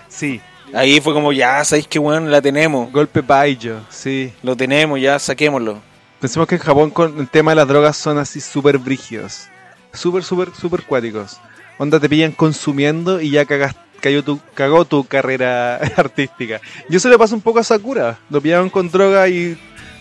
[0.10, 0.42] Sí.
[0.74, 2.92] Ahí fue como, ya, sabéis que bueno, la tenemos.
[2.92, 4.32] Golpe Baijo, sí.
[4.42, 5.80] Lo tenemos, ya, saquémoslo.
[6.20, 9.48] Pensemos que en Japón con el tema de las drogas son así súper brígidos.
[9.92, 11.40] Súper, súper, súper cuáticos.
[11.78, 16.62] Onda te pillan consumiendo y ya cagas, cayó tu, cagó tu carrera artística.
[16.90, 18.20] Y eso le pasa un poco a Sakura.
[18.30, 19.58] Lo pillaron con droga y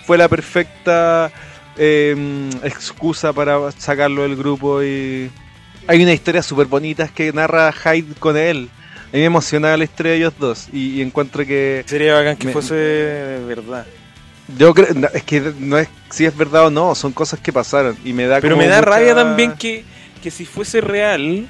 [0.07, 1.33] fue la perfecta
[1.77, 5.31] eh, excusa para sacarlo del grupo y...
[5.91, 8.69] Hay una historia súper bonita que narra Hyde con él.
[9.09, 11.83] A mí me emocionaba la historia de ellos dos y, y encuentro que...
[11.85, 13.85] Sería bacán que Me- fuese de verdad.
[14.57, 17.53] Yo creo, no, es que no es si es verdad o no, son cosas que
[17.53, 19.85] pasaron y me da Pero como me da mucha- rabia también que,
[20.23, 21.49] que si fuese real,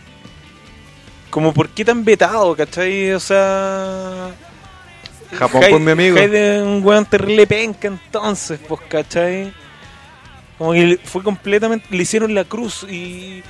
[1.29, 3.12] como por qué tan vetado, ¿cachai?
[3.12, 4.31] O sea...
[5.35, 6.17] Japón Hyde- por mi amigo.
[6.17, 9.53] Hyde es un weón terrible penca entonces, pues, ¿cachai?
[10.57, 11.87] Como que fue completamente...
[11.91, 13.43] Le hicieron la cruz y...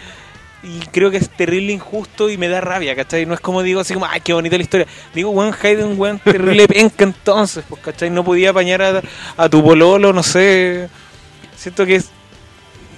[0.63, 3.25] Y creo que es terrible injusto y me da rabia, ¿cachai?
[3.25, 4.87] No es como digo así como, ay, qué bonita la historia.
[5.15, 8.11] Digo, weón, un weón terrible penca entonces, pues, ¿cachai?
[8.11, 9.03] No podía apañar a,
[9.37, 10.89] a tu pololo, no sé.
[11.57, 12.11] Siento que es...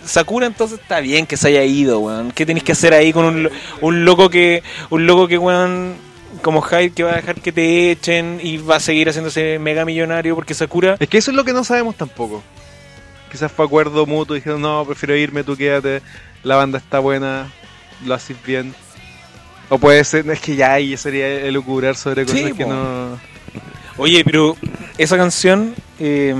[0.05, 2.33] Sakura entonces está bien que se haya ido, weón.
[2.33, 5.95] ¿Qué tenéis que hacer ahí con un, un loco que, un loco que, weón,
[6.43, 9.85] como Hyde que va a dejar que te echen y va a seguir haciéndose mega
[9.85, 10.97] millonario porque Sakura...
[10.99, 12.43] Es que eso es lo que no sabemos tampoco.
[13.31, 16.03] Quizás fue acuerdo mutuo, dijeron, no, prefiero irme, tú quédate,
[16.43, 17.51] la banda está buena,
[18.05, 18.75] lo haces bien.
[19.69, 22.71] O puede ser, es que ya ahí sería elucubrar sobre cosas Sí, que po.
[22.73, 23.19] no...
[23.99, 24.57] Oye, pero
[24.99, 26.35] esa canción, eh,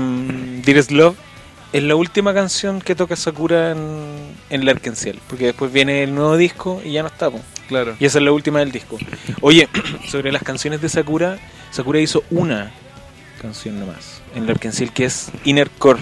[0.65, 1.15] Dearest Love,
[1.71, 5.19] es la última canción que toca Sakura en, en la Arkenciel.
[5.27, 7.39] Porque después viene el nuevo disco y ya no está, po.
[7.67, 7.95] Claro.
[7.99, 8.97] Y esa es la última del disco.
[9.41, 9.67] Oye,
[10.07, 11.39] sobre las canciones de Sakura,
[11.71, 12.71] Sakura hizo una
[13.41, 16.01] canción nomás en la Arkenciel que es Inner Core.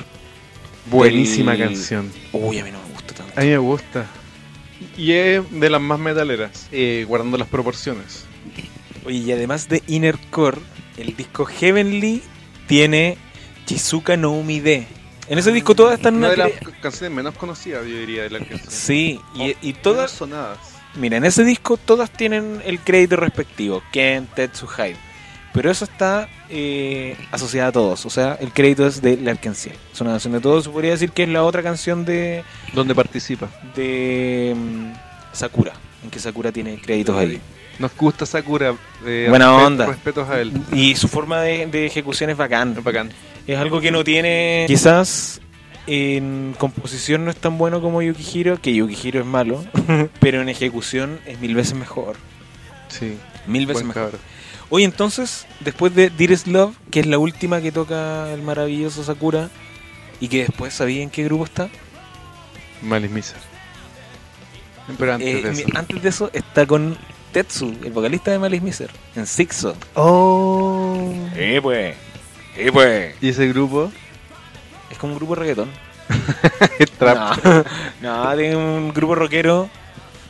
[0.88, 2.12] Buenísima del- canción.
[2.34, 2.81] Uy, a mí no.
[3.36, 4.06] A mí me gusta.
[4.98, 8.26] Y es de las más metaleras, eh, guardando las proporciones.
[9.06, 10.60] Oye, y además de Inner Core,
[10.98, 12.22] el disco Heavenly
[12.68, 13.18] tiene
[13.66, 14.88] Chizuka no Umide,
[15.28, 16.52] En ese disco todas están Una de las
[16.82, 18.70] canciones menos conocidas, yo diría, de la canción.
[18.70, 20.58] Sí, y, y Todas todas, sonadas.
[20.96, 24.98] mira, en ese disco todas tienen el crédito respectivo, Ken, Tetsu, Hyde.
[25.54, 29.76] Pero eso está eh, asociado a todos, o sea, el crédito es de Larkensiel.
[29.94, 32.96] Es una canción de todos, se podría decir que es la otra canción de, ¿Dónde
[32.96, 33.50] participa?
[33.76, 34.94] de mm,
[35.34, 35.74] Sakura,
[36.04, 37.42] en que Sakura tiene créditos ahí.
[37.80, 38.76] Nos gusta Sakura.
[39.06, 39.86] eh, Buena respeto- onda.
[39.88, 40.54] Respetos a él.
[40.72, 42.76] Y su forma de, de ejecución es bacán.
[42.78, 43.10] Es bacán.
[43.48, 44.66] Es algo que no tiene.
[44.68, 45.42] Quizás
[45.88, 49.64] en composición no es tan bueno como Yukihiro, que Yukihiro es malo,
[50.20, 52.16] pero en ejecución es mil veces mejor.
[52.88, 53.18] Sí.
[53.48, 54.04] Mil veces mejor.
[54.04, 54.22] cabrón.
[54.72, 59.50] Oye, entonces, después de Dearest Love, que es la última que toca el maravilloso Sakura,
[60.20, 61.70] y que después sabía en qué grupo está,
[62.82, 63.38] Malice Miser.
[64.98, 65.70] Pero antes eh, de mi- eso.
[65.76, 66.98] antes de eso está con
[67.32, 69.76] Tetsu, el vocalista de Malice Miser, en Sixo.
[69.96, 71.14] Oh.
[71.36, 71.96] Eh, pues.
[72.58, 73.16] Eh, pues.
[73.22, 73.92] ¿Y ese grupo?
[74.90, 75.70] Es como un grupo de reggaetón.
[76.98, 77.44] Trap.
[78.02, 79.70] No, no, tiene un grupo rockero.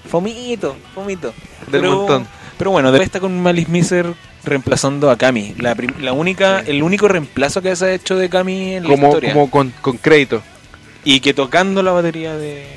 [0.10, 1.34] Fomito, fomito.
[1.68, 2.28] Del montón.
[2.62, 4.14] Pero bueno, después está con Malice Miser
[4.44, 5.56] reemplazando a Kami.
[5.58, 6.70] La, la única, Sí.
[6.70, 9.34] el único reemplazo que se ha hecho de Kami en la Como, historia.
[9.34, 10.44] como con, con crédito.
[11.04, 12.68] Y que tocando la batería de,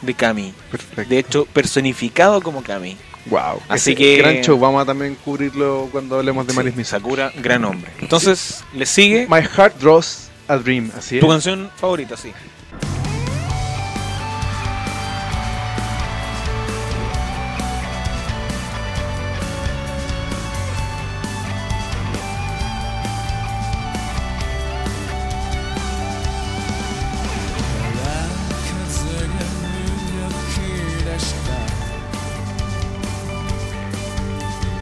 [0.00, 0.54] de Kami.
[0.70, 1.10] Perfecto.
[1.10, 2.96] De hecho, personificado como Kami.
[3.26, 3.60] wow.
[3.68, 4.58] Así Ese que- Gran show.
[4.58, 6.98] Vamos a también cubrirlo cuando hablemos de Sí, Malice Miser.
[6.98, 7.90] Sakura, gran hombre.
[8.00, 10.90] Entonces, le sigue My Heart Draws a Dream.
[10.96, 11.20] Así es.
[11.20, 12.32] tu canción favorita, sí.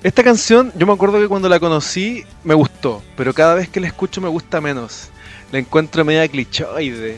[0.04, 3.80] Esta canción, yo me acuerdo que cuando la conocí me gustó, pero cada vez que
[3.80, 5.08] la escucho me gusta menos.
[5.50, 7.16] La encuentro media clichoide.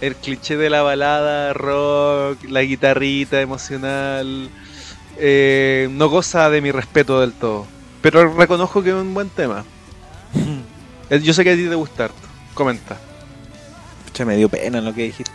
[0.00, 4.50] El cliché de la balada, rock, la guitarrita emocional.
[5.20, 7.66] eh, no goza de mi respeto del todo.
[8.02, 9.64] Pero reconozco que es un buen tema.
[11.10, 12.10] Eh, Yo sé que a ti te gusta.
[12.52, 12.98] Comenta.
[14.04, 15.32] Pucha, me dio pena lo que dijiste.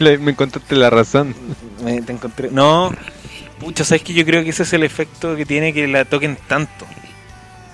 [0.18, 1.36] Me encontraste la razón.
[1.84, 2.50] Me- te encontré.
[2.50, 2.90] No,
[3.62, 6.36] pucha, sabes que yo creo que ese es el efecto que tiene que la toquen
[6.48, 6.86] tanto.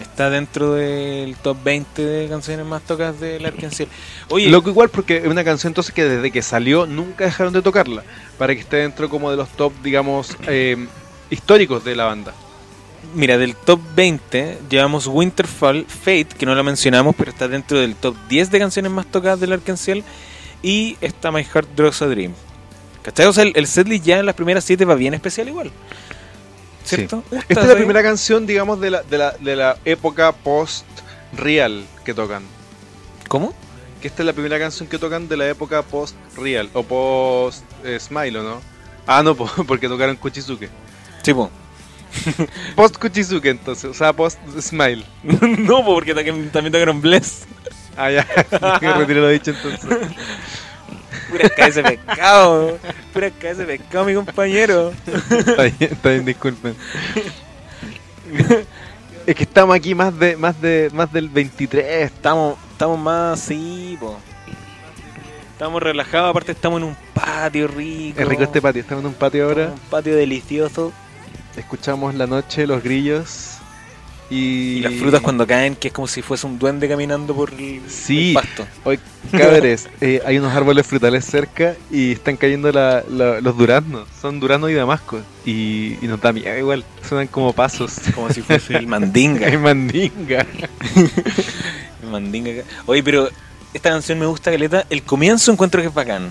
[0.01, 3.89] Está dentro del top 20 de canciones más tocadas del Arkansas.
[4.29, 7.63] Oye, Loco igual porque es una canción entonces que desde que salió nunca dejaron de
[7.63, 8.05] tocarla.
[8.37, 10.87] Para que esté dentro como de los top, digamos, eh,
[11.31, 12.33] históricos de la banda.
[13.15, 17.97] mira, del top 20 llevamos Winterfall Fate, que no la mencionamos, pero está dentro del
[17.97, 19.99] top 10 de canciones más tocadas del Arkansas.
[20.63, 22.35] Y está My Heart Draws a Dream.
[23.09, 23.25] ¿Cachai?
[23.25, 25.71] O sea, el, el setlist ya en las primeras 7 va bien especial igual.
[26.85, 27.25] ¿Cierto?
[27.49, 32.13] Esta es la primera canción, digamos, de la, de la, de la época post-real que
[32.13, 32.43] tocan.
[33.29, 33.55] ¿Cómo?
[34.03, 38.43] Que esta es la primera canción que tocan de la época post-real o post-smile, ¿o
[38.43, 38.61] no?
[39.07, 40.69] Ah, no, po, porque tocaron Kuchizuke.
[41.23, 41.51] Sí, po.
[42.77, 45.03] Post-Kuchizuke, entonces, o sea, post-smile.
[45.23, 47.47] no, po, porque también, también tocaron Bless.
[47.97, 48.27] Ah, ya,
[48.79, 49.99] que retiro lo dicho entonces.
[51.29, 52.79] Pura cabeza de pescado.
[53.13, 54.93] Pura cabeza de pescado, mi compañero.
[55.31, 56.75] Está bien, está bien, disculpen.
[59.27, 61.85] Es que estamos aquí más de más de más del 23.
[62.11, 64.19] Estamos, estamos más así, po.
[65.53, 68.21] Estamos relajados, aparte estamos en un patio rico.
[68.21, 69.67] Es rico este patio, estamos en un patio ahora.
[69.73, 70.93] Un patio delicioso.
[71.57, 73.58] Escuchamos la noche, los grillos
[74.31, 77.51] y, Y las frutas cuando caen, que es como si fuese un duende caminando por
[77.55, 78.29] el, Sí.
[78.29, 78.67] el pasto.
[78.85, 78.99] Hoy,
[79.33, 84.07] cabres, eh, hay unos árboles frutales cerca y están cayendo la- la- los duraznos.
[84.21, 85.23] Son duraznos y damascos.
[85.47, 86.85] Y, y nos da miedo igual.
[87.09, 87.95] Suenan como pasos.
[88.15, 89.49] Como si fuese el mandinga.
[89.49, 89.59] El
[92.11, 92.63] mandinga.
[92.87, 93.29] Oye, pero
[93.75, 94.85] esta canción me gusta, Caleta.
[94.91, 96.31] El comienzo encuentro que es bacán.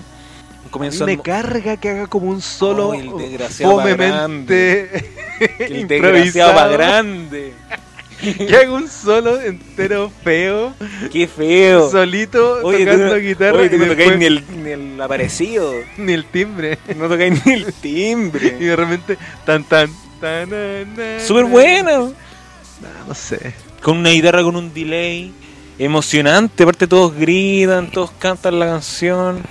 [0.70, 4.90] Comienzo me carga que haga como un solo Oh, el desgraciado pa' fomemente
[5.60, 7.54] el desgraciado pa' grande.
[8.48, 10.74] Que haga un solo entero feo,
[11.12, 11.90] Qué feo.
[11.90, 15.72] solito, Oye, tocando no- guitarra oye, y no después tocáis ni el, ni el aparecido.
[15.96, 16.78] ni el timbre.
[16.96, 18.50] No tocáis ni el Y timbre.
[18.50, 19.90] de repente, tan tan,
[20.20, 20.48] tan,
[21.24, 22.12] Súper bueno.
[22.82, 23.54] Ah, no sé.
[23.82, 25.32] Con una guitarra con un delay.
[25.78, 26.64] Emocionante.
[26.64, 29.42] Aparte todos gritan, todos cantan la canción.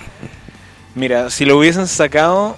[0.94, 2.56] Mira, si lo hubiesen sacado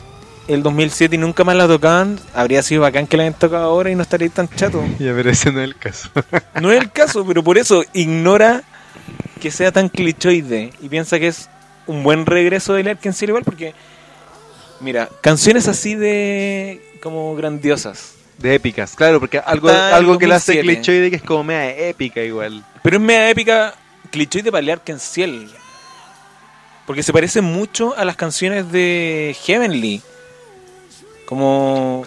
[0.55, 3.91] el 2007 y nunca más la tocaban, habría sido bacán que la hayan tocado ahora
[3.91, 4.83] y no estaría tan chato.
[4.99, 6.11] Ya, pero ese no es el caso.
[6.61, 8.63] No es el caso, pero por eso ignora
[9.41, 11.49] que sea tan clichoide y piensa que es
[11.87, 13.75] un buen regreso del Arkansas igual porque
[14.81, 20.55] mira, canciones así de como grandiosas, De épicas, claro, porque algo, algo que le hace
[20.57, 20.83] 2007.
[20.83, 22.65] clichoide que es como media épica igual.
[22.83, 23.75] pero es media épica
[24.11, 25.29] clichoide para el Arkansas.
[26.87, 30.03] Porque se parece mucho a las canciones de Heavenly.
[31.31, 32.05] Como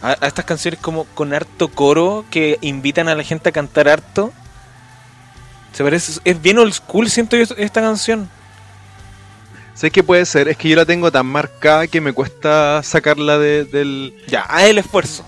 [0.00, 3.86] a, a estas canciones como con harto coro que invitan a la gente a cantar
[3.88, 4.32] harto.
[5.72, 8.30] Se parece, es bien old school, siento yo esta canción.
[9.74, 10.48] ¿Sabes qué puede ser?
[10.48, 14.64] Es que yo la tengo tan marcada que me cuesta sacarla de- del Ya, haz
[14.64, 15.24] el esfuerzo.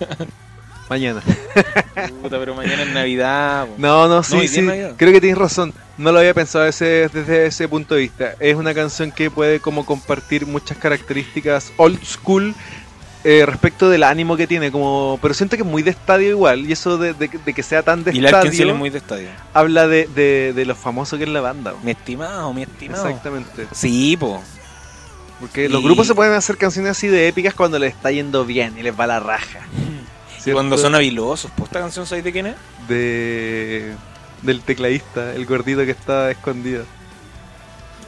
[0.88, 1.22] mañana.
[2.22, 3.66] Puta, pero mañana es Navidad.
[3.66, 3.74] po.
[3.78, 4.66] No, no, sí, sí.
[4.96, 5.72] Creo que tienes razón.
[5.96, 8.34] No lo había pensado ese- desde ese punto de vista.
[8.40, 12.54] Es una canción que puede como compartir muchas características old school
[13.24, 14.70] eh, respecto del ánimo que tiene.
[14.70, 16.60] Como, pero siento que es muy de estadio igual.
[16.68, 19.28] Y eso de, de- de que sea tan de Y estadio es muy de estadio.
[19.54, 21.74] habla de, de, de lo famoso que es la banda.
[21.82, 23.06] Mi estimado, mi estimado.
[23.08, 23.66] Exactamente.
[23.72, 24.40] Sí, po.
[25.40, 28.74] Porque los grupos se pueden hacer canciones así de épicas cuando les está yendo bien
[28.78, 29.60] y les va la raja.
[30.38, 30.52] ¿Cierto?
[30.54, 31.50] cuando son habilosos.
[31.56, 32.54] ¿Pues esta canción sabes de quién es?
[32.88, 33.94] de
[34.42, 36.84] del tecladista, el gordito que está escondido.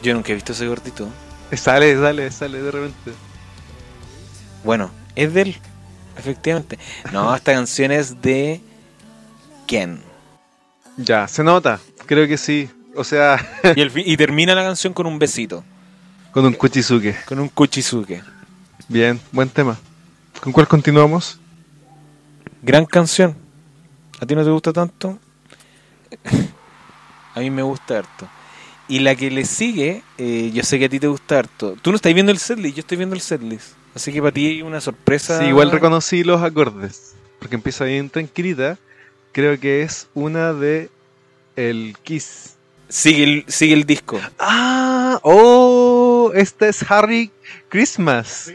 [0.03, 1.09] Yo nunca he visto ese gordito.
[1.53, 3.13] Sale, sale, sale de repente.
[4.65, 5.57] Bueno, es de él.
[6.17, 6.79] Efectivamente.
[7.13, 8.61] No, esta canción es de
[9.67, 10.01] Ken.
[10.97, 12.71] Ya, se nota, creo que sí.
[12.95, 13.45] O sea,
[13.77, 15.65] Y, el fi- y termina la canción con un besito.
[16.33, 17.25] con un Kuchizuke.
[17.25, 18.23] Con un Kuchizuke.
[18.89, 19.77] Bien, buen tema.
[20.41, 21.39] ¿Con cuál continuamos?
[22.63, 23.37] Gran canción.
[24.21, 25.19] ¿A ti no te gusta tanto?
[27.35, 28.29] a mí me gusta harto.
[28.87, 31.77] Y la que le sigue, eh, yo sé que a ti te gusta harto.
[31.81, 33.73] Tú no estás viendo el setlist, yo estoy viendo el setlist.
[33.95, 35.39] Así que para ti hay una sorpresa.
[35.39, 37.15] Sí, igual reconocí los acordes.
[37.39, 38.79] Porque empieza bien tranquilita.
[39.33, 40.91] Creo que es una de
[41.57, 42.57] el Kiss.
[42.89, 44.21] Sigue el, sigue el disco.
[44.39, 47.31] Ah, oh, esta es Harry
[47.69, 48.27] Christmas.
[48.47, 48.55] Sí.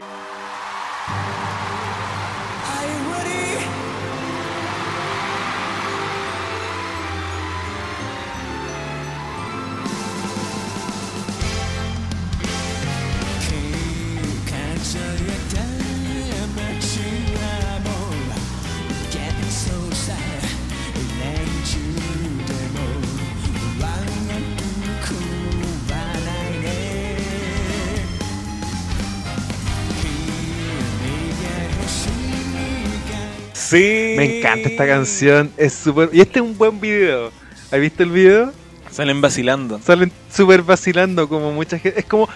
[33.72, 36.10] Me encanta esta canción, es súper...
[36.12, 37.30] Y este es un buen video.
[37.70, 38.52] ¿Has visto el video?
[38.90, 39.80] Salen vacilando.
[39.84, 41.98] Salen súper vacilando como mucha gente.
[41.98, 42.28] Es como...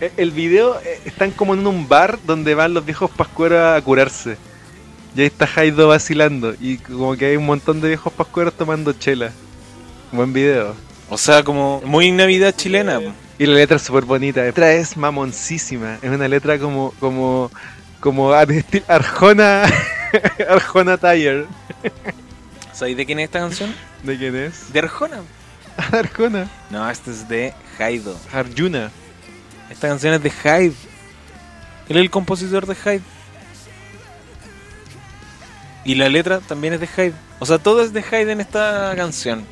[0.00, 3.80] eh, El video eh, están como en un bar donde van los viejos pascueros a
[3.82, 4.36] curarse.
[5.16, 6.54] Y ahí está Jaido vacilando.
[6.60, 9.32] Y como que hay un montón de viejos pascueros tomando chela.
[10.12, 10.74] Buen video.
[11.10, 13.00] O sea, como muy Navidad chilena.
[13.38, 14.40] Y la letra es súper bonita.
[14.40, 15.98] La letra es mamoncísima.
[16.02, 16.92] Es una letra como...
[17.00, 17.50] como
[18.00, 19.64] como estil- Arjona...
[20.48, 21.46] Arjona Tire.
[22.72, 23.74] ¿Sabéis de quién es esta canción?
[24.02, 24.72] ¿De quién es?
[24.72, 25.20] De Arjona.
[25.92, 26.48] Arjona.
[26.70, 28.18] No, esta es de Haido.
[28.32, 28.90] Arjuna.
[29.70, 30.74] Esta canción es de Hyde.
[31.88, 33.02] Él es el compositor de Hyde.
[35.84, 37.14] Y la letra también es de Hyde.
[37.38, 39.44] O sea, todo es de Hyde en esta canción.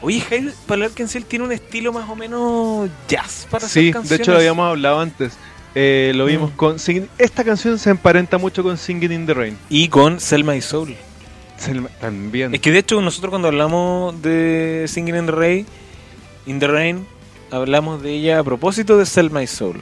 [0.00, 3.82] Oye, Hyde, para hablar que él tiene un estilo más o menos jazz para hacer
[3.82, 4.20] Sí, de canciones.
[4.20, 5.32] hecho lo habíamos hablado antes.
[5.74, 6.56] Eh, lo vimos Mm.
[6.56, 6.78] con.
[6.78, 9.58] Singing- Esta canción se emparenta mucho con Singing in the Rain.
[9.68, 10.94] Y con Selma y Soul.
[12.00, 12.54] También.
[12.54, 15.66] Es que de hecho nosotros cuando hablamos de Singing in the Rain,
[16.46, 17.06] in the Rain,
[17.50, 19.80] hablamos de ella a propósito de Selma y Soul.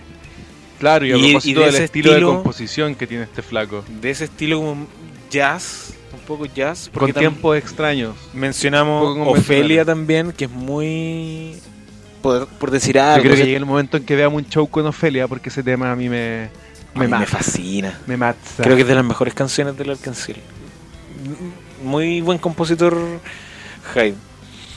[0.78, 3.24] claro, y a y- y propósito de del ese estilo, estilo- de composición que tiene
[3.24, 3.84] este flaco.
[4.00, 4.86] De ese estilo como
[5.30, 6.90] jazz, un poco jazz.
[6.92, 8.14] Con tiempos extraños.
[8.34, 9.16] Mencionamos.
[9.28, 11.54] Ofelia también, que es muy.
[12.22, 13.22] Por, por decir Yo algo.
[13.24, 15.90] creo que llega el momento en que veamos un show con Ofelia, porque ese tema
[15.92, 16.48] a mí me.
[16.94, 17.98] a Me, mí me fascina.
[18.06, 18.38] Me mata.
[18.62, 20.36] Creo que es de las mejores canciones del Arcángel.
[21.82, 22.96] Muy buen compositor,
[23.94, 24.14] Hyde.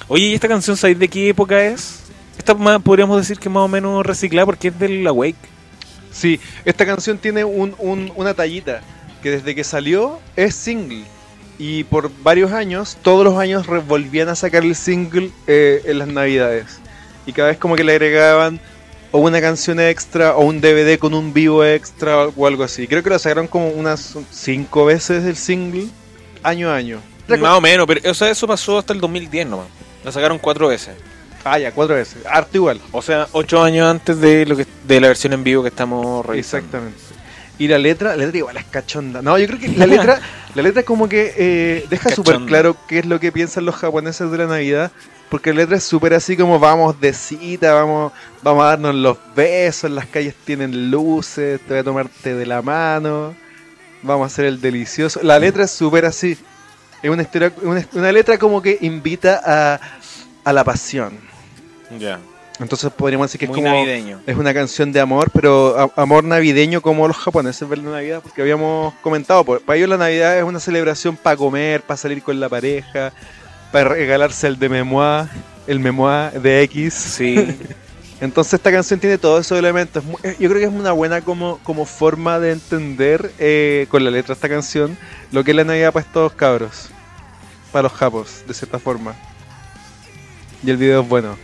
[0.08, 2.02] Oye, ¿y esta canción sabéis de qué época es?
[2.38, 5.36] Esta podríamos decir que más o menos reciclada porque es del Awake.
[6.12, 8.82] Sí, esta canción tiene un- un- una tallita
[9.22, 11.04] que desde que salió es single.
[11.58, 16.08] Y por varios años, todos los años volvían a sacar el single eh, en las
[16.08, 16.80] navidades.
[17.26, 18.60] Y cada vez como que le agregaban
[19.12, 22.88] o una canción extra o un DVD con un vivo extra o algo así.
[22.88, 25.88] Creo que lo sacaron como unas cinco veces el single,
[26.44, 27.00] año a año.
[27.28, 29.68] Más o menos, pero o sea, eso pasó hasta el 2010 nomás.
[30.04, 30.96] La sacaron cuatro veces.
[31.44, 32.26] Ah, ya, cuatro veces.
[32.26, 32.82] Harto igual.
[32.92, 36.26] O sea, ocho años antes de lo que de la versión en vivo que estamos
[36.26, 36.66] revisando.
[36.66, 37.00] Exactamente.
[37.58, 39.22] Y la letra, la letra igual es cachonda.
[39.22, 40.20] No, yo creo que la letra,
[40.56, 44.30] la letra como que eh, deja súper claro qué es lo que piensan los japoneses
[44.30, 44.92] de la Navidad.
[45.30, 48.12] Porque la letra es súper así como vamos de cita, vamos,
[48.44, 52.62] vamos a darnos los besos, las calles tienen luces, te voy a tomarte de la
[52.62, 53.36] mano,
[54.04, 55.20] vamos a hacer el delicioso.
[55.24, 56.38] La letra es súper así.
[57.02, 59.80] Es una, historia, una, una letra como que invita a,
[60.44, 61.14] a la pasión.
[62.00, 62.20] Ya.
[62.60, 64.22] Entonces podríamos decir que Muy es como navideño.
[64.26, 68.22] es una canción de amor, pero a- amor navideño como los japoneses ven la Navidad,
[68.24, 72.24] porque habíamos comentado, pues, para ellos la Navidad es una celebración para comer, para salir
[72.24, 73.12] con la pareja,
[73.76, 75.28] para regalarse el de memoir,
[75.68, 76.94] el memoir de X.
[76.94, 77.36] Sí.
[78.22, 80.02] Entonces esta canción tiene todos esos elementos.
[80.24, 84.12] Eh, Yo creo que es una buena como, como forma de entender eh, con la
[84.12, 84.98] letra de esta canción
[85.34, 86.88] lo que es la Navidad para estos cabros,
[87.74, 89.14] para los japos, de cierta forma.
[90.64, 91.36] Y el video es bueno.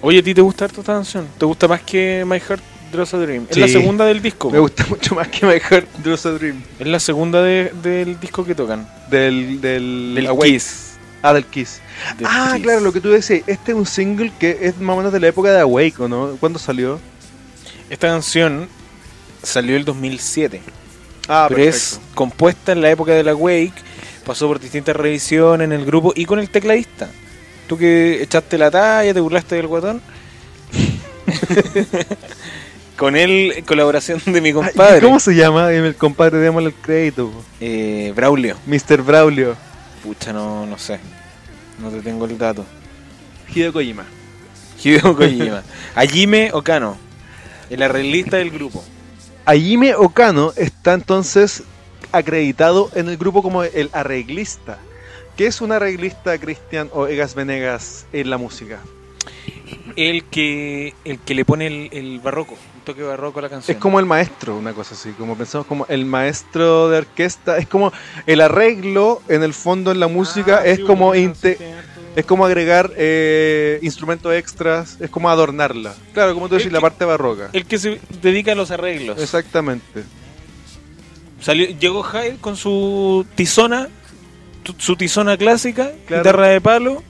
[0.00, 1.28] Oye, ¿a ti te gusta harto esta canción?
[1.36, 3.46] ¿Te gusta más que My Heart Draws a Dream?
[3.48, 4.50] Es la segunda del disco.
[4.50, 6.62] Me gusta mucho más que My Heart Draws a Dream.
[6.78, 8.88] Es la segunda de- del disco que tocan.
[9.10, 10.28] Del, del, Del.
[10.38, 10.94] Kiss.
[11.22, 11.80] Ah, del Kiss.
[12.18, 12.62] Del ah, Kiss.
[12.62, 13.42] claro, lo que tú decías.
[13.46, 16.08] Este es un single que es más o menos de la época de Awake, ¿o
[16.08, 16.36] no?
[16.40, 16.98] ¿Cuándo salió?
[17.88, 18.68] Esta canción
[19.42, 20.60] salió el 2007.
[21.28, 23.74] Ah, pero es compuesta en la época de la Wake.
[24.24, 27.08] Pasó por distintas revisiones en el grupo y con el tecladista.
[27.68, 30.02] Tú que echaste la talla, te burlaste del guatón.
[33.00, 35.70] con él, en colaboración de mi compadre, ¿Cómo se llama?
[35.70, 37.32] Dime, El compadre, démosle el crédito.
[37.58, 38.56] eh, Braulio.
[38.66, 39.00] Mr.
[39.02, 39.56] Braulio.
[40.02, 41.00] Pucha, no, no sé.
[41.80, 42.62] No te tengo el dato.
[43.54, 44.04] Hideo Kojima.
[44.84, 45.62] Hideo Kojima.
[45.94, 46.98] Hajime Okano,
[47.70, 48.84] el arreglista del grupo.
[49.46, 51.62] Ajime Okano está entonces
[52.12, 54.76] acreditado en el grupo como el arreglista.
[55.38, 58.78] ¿Qué es un arreglista, Cristian o Egas Venegas en la música?
[59.96, 63.76] El que, el que le pone el, el barroco, un toque barroco a la canción.
[63.76, 67.66] Es como el maestro, una cosa así, como pensamos como el maestro de orquesta, es
[67.66, 67.92] como
[68.26, 71.58] el arreglo en el fondo en la música, Ah, es sí, como inte-
[72.16, 75.94] es como agregar eh, instrumentos extras, es como adornarla.
[76.12, 77.50] Claro, como tú decís, la parte barroca.
[77.52, 79.20] El que se dedica a los arreglos.
[79.20, 80.02] Exactamente.
[81.40, 83.88] Salió, llegó Hyde con su tizona,
[84.78, 86.22] su tizona clásica, Claro.
[86.22, 87.02] guitarra de palo,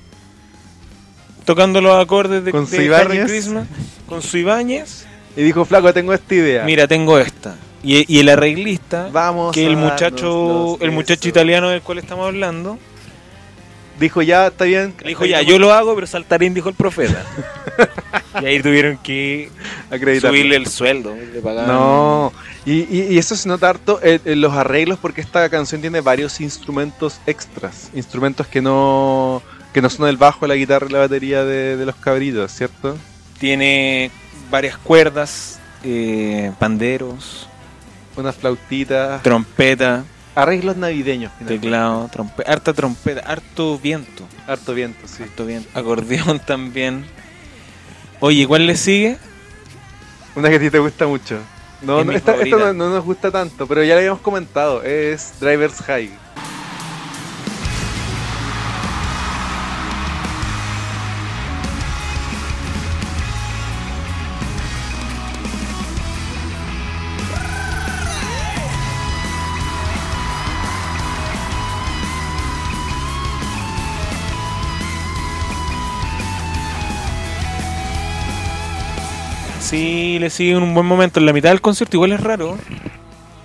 [1.55, 3.19] tocando los acordes de, Con su de Harry.
[3.25, 3.67] Christmas,
[4.07, 5.07] con su Ibáñez.
[5.37, 6.65] Y dijo, flaco, tengo esta idea.
[6.65, 7.57] Mira, tengo esta.
[7.83, 12.79] Y, y el arreglista, Vamos que el muchacho, el muchacho italiano del cual estamos hablando,
[13.99, 14.95] Dijo, ya, está bien.
[15.03, 17.23] le dijo ya, yo lo hago, pero saltarín dijo el profeta.
[18.43, 19.51] y ahí tuvieron que
[20.21, 21.15] subirle el sueldo.
[21.15, 22.33] Le No,
[22.65, 26.01] y, y- y eso se nota harto en, en los arreglos porque esta canción tiene
[26.01, 30.99] varios instrumentos extras, instrumentos que no que no son el bajo, la guitarra y la
[31.01, 32.97] batería de, de los cabritos, ¿cierto?
[33.39, 34.11] Tiene
[34.51, 37.49] varias cuerdas, eh, panderos,
[38.17, 41.65] Unas flautitas, trompeta, arreglos navideños, finalmente.
[41.67, 45.23] teclado, trompe- harta trompeta, harto viento, harto viento, sí.
[45.23, 47.05] harto viento, acordeón también.
[48.19, 49.17] Oye, ¿cuál le sigue?
[50.35, 51.39] Una que a ti te gusta mucho.
[51.83, 55.33] No, no, esta, esta no, no nos gusta tanto, pero ya la habíamos comentado, es
[55.41, 56.11] Driver's High.
[80.21, 81.19] Le sigue en un buen momento.
[81.19, 82.57] En la mitad del concierto igual es raro.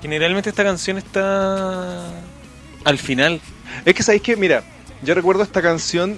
[0.01, 2.05] Generalmente esta canción está
[2.83, 3.41] al final.
[3.85, 4.63] Es que sabéis que, mira,
[5.01, 6.17] yo recuerdo esta canción,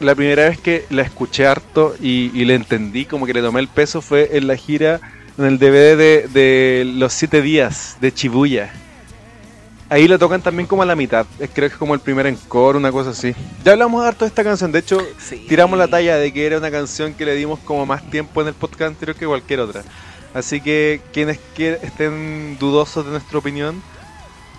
[0.00, 3.60] la primera vez que la escuché harto y, y le entendí, como que le tomé
[3.60, 5.00] el peso, fue en la gira,
[5.36, 8.72] en el DVD de, de Los Siete Días de Chibuya.
[9.90, 12.76] Ahí lo tocan también como a la mitad, creo que es como el primer encore,
[12.76, 13.34] una cosa así.
[13.64, 14.98] Ya hablamos harto de esta canción, de hecho,
[15.48, 18.48] tiramos la talla de que era una canción que le dimos como más tiempo en
[18.48, 19.82] el podcast anterior que cualquier otra.
[20.34, 23.82] Así que quienes que estén dudosos de nuestra opinión,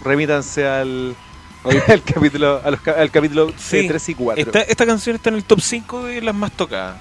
[0.04, 1.16] remítanse al,
[1.88, 3.88] al capítulo, al capítulo Sí.
[3.88, 4.44] 3 y 4.
[4.44, 6.98] Esta, esta canción está en el top 5 de las más tocadas.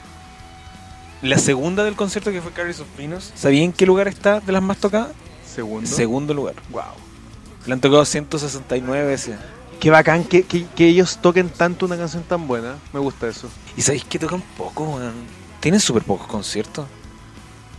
[1.23, 3.33] La segunda del concierto que fue Carries of Venus.
[3.35, 5.13] ¿Sabían en qué lugar está de las más tocadas?
[5.47, 5.89] Segundo.
[5.89, 6.55] Segundo lugar.
[6.71, 7.08] Wow.
[7.69, 9.37] La han tocado 169 veces.
[9.79, 12.75] Qué bacán que, que- que ellos toquen tanto una canción tan buena.
[12.93, 13.49] Me gusta eso.
[13.77, 15.13] ¿Y sabéis que tocan poco, weón?
[15.61, 16.87] Tienen súper pocos conciertos.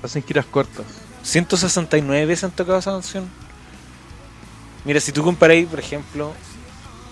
[0.02, 0.86] Hacen giras cortas.
[1.24, 3.28] 169 veces han tocado esa canción.
[4.86, 6.32] Mira, si tú comparáis, por ejemplo,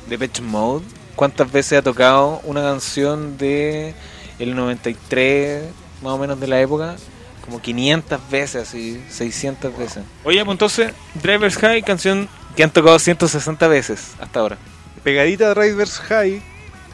[0.07, 0.85] Depeche Mode,
[1.17, 3.93] ¿cuántas veces ha tocado una canción de
[4.39, 5.65] el 93,
[6.01, 6.95] más o menos de la época?
[7.43, 10.03] Como 500 veces, así, 600 veces.
[10.23, 14.57] Oye, pues entonces, Driver's High, canción que han tocado 160 veces hasta ahora.
[15.03, 16.41] Pegadita a Drivers High,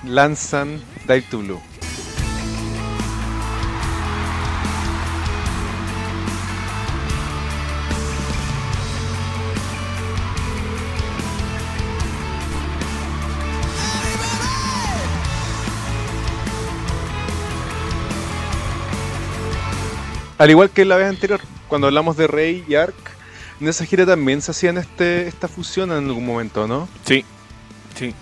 [0.06, 1.62] lanzan Dive to Blue.
[20.38, 23.13] Al igual que la vez anterior, cuando hablamos de Rey y Ark,
[23.60, 26.88] en esa gira también se hacían este, esta fusión en algún momento, ¿no?
[27.06, 27.24] Sí,
[27.98, 28.14] sí.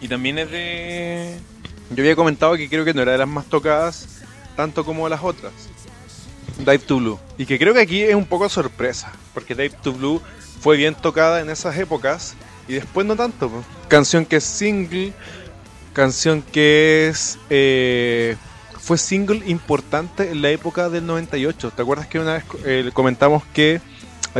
[0.00, 1.38] Y también es de...
[1.90, 4.08] Yo había comentado que creo que no era de las más tocadas
[4.56, 5.52] tanto como las otras.
[6.58, 7.18] Dive to Blue.
[7.38, 10.22] Y que creo que aquí es un poco sorpresa, porque Dive to Blue
[10.60, 12.34] fue bien tocada en esas épocas
[12.66, 13.50] y después no tanto.
[13.88, 15.12] Canción que es single,
[15.92, 17.38] canción que es...
[17.50, 18.36] eh,
[18.86, 21.72] fue single importante en la época del 98.
[21.74, 23.80] ¿Te acuerdas que una vez eh, comentamos que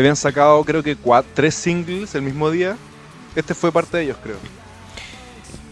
[0.00, 0.96] habían sacado creo que
[1.34, 2.76] tres singles el mismo día?
[3.34, 4.36] Este fue parte de ellos, creo.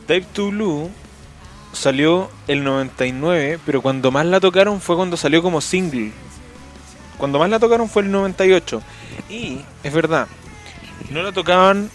[0.09, 0.91] Dive to Blue
[1.73, 6.13] salió el 99, pero cuando más la tocaron fue cuando salió como single.
[7.19, 8.83] Cuando más la tocaron fue el 98.
[9.29, 10.27] Y, es verdad,
[11.11, 11.91] no la tocaban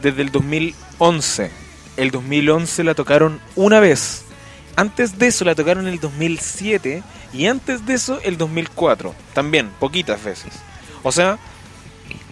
[0.00, 1.50] desde el 2011.
[1.96, 4.24] El 2011 la tocaron una vez.
[4.76, 9.14] Antes de eso la tocaron el 2007 y antes de eso el 2004.
[9.34, 10.52] También, poquitas veces.
[11.02, 11.38] O sea,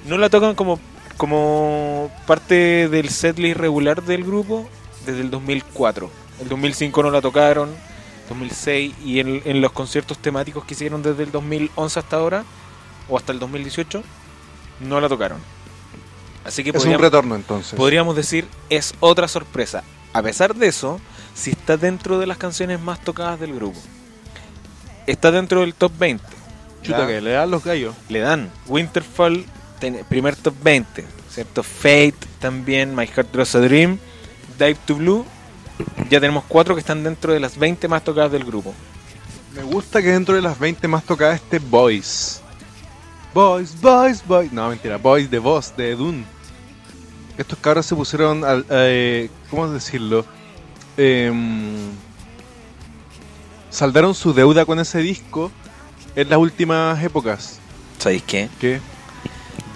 [0.07, 0.79] no la tocan como,
[1.17, 4.69] como parte del setlist regular del grupo
[5.05, 6.11] desde el 2004.
[6.41, 7.71] El 2005 no la tocaron,
[8.29, 12.45] 2006 y en, en los conciertos temáticos que hicieron desde el 2011 hasta ahora,
[13.09, 14.03] o hasta el 2018,
[14.81, 15.39] no la tocaron.
[16.45, 17.75] Así que Es un retorno entonces.
[17.77, 19.83] podríamos decir es otra sorpresa.
[20.13, 21.01] A pesar de eso,
[21.35, 23.79] si está dentro de las canciones más tocadas del grupo.
[25.07, 26.25] Está dentro del top 20.
[26.83, 27.95] Chuta que le dan los gallos.
[28.09, 29.45] le dan Winterfall,
[29.81, 31.63] ten- primer top 20, ¿cierto?
[31.63, 33.99] Fate también, My Heart Draws a Dream,
[34.59, 35.25] Dive to Blue.
[36.09, 38.73] Ya tenemos cuatro que están dentro de las 20 más tocadas del grupo.
[39.55, 42.41] Me gusta que dentro de las 20 más tocadas esté Boys.
[43.35, 44.53] Boys, Boys, Boys.
[44.53, 46.25] No, mentira, Boys de Voz, de Dune.
[47.37, 48.65] Estos cabros se pusieron al.
[48.71, 50.25] eh, ¿Cómo decirlo?
[50.97, 51.77] Em,
[53.71, 55.51] saldaron su deuda con ese disco
[56.17, 57.59] en las últimas épocas.
[57.99, 58.49] ¿Sabéis qué?
[58.61, 58.81] ¿Qué?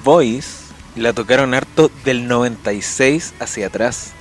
[0.05, 0.49] Voice
[0.97, 4.13] la tocaron harto del 96 hacia atrás.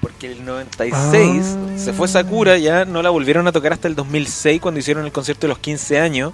[0.00, 1.78] Porque el 96 Ah.
[1.78, 5.12] se fue Sakura, ya no la volvieron a tocar hasta el 2006 cuando hicieron el
[5.12, 6.32] concierto de los 15 años.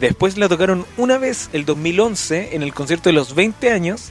[0.00, 4.10] Después la tocaron una vez el 2011 en el concierto de los 20 años.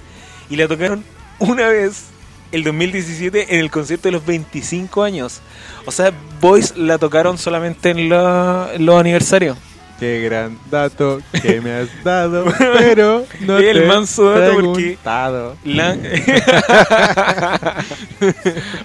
[0.49, 1.03] Y la tocaron
[1.39, 2.03] una vez
[2.51, 5.39] el 2017 en el concierto de los 25 años.
[5.85, 9.57] O sea, Voice la tocaron solamente en, la- en los aniversarios.
[9.99, 15.55] Qué gran dato que me has dado, pero no El te manso dato porque- preguntado.
[15.63, 15.97] La...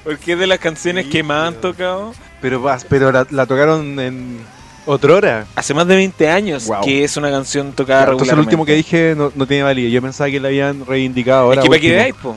[0.05, 3.99] Porque es de las canciones que más han tocado Pero, vas- pero la, la tocaron
[4.01, 4.39] en
[4.87, 5.47] otra hora.
[5.55, 6.81] hace más de 20 años, Wow.
[6.83, 8.49] que es una canción tocada Entonces el regularmente.
[8.57, 9.93] último que dije no, no tiene validez.
[9.93, 11.61] Yo pensaba que la habían reivindicado ahora.
[11.61, 12.37] es que para que veáis, po,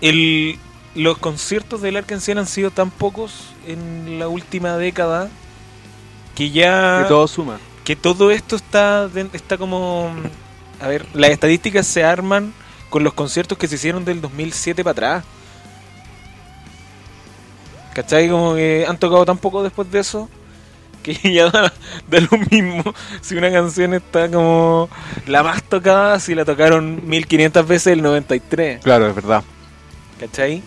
[0.00, 0.58] el,
[0.94, 5.28] los conciertos del Arkansas han sido tan pocos en la última década
[6.34, 7.58] que ya Que todo suma.
[7.88, 10.10] Que todo esto está está como
[10.78, 12.52] a ver las estadísticas se arman
[12.90, 15.24] con los conciertos que se hicieron del 2007 para atrás
[17.94, 18.28] ¿cachai?
[18.28, 20.28] como que han tocado tan poco después de eso
[21.02, 21.72] que ya da,
[22.10, 22.92] da lo mismo
[23.22, 24.90] si una canción está como
[25.26, 29.42] la más tocada si la tocaron 1500 veces el 93 Claro, es verdad.
[30.20, 30.62] ¿cachai?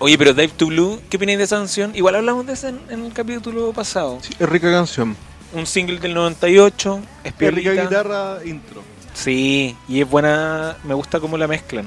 [0.00, 1.94] Oye, pero Dive to Blue, ¿qué opináis de esa canción?
[1.94, 4.18] Igual hablamos de esa en, en el capítulo pasado.
[4.22, 5.16] Sí, es rica canción.
[5.52, 8.82] Un single del 98, es Es rica guitarra intro.
[9.14, 11.86] Sí, y es buena, me gusta cómo la mezclan.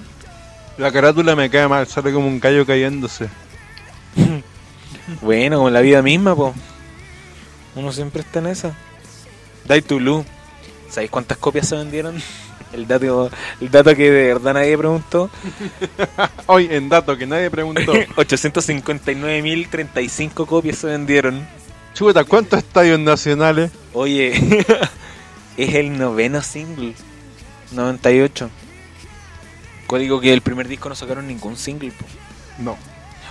[0.78, 3.30] La carátula me cae mal, sale como un callo cayéndose.
[5.22, 6.56] Bueno, como la vida misma, po.
[7.76, 8.76] Uno siempre está en esa.
[9.68, 10.26] Die to Blue.
[10.90, 12.20] ¿Sabéis cuántas copias se vendieron?
[12.74, 13.30] El dato,
[13.62, 15.30] el dato que de verdad nadie preguntó.
[16.48, 17.94] Hoy, en dato que nadie preguntó.
[17.94, 21.48] 859.035 copias se vendieron.
[21.96, 23.72] Chuta, ¿cuántos estadios nacionales?
[23.94, 24.34] Oye,
[25.58, 26.94] es el noveno single.
[27.72, 28.50] 98.
[29.88, 32.06] Código que el primer disco no sacaron ningún single, po.
[32.60, 32.78] No.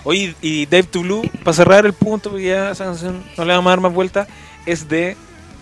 [0.02, 3.52] Oye, y Dave to Blue, para cerrar el punto, porque ya esa canción no le
[3.52, 4.26] vamos a dar más vuelta,
[4.64, 5.14] es de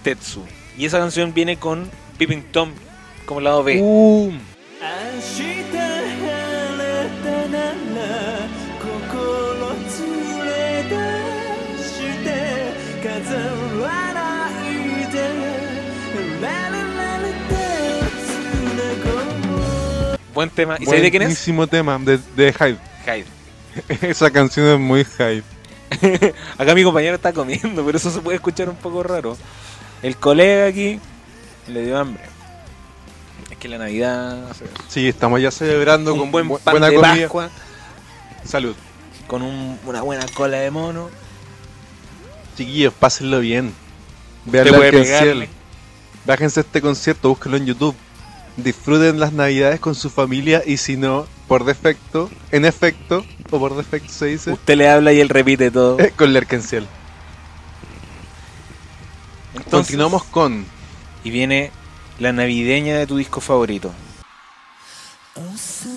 [0.05, 0.45] Tetsu.
[0.79, 2.71] Y esa canción viene con Pippin Tom
[3.27, 3.81] como lado B.
[3.83, 4.31] Uh,
[13.04, 13.36] 飾
[13.86, 15.18] らないで
[16.42, 17.56] ララララ手
[17.94, 18.26] をつ
[18.76, 19.08] なご
[20.14, 20.78] う Buen tema.
[20.80, 21.28] ¿Y sabes de quién es?
[21.30, 22.78] Buenísimo tema, de, de Hyde.
[23.06, 23.26] Hyde.
[24.10, 25.44] Esa canción es muy Hyde.
[26.58, 29.38] Acá mi compañero está comiendo, pero eso se puede escuchar un poco raro.
[30.04, 31.00] El colega aquí
[31.68, 32.24] le dio hambre.
[33.50, 34.44] Es que la Navidad...
[34.90, 37.14] Sí, estamos ya celebrando un con buen bu- pan buena de comida.
[37.24, 37.50] Pascua
[38.44, 38.76] Salud.
[39.26, 41.10] con un- una buena cola de mono.
[42.57, 43.73] Chiquillos, pásenlo bien.
[44.45, 45.47] Vean la.
[46.25, 47.97] Bájense este concierto, búsquenlo en YouTube.
[48.57, 53.75] Disfruten las navidades con su familia y si no, por defecto, en efecto, o por
[53.77, 55.99] defecto se dice, Usted le habla y él repite todo.
[55.99, 56.87] eh, con Lerkenciel.
[59.55, 60.65] Entonces, Continuamos con
[61.25, 61.71] Y viene
[62.19, 63.93] la navideña de tu disco favorito.
[65.35, 65.89] esta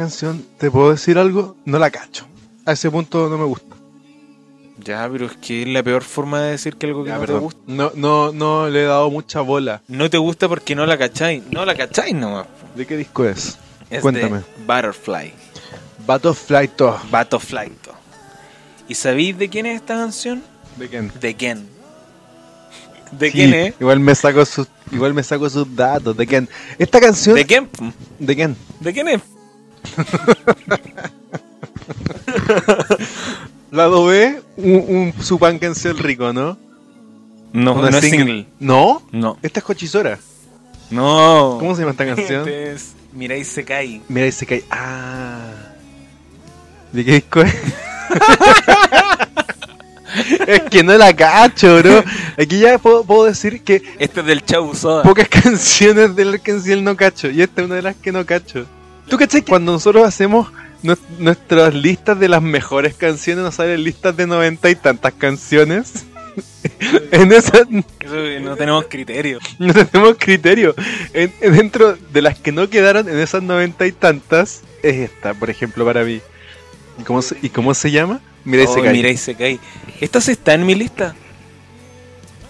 [0.00, 1.56] canción, ¿te puedo decir algo?
[1.64, 2.26] No la cacho.
[2.66, 3.76] A ese punto no me gusta.
[4.82, 7.20] Ya, pero es que es la peor forma de decir que algo que Ya, no
[7.20, 7.42] te perdón.
[7.42, 7.60] gusta.
[7.66, 9.82] No, no, no le he dado mucha bola.
[9.88, 11.42] No te gusta porque no la cacháis.
[11.50, 12.46] No la cacháis nomás.
[12.74, 13.58] ¿De qué disco es?
[13.90, 14.38] Es Cuéntame.
[14.38, 15.32] de Butterfly.
[16.06, 16.98] Butterfly to.
[17.10, 17.72] Butterfly.
[18.88, 20.42] ¿Y sabéis de quién es esta canción?
[20.76, 21.12] ¿De quién?
[21.20, 21.68] De Ken.
[23.12, 23.74] ¿De Sí, quién es?
[23.80, 26.16] Igual me saco sus, igual me saco sus datos.
[26.16, 26.48] ¿De quién?
[26.78, 27.34] Esta canción.
[27.36, 27.68] ¿De quién?
[28.18, 28.56] ¿De quién?
[28.80, 29.20] ¿De quién es?
[33.70, 36.58] Lado B, un, un Supankencel rico, ¿no?
[37.52, 38.46] No, Una no es single.
[38.58, 39.02] ¿No?
[39.12, 39.38] No.
[39.42, 40.18] Esta es Cochisora.
[40.90, 41.56] No.
[41.58, 42.40] ¿Cómo se llama esta canción?
[42.40, 44.02] Este es Mirai Sekai.
[44.08, 44.64] Mira, dice que hay.
[44.70, 45.52] Ah.
[46.92, 47.54] ¿De qué disco es?
[50.46, 52.02] es que no la cacho, bro.
[52.36, 55.04] Aquí ya puedo, puedo decir que Este es del Chau Soda.
[55.04, 57.30] pocas canciones del Kenciel no cacho.
[57.30, 58.66] Y esta es una de las que no cacho.
[59.10, 60.50] ¿Tú cachai que cuando nosotros hacemos
[60.82, 66.06] nues- nuestras listas de las mejores canciones, nos salen listas de noventa y tantas canciones?
[67.10, 69.38] en eh, no tenemos criterio.
[69.58, 70.74] no tenemos criterio.
[71.12, 75.34] En- en- dentro de las que no quedaron en esas noventa y tantas, es esta,
[75.34, 76.20] por ejemplo, para mí.
[76.98, 78.20] ¿Y cómo se, y cómo se llama?
[78.44, 78.92] Mira, Oh, se cae.
[78.92, 79.60] Mirai Sekai.
[80.00, 81.14] Esta sí está en mi lista.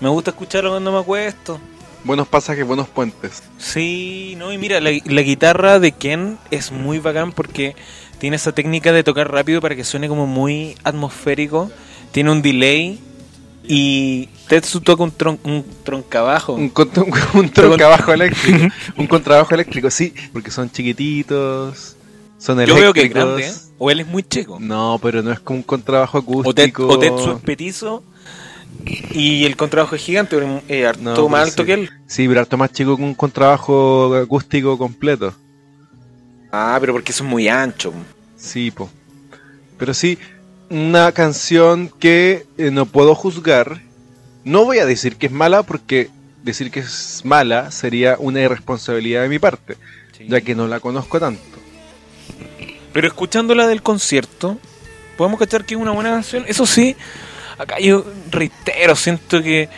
[0.00, 1.60] Me gusta escucharlo cuando me acuesto.
[2.04, 3.42] Buenos pasajes, buenos puentes.
[3.58, 7.76] Sí, no, y mira, la, la guitarra de Ken es muy bacán porque
[8.18, 11.70] tiene esa técnica de tocar rápido para que suene como muy atmosférico.
[12.12, 12.98] Tiene un delay
[13.62, 16.54] y Tetsu toca un, tron, un troncabajo.
[16.54, 18.66] Un, un, un contrabajo eléctrico.
[18.96, 21.96] un contrabajo eléctrico, sí, porque son chiquititos.
[22.38, 22.80] Son Yo eléctricos.
[22.80, 23.52] veo que es grande, ¿eh?
[23.78, 24.58] O él es muy chico.
[24.58, 26.88] No, pero no es como un contrabajo acústico.
[26.88, 28.02] o Tetsu es petizo
[29.12, 30.36] y el contrabajo es gigante,
[30.68, 31.66] eh, harto No, más pero alto sí.
[31.66, 31.90] que él.
[32.06, 35.34] Sí, pero harto más chico que un contrabajo acústico completo.
[36.52, 37.92] Ah, pero porque eso es muy ancho.
[38.36, 38.90] Sí, po.
[39.78, 40.18] Pero sí,
[40.68, 43.80] una canción que eh, no puedo juzgar.
[44.44, 46.08] No voy a decir que es mala porque
[46.42, 49.76] decir que es mala sería una irresponsabilidad de mi parte,
[50.26, 51.42] ya que no la conozco tanto.
[52.92, 54.58] Pero escuchándola del concierto,
[55.16, 56.44] podemos cachar que es una buena canción.
[56.48, 56.96] Eso sí,
[57.60, 59.68] acá yo reitero, siento que,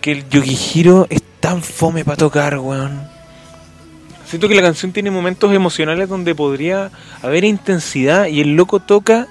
[0.00, 3.08] que el Yogihiro es tan fome para tocar, weón.
[4.26, 6.90] Siento que la canción tiene momentos emocionales donde podría
[7.22, 9.28] haber intensidad y el loco toca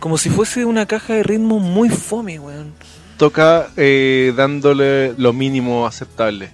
[0.00, 2.72] como si fuese una caja de ritmo muy fome, weón.
[3.18, 6.50] Toca eh, dándole lo mínimo aceptable.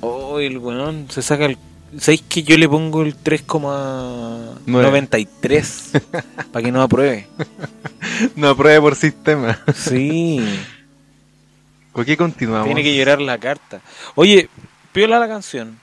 [0.00, 1.58] Oh, el weón se saca el...
[1.98, 6.00] ¿Sabéis que yo le pongo el 3,93
[6.52, 7.26] para que no apruebe?
[8.34, 9.60] No pruebe por sistema.
[9.74, 10.40] Sí.
[11.92, 12.66] ¿Por qué continuamos?
[12.66, 13.80] Tiene que llorar la carta.
[14.14, 14.48] Oye,
[14.92, 15.78] piola la canción.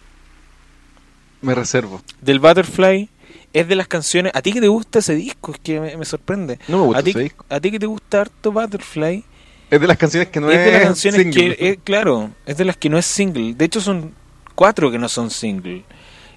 [1.41, 2.01] Me reservo.
[2.21, 3.09] Del Butterfly
[3.53, 4.31] es de las canciones.
[4.35, 5.51] ¿A ti que te gusta ese disco?
[5.51, 6.59] Es que me, me sorprende.
[6.67, 7.45] No me gusta ¿A ti, ese disco.
[7.49, 9.23] ¿A ti que te gusta harto Butterfly?
[9.69, 11.55] Es de las canciones que no es es, de las canciones single.
[11.55, 11.79] que.
[11.83, 13.53] claro, es de las que no es single.
[13.53, 14.15] De hecho, son
[14.55, 15.83] cuatro que no son single.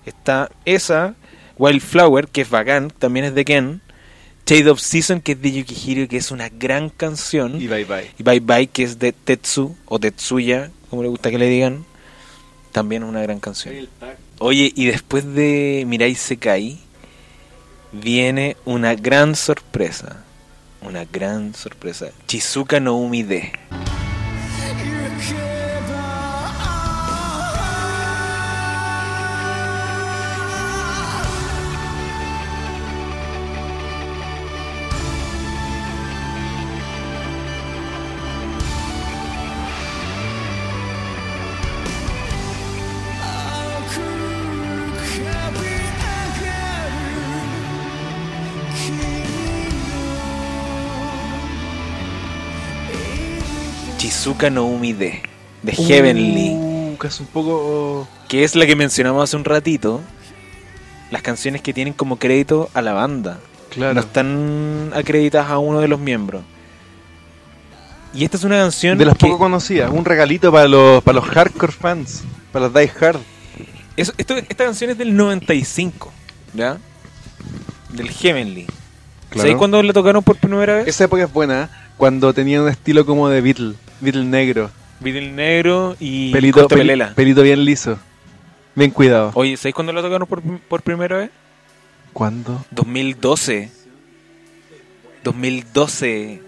[0.06, 1.14] Está esa,
[1.58, 3.80] Wildflower, que es bacán, también es de Ken.
[4.44, 7.60] Shade of Season, que es de Yukihiro, que es una gran canción.
[7.60, 8.10] Y bye bye.
[8.18, 11.86] Y Bye Bye, que es de Tetsu o Tetsuya, como le gusta que le digan,
[12.70, 13.88] también es una gran canción.
[14.40, 16.78] Oye, y después de Mirai Sekai,
[17.92, 20.24] viene una gran sorpresa.
[20.82, 22.10] Una gran sorpresa.
[22.26, 23.52] Chizuka no Umide.
[54.42, 55.22] 'Chizuka no Umide
[55.62, 58.08] de Heavenly, Uh, que es un poco...
[58.28, 60.00] que es la que mencionamos hace un ratito.
[61.10, 63.38] Las canciones que tienen como crédito a la banda.
[63.70, 63.94] Claro.
[63.94, 66.42] No están acreditadas a uno de los miembros.
[68.14, 71.16] Y esta es una canción De las que- poco conocidas, un regalito para los, para
[71.20, 73.20] los hardcore fans, para los die hard.
[73.96, 76.12] Eso- esto- esta canción es del 95,
[76.54, 76.78] ¿ya?
[77.90, 78.64] Del Heavenly.
[79.30, 79.40] Claro.
[79.42, 80.88] ¿Sabéis cuándo la tocaron por primera vez?
[80.88, 81.68] Esa época es buena, ¿eh?
[81.96, 84.68] cuando tenían un estilo como de Beatle, Beatle negro,
[84.98, 86.66] Videl negro y pelito,
[87.14, 87.98] pelito bien liso,
[88.74, 89.30] bien cuidado.
[89.34, 91.30] Oye, ¿sabéis cuándo la tocaron por, por primera vez?
[92.12, 92.64] ¿Cuándo?
[92.72, 93.70] 2012.
[95.22, 96.42] 2012.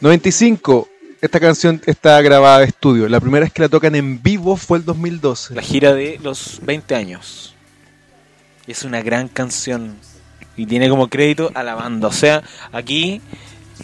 [0.00, 0.88] 95.
[1.20, 3.08] Esta canción está grabada de estudio.
[3.08, 5.54] La primera vez que la tocan en vivo fue el 2012.
[5.54, 7.54] La gira de los 20 años.
[8.66, 9.96] Es una gran canción.
[10.56, 12.08] Y tiene como crédito a la banda.
[12.08, 12.42] O sea,
[12.72, 13.20] aquí,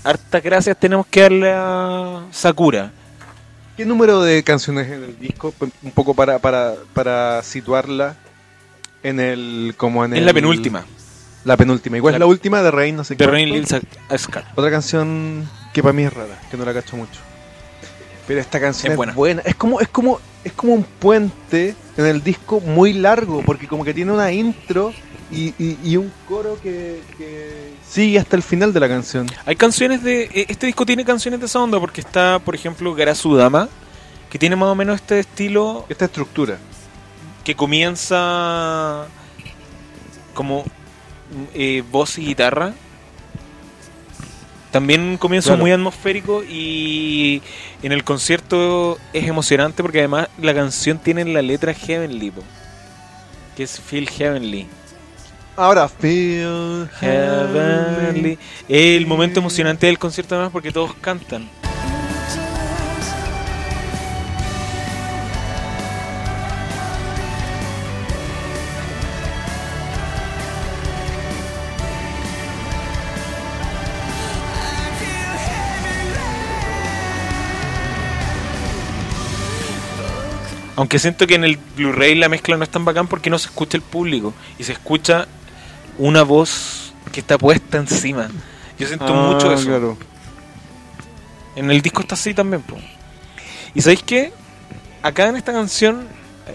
[0.02, 2.90] hartas gracias tenemos que darle a Sakura.
[3.82, 5.52] ¿Qué número de canciones en el disco?
[5.82, 8.14] Un poco para, para, para situarla
[9.02, 9.74] en el.
[9.76, 10.86] como en Es el- la penúltima.
[11.42, 11.96] La penúltima.
[11.96, 13.32] Igual La- es la última de Rain, no sé De cuánto.
[13.32, 13.64] Rain.
[14.54, 17.18] Otra canción que para mí es rara, que no la cacho mucho.
[18.28, 19.14] Pero esta canción Es es, buena.
[19.14, 19.42] buena.
[19.44, 23.84] Es como, es como, es como un puente en el disco muy largo, porque como
[23.84, 24.92] que tiene una intro
[25.32, 29.26] y, y- y un coro que, que sigue hasta el final de la canción.
[29.44, 30.22] Hay canciones de.
[30.32, 33.68] eh, Este disco tiene canciones de esa onda porque está, por ejemplo, Garasudama,
[34.30, 36.58] que tiene más o menos este estilo Esta estructura.
[37.44, 39.06] que comienza
[40.34, 40.64] como
[41.54, 42.72] eh, voz y guitarra.
[44.70, 45.60] También un comienzo Claro.
[45.60, 47.42] muy atmosférico y
[47.82, 52.42] en el concierto es emocionante porque además la canción tiene la letra Heavenly, po,
[53.54, 54.66] que es Feel Heavenly.
[55.54, 58.38] Ahora, feel Heavenly.
[58.68, 61.48] El momento emocionante del concierto además porque todos cantan.
[80.74, 83.46] Aunque siento que en el Blu-ray la mezcla no es tan bacán porque no se
[83.46, 85.28] escucha el público y se escucha
[85.98, 88.28] una voz que está puesta encima.
[88.78, 89.66] Yo siento Ah, mucho eso.
[89.66, 89.96] claro.
[91.56, 92.76] En el disco está así también, po.
[93.74, 94.32] ¿Y sabéis qué?
[95.02, 96.06] Acá en esta canción,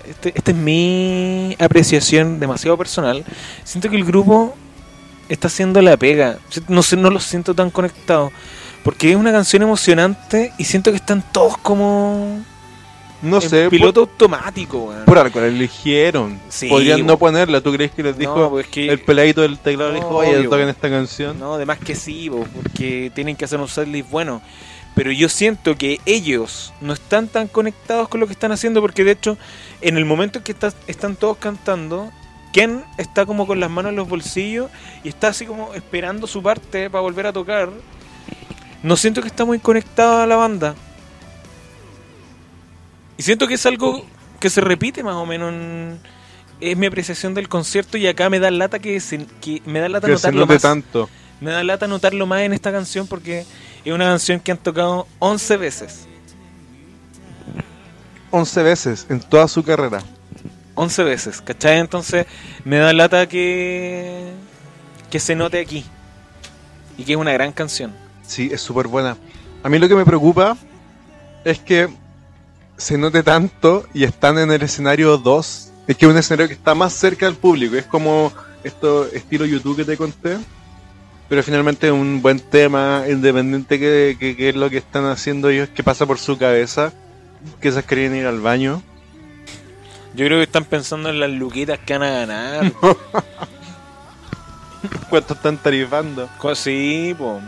[0.08, 3.24] este- esta es mi apreciación demasiado personal.
[3.64, 4.56] Siento que el grupo
[5.30, 6.38] está haciendo la pega.
[6.68, 8.32] No sé, no los siento tan conectados.
[8.84, 12.40] Porque es una canción emocionante y siento que están todos como
[13.22, 15.06] No en sé, piloto automático, weón.
[15.06, 16.40] por, algo la eligieron.
[16.50, 17.62] Sí, Podrían no ponerla.
[17.62, 19.92] ¿Tú crees que les dijo No, pues que- el peladito del teclado?
[19.92, 21.40] le No, dijo, oye, toquen esta canción.
[21.40, 24.42] No, además que sí, bo, porque tienen que hacer un setlist bueno.
[24.94, 29.04] Pero yo siento que ellos no están tan conectados con lo que están haciendo, porque
[29.04, 29.38] de hecho,
[29.82, 32.12] en el momento en que está- están todos cantando,
[32.54, 34.70] Ken está como con las manos en los bolsillos
[35.04, 37.70] y está así como esperando su parte para volver a tocar.
[38.84, 40.76] No siento que está muy conectado a la banda.
[43.18, 44.06] Y siento que es algo
[44.40, 46.00] que se repite más o menos en-
[46.60, 49.90] Es mi apreciación del concierto y acá me da lata que, se- que me da
[49.90, 50.62] lata Que notarlo más.
[50.62, 51.08] tanto.
[51.40, 53.46] Me da lata notarlo más en esta canción porque
[53.86, 56.08] es una canción que han tocado 11 veces.
[58.32, 60.02] 11 veces en toda su carrera.
[60.76, 61.78] 11 veces, ¿cachai?
[61.80, 62.26] Entonces
[62.66, 64.32] me da lata que,
[65.10, 65.86] que se note aquí.
[66.98, 67.94] Y que es una gran canción.
[68.26, 69.16] Sí, es súper buena.
[69.64, 70.58] A mí lo que me preocupa
[71.46, 71.88] es que
[72.78, 75.72] se note tanto y están en el escenario 2.
[75.88, 77.76] Es que es un escenario que está más cerca del público.
[77.76, 78.32] Es como
[78.64, 80.38] esto estilo YouTube que te conté.
[81.28, 85.50] Pero finalmente es un buen tema, independiente que, que, que es lo que están haciendo
[85.50, 86.94] ellos, que pasa por su cabeza.
[87.60, 88.82] Que esas querían ir al baño.
[90.14, 92.74] Yo creo que están pensando en las luquitas que van a ganar.
[95.10, 96.30] ¿Cuánto están tarifando?
[96.56, 97.42] Sí, po.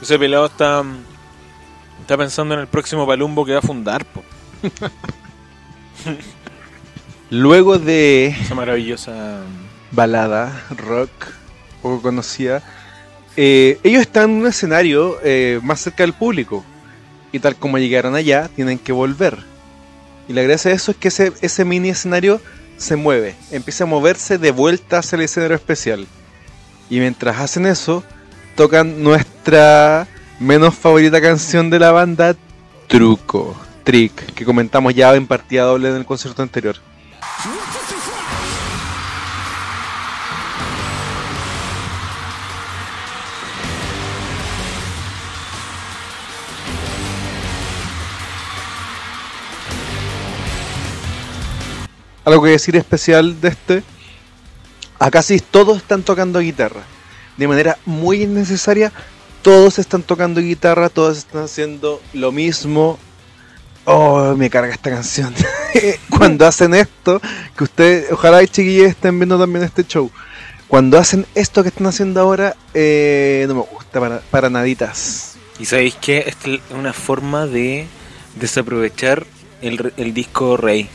[0.00, 0.82] Ese pelado está,
[2.00, 4.22] está pensando en el próximo palumbo que va a fundar, po.
[7.30, 9.42] Luego de Esa maravillosa...
[9.90, 11.10] balada, rock,
[11.82, 12.62] poco conocida,
[13.36, 16.64] eh, ellos están en un escenario eh, más cerca del público.
[17.32, 19.38] Y tal como llegaron allá, tienen que volver.
[20.28, 22.40] Y la gracia de eso es que ese, ese mini escenario
[22.76, 26.06] se mueve, empieza a moverse de vuelta hacia el escenario especial.
[26.90, 28.04] Y mientras hacen eso,
[28.56, 30.06] tocan nuestra
[30.38, 32.36] menos favorita canción de la banda,
[32.88, 36.76] Truco, Trick, que comentamos ya en partida doble en el concierto anterior.
[52.24, 53.82] Algo que decir especial de este,
[54.98, 56.82] acá sí todos están tocando guitarra.
[57.36, 58.92] de manera muy innecesaria.
[59.42, 62.98] Todos están tocando guitarra, todos están haciendo lo mismo.
[63.86, 65.34] Oh, me carga esta canción.
[66.10, 67.20] Cuando hacen esto,
[67.56, 70.10] que ustedes, ojalá y chiquillos estén viendo también este show.
[70.68, 75.34] Cuando hacen esto que están haciendo ahora, eh, no me gusta para, para naditas.
[75.58, 77.86] Y sabéis que esta es una forma de
[78.36, 79.26] desaprovechar
[79.60, 80.88] el, el disco Rey.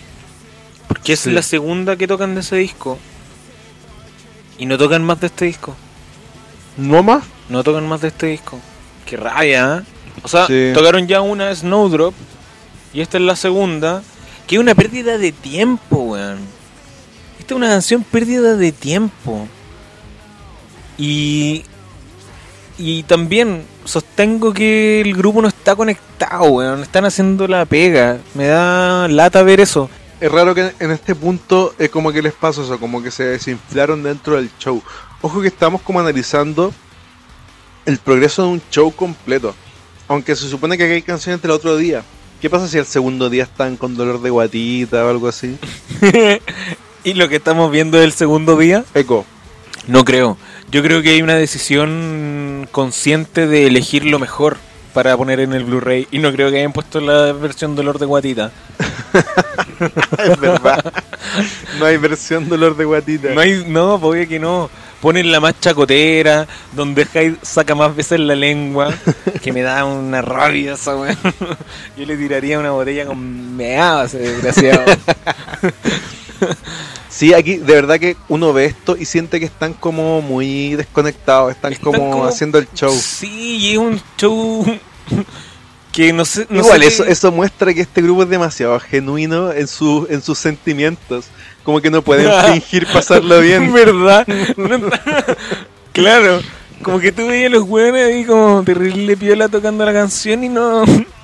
[0.87, 1.31] Porque es Sí.
[1.31, 2.97] la segunda que tocan de ese disco.
[4.57, 5.75] Y no tocan más de este disco.
[6.75, 7.23] ¿No más?
[7.49, 8.59] No tocan más de este disco.
[9.05, 9.91] Qué rabia, ¿eh?
[10.23, 10.71] O sea, Sí.
[10.73, 12.13] tocaron ya una Snowdrop.
[12.93, 14.03] Y esta es la segunda.
[14.47, 16.39] Que es una pérdida de tiempo, weón.
[17.39, 19.47] Esta es una canción pérdida de tiempo.
[20.97, 21.63] Y.
[22.77, 26.81] Y también sostengo que el grupo no está conectado, weón.
[26.81, 28.19] Están haciendo la pega.
[28.33, 29.89] Me da lata ver eso.
[30.19, 33.23] Es raro que en este punto es como que les pasa eso, como que se
[33.23, 34.81] desinflaron dentro del show.
[35.21, 36.73] Ojo que estamos como analizando
[37.85, 39.55] el progreso de un show completo.
[40.07, 42.03] Aunque se supone que hay canciones del otro día.
[42.41, 45.57] ¿Qué pasa si el segundo día están con dolor de guatita o algo así?
[47.03, 48.85] y lo que estamos viendo del segundo día.
[48.93, 49.25] Eco.
[49.87, 50.37] No creo.
[50.71, 54.57] Yo creo que hay una decisión consciente de elegir lo mejor
[54.93, 56.07] para poner en el Blu-ray.
[56.11, 58.51] Y no creo que hayan puesto la versión dolor de guatita.
[60.19, 60.93] es verdad.
[61.77, 63.33] no hay versión dolor de guatita.
[63.33, 64.69] No, hay, no, obvio que no.
[65.01, 68.93] Ponen la más chacotera, donde Hyde saca más veces la lengua,
[69.41, 71.17] que me da una rabia esa weón.
[71.97, 74.83] Yo le tiraría una botella con meado a ese desgraciado.
[77.09, 81.51] Sí, aquí de verdad que uno ve esto y siente que están como muy desconectados,
[81.51, 82.95] están, Están como, como- haciendo el show.
[82.95, 84.65] Sí, y es un show
[85.91, 86.45] que no sé.
[86.49, 90.21] No Igual, sé eso, eso muestra que este grupo es demasiado genuino en, su, en
[90.21, 91.25] sus sentimientos.
[91.63, 93.71] Como que no pueden fingir pasarlo bien.
[93.73, 94.27] ¿Verdad?
[94.57, 94.89] No-
[95.93, 96.41] claro.
[96.81, 100.83] Como que tú veías los hueones ahí como terrible piola tocando la canción y no...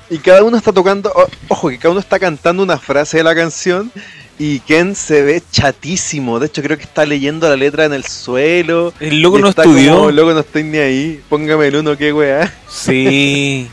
[0.09, 1.11] Y cada uno está tocando,
[1.47, 3.91] ojo, que cada uno está cantando una frase de la canción
[4.37, 6.39] y Ken se ve chatísimo.
[6.39, 8.93] De hecho, creo que está leyendo la letra en el suelo.
[8.99, 9.95] El loco no está estudió.
[9.95, 11.21] Como, loco, no estoy ni ahí.
[11.27, 12.53] Póngame el uno, qué weá.
[12.69, 13.67] Sí.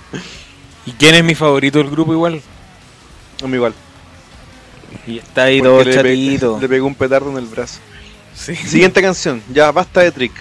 [0.86, 2.40] ¿Y quién es mi favorito del grupo igual?
[3.42, 3.74] A mí igual.
[5.06, 6.16] Y está ahí todo le, pe-
[6.60, 7.78] le pegó un petardo en el brazo.
[8.34, 8.56] Sí.
[8.56, 10.32] Siguiente canción, ya basta de trick.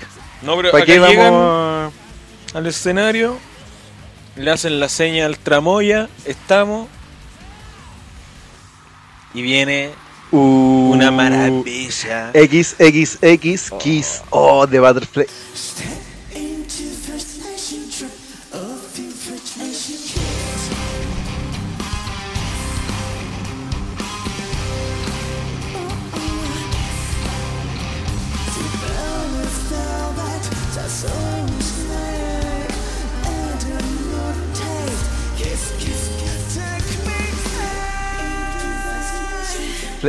[0.42, 1.94] No, pero ¿Para acá qué llegan vamos?
[2.54, 3.38] al escenario,
[4.36, 6.88] le hacen la seña al tramoya, estamos...
[9.34, 9.92] Y viene
[10.34, 12.32] Uh, una maravilla.
[12.34, 14.22] XXX Kiss.
[14.30, 15.26] Oh, de Butterfly.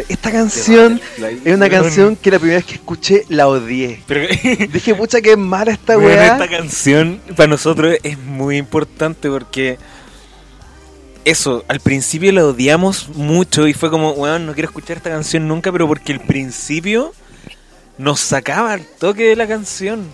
[0.08, 1.00] Esta canción
[1.44, 4.02] es una canción que la primera vez que escuché la odié.
[4.06, 4.26] Pero
[4.72, 6.32] Dije, pucha, que mala esta Bueno, weá.
[6.32, 9.78] esta canción para nosotros es muy importante porque
[11.24, 15.46] eso, al principio la odiamos mucho y fue como, weón, no quiero escuchar esta canción
[15.46, 17.12] nunca, pero porque el principio
[17.98, 20.06] nos sacaba el toque de la canción.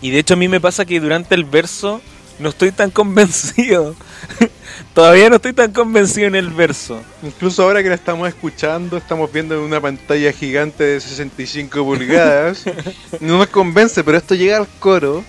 [0.00, 2.00] Y de hecho a mí me pasa que durante el verso
[2.38, 3.96] no estoy tan convencido.
[4.94, 7.00] Todavía no estoy tan convencido en el verso.
[7.22, 12.64] Incluso ahora que la estamos escuchando, estamos viendo en una pantalla gigante de 65 pulgadas.
[13.20, 15.24] No nos convence, pero esto llega al coro,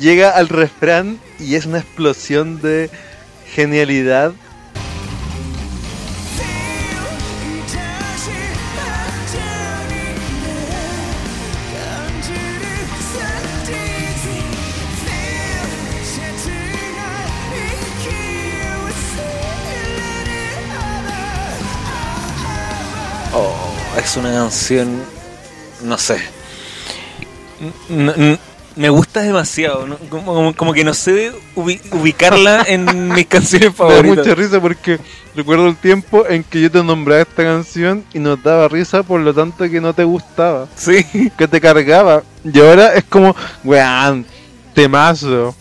[0.00, 2.90] llega al refrán y es una explosión de
[3.52, 4.32] genialidad.
[24.12, 25.02] Es una canción,
[25.82, 26.18] no sé.
[28.74, 29.96] Me gusta demasiado, ¿no?
[30.08, 34.16] como, como- como que no sé ubi- ubicarla en mis canciones Me da favoritas.
[34.26, 34.98] mucha risa porque
[35.36, 39.20] recuerdo el tiempo en que yo te nombraba esta canción y nos daba risa por
[39.20, 41.04] lo tanto que no te gustaba, Sí.
[41.36, 42.22] que te cargaba.
[42.44, 44.24] Y ahora es como, weón,
[44.74, 45.54] temazo.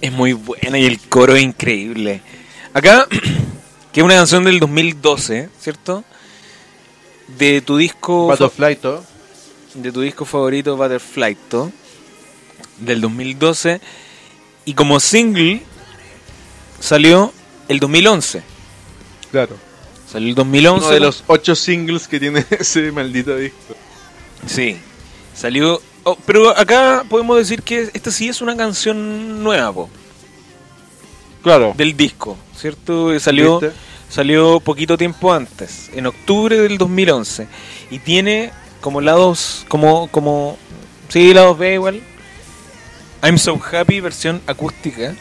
[0.00, 2.20] Es muy buena y el coro es increíble.
[2.74, 3.06] Acá,
[3.92, 6.02] que es una canción del 2012, ¿cierto?
[7.38, 9.04] De tu disco Butterfly, todo.
[9.74, 11.72] de tu disco favorito Butterfly ¿to?
[12.78, 13.80] del 2012
[14.64, 15.62] y como single
[16.80, 17.32] salió
[17.68, 18.42] el 2011.
[19.30, 19.56] Claro.
[20.10, 20.84] Salió el 2011.
[20.86, 23.74] Uno de los ocho singles que tiene ese maldito disco.
[24.46, 24.76] Sí.
[25.34, 29.88] Salió Oh, pero acá podemos decir que esta sí es una canción nueva, po,
[31.42, 31.72] Claro.
[31.76, 33.18] del disco, ¿cierto?
[33.18, 33.74] Salió, ¿Viste?
[34.08, 37.46] Salió poquito tiempo antes, en octubre del 2011.
[37.90, 40.58] Y tiene como lados, como, como,
[41.08, 42.00] sí, lados B igual.
[43.22, 45.14] I'm So Happy, versión acústica.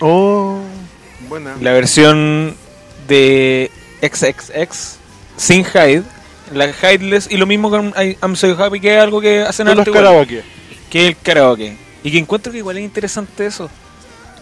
[0.00, 0.60] Oh,
[1.28, 1.56] buena.
[1.60, 2.56] La versión
[3.06, 3.70] de
[4.02, 4.96] XXX,
[5.36, 6.02] sin Hyde.
[6.52, 9.76] La Hideless y lo mismo con I'm So Happy, que es algo que hacen Con
[9.78, 10.42] los igual, karaoke.
[10.90, 11.76] que es el karaoke.
[12.02, 13.70] Y que encuentro que igual es interesante eso.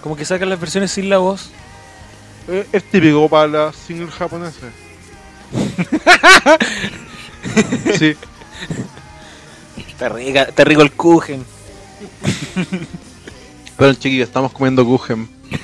[0.00, 1.50] Como que sacan las versiones sin la voz.
[2.48, 4.70] Eh, Es típico para las singles japonesas.
[7.98, 8.16] sí.
[9.89, 11.44] Está, rica, está rico el Kuchen.
[13.77, 15.28] Pero chiquillos, estamos comiendo Kuchen.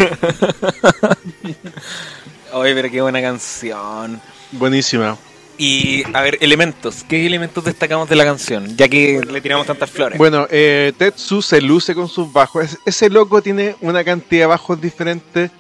[2.53, 4.21] Oye, pero qué buena canción.
[4.53, 5.17] Buenísima.
[5.61, 7.05] Y, a ver, elementos.
[7.09, 8.77] ¿Qué elementos destacamos de la canción?
[8.77, 10.17] Ya que le tiramos tantas flores.
[10.17, 12.65] Bueno, eh, Tetsu se luce con sus bajos.
[12.65, 15.51] Es- ese loco tiene una cantidad de bajos diferentes.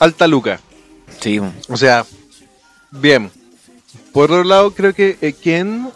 [0.00, 0.58] Alta Luca.
[1.20, 1.40] sí.
[1.68, 2.04] O sea,
[2.90, 3.30] bien.
[4.12, 5.88] Por otro lado, creo que eh, Ken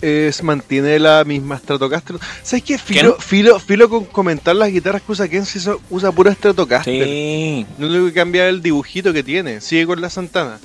[0.00, 2.16] es, mantiene la misma Stratocaster.
[2.42, 2.78] ¿Sabes qué?
[2.78, 7.04] Filo, filo, filo con comentar las guitarras que usa Ken si eso- usa pura Stratocaster.
[7.06, 7.66] Sí.
[7.78, 9.60] Lo único que cambia es el dibujito que tiene.
[9.60, 10.60] Sigue con la Santana.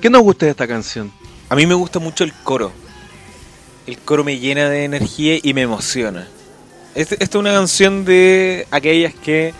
[0.00, 1.12] ¿Qué nos gusta de esta canción?
[1.48, 2.72] A mí me gusta mucho el coro.
[3.86, 6.28] El coro me llena de energía y me emociona.
[6.94, 9.52] Este- esta es una canción de aquellas que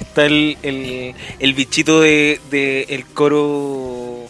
[0.00, 4.26] está el, el, el bichito de, de el coro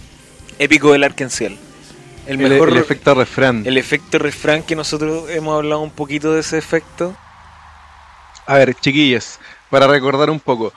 [0.58, 1.58] épico del Arkenciel.
[2.26, 3.62] El El, mejor el efecto refrán.
[3.66, 7.16] el efecto refrán que nosotros hemos hablado un poquito de ese efecto.
[8.46, 9.38] A ver, chiquillos,
[9.70, 10.72] para recordar un poco.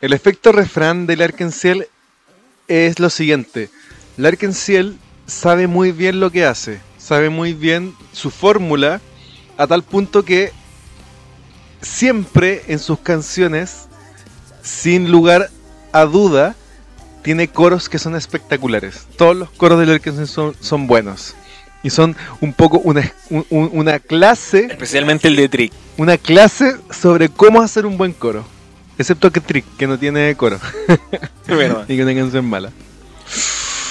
[0.00, 1.88] El efecto refrán del Arkenciel
[2.68, 3.70] es lo siguiente.
[4.18, 6.80] El Arkenciel sabe muy bien lo que hace.
[6.98, 9.00] Sabe muy bien su fórmula
[9.56, 10.52] a tal punto que
[11.80, 13.88] siempre en sus canciones,
[14.62, 15.50] sin lugar
[15.92, 16.54] a duda,
[17.22, 19.06] tiene coros que son espectaculares.
[19.16, 21.34] Todos los coros del Arkenciel son, son buenos.
[21.84, 25.72] Y son un poco una, un- un- una clase Especialmente el de Trick.
[25.96, 28.44] una clase sobre cómo hacer un buen coro.
[28.98, 30.60] Excepto que Trick, que no tiene coro.
[31.48, 32.70] Bueno, y que una canción mala.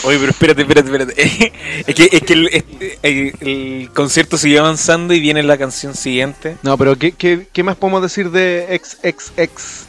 [0.03, 1.53] Oye, pero espérate, espérate, espérate.
[1.87, 5.93] es que, es que el, este- el- el concierto sigue avanzando y viene la canción
[5.93, 6.55] siguiente.
[6.63, 9.85] No, pero ¿qué, qué, qué más podemos decir de XXX?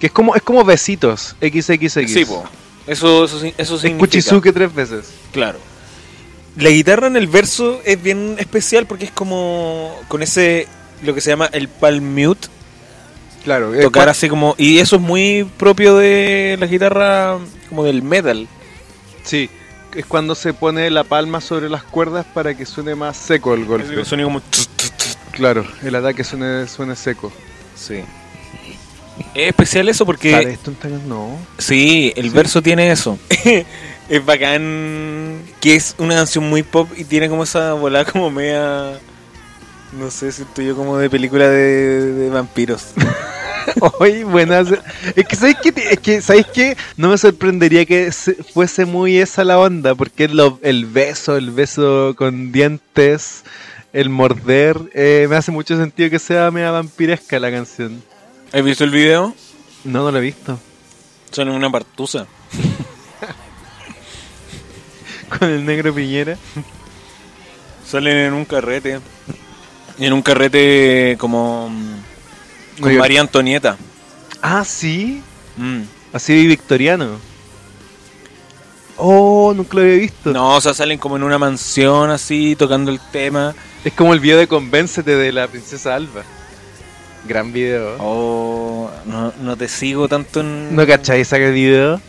[0.00, 1.36] Que es como, es como besitos.
[1.40, 1.92] XXX.
[2.12, 2.44] Sí, po.
[2.86, 3.98] Eso, eso, eso Es significa.
[3.98, 5.10] Kuchizuke tres veces.
[5.32, 5.58] Claro.
[6.56, 10.66] La guitarra en el verso es bien especial porque es como con ese,
[11.02, 12.48] lo que se llama el palm mute.
[13.44, 13.74] Claro.
[13.74, 14.54] eh, Tocar así como.
[14.58, 18.48] Y eso es muy propio de la guitarra, como del metal.
[19.22, 19.50] Sí.
[19.94, 23.64] Es cuando se pone la palma sobre las cuerdas para que suene más seco el
[23.64, 23.94] golpe.
[24.24, 24.40] Como.
[24.40, 25.16] tut, tut, tut.
[25.32, 27.32] Claro, el ataque suene, suene seco.
[27.74, 28.02] Sí.
[29.34, 30.30] Es especial eso porque.
[30.30, 31.38] ¿Sale esto en tan- No.
[31.58, 32.36] Sí, el Sí.
[32.36, 33.18] verso tiene eso.
[34.08, 38.98] es bacán que es una canción muy pop y tiene como esa volada como media...
[39.98, 42.88] No sé, siento yo como de película de, de vampiros.
[43.98, 44.68] Oye, buenas.
[45.14, 45.72] Es que, ¿sabéis qué?
[45.90, 46.76] Es que, ¿sabéis qué?
[46.96, 51.50] No me sorprendería que se- fuese muy esa la onda, porque lo- el beso, el
[51.50, 53.44] beso con dientes,
[53.92, 58.02] el morder, eh, me hace mucho sentido que sea media vampiresca la canción.
[58.52, 59.34] ¿Has visto el video?
[59.84, 60.58] No, no lo he visto.
[61.30, 62.26] Son una partusa.
[65.38, 66.36] Con el negro Piñera.
[67.84, 69.00] Salen en un carrete.
[69.98, 71.70] En un carrete como...
[72.80, 73.00] Con Oiga.
[73.00, 73.76] María Antonieta.
[74.42, 75.22] Ah, sí.
[75.56, 75.82] Mm.
[76.12, 77.18] Así victoriano.
[78.96, 80.32] Oh, nunca lo había visto.
[80.32, 83.54] No, o sea, salen como en una mansión así, tocando el tema.
[83.84, 86.22] Es como el video de Convéncete de la princesa Alba.
[87.26, 87.96] Gran video.
[87.98, 90.74] Oh, no, no te sigo tanto en...
[90.74, 92.00] ¿No cacháis ese video?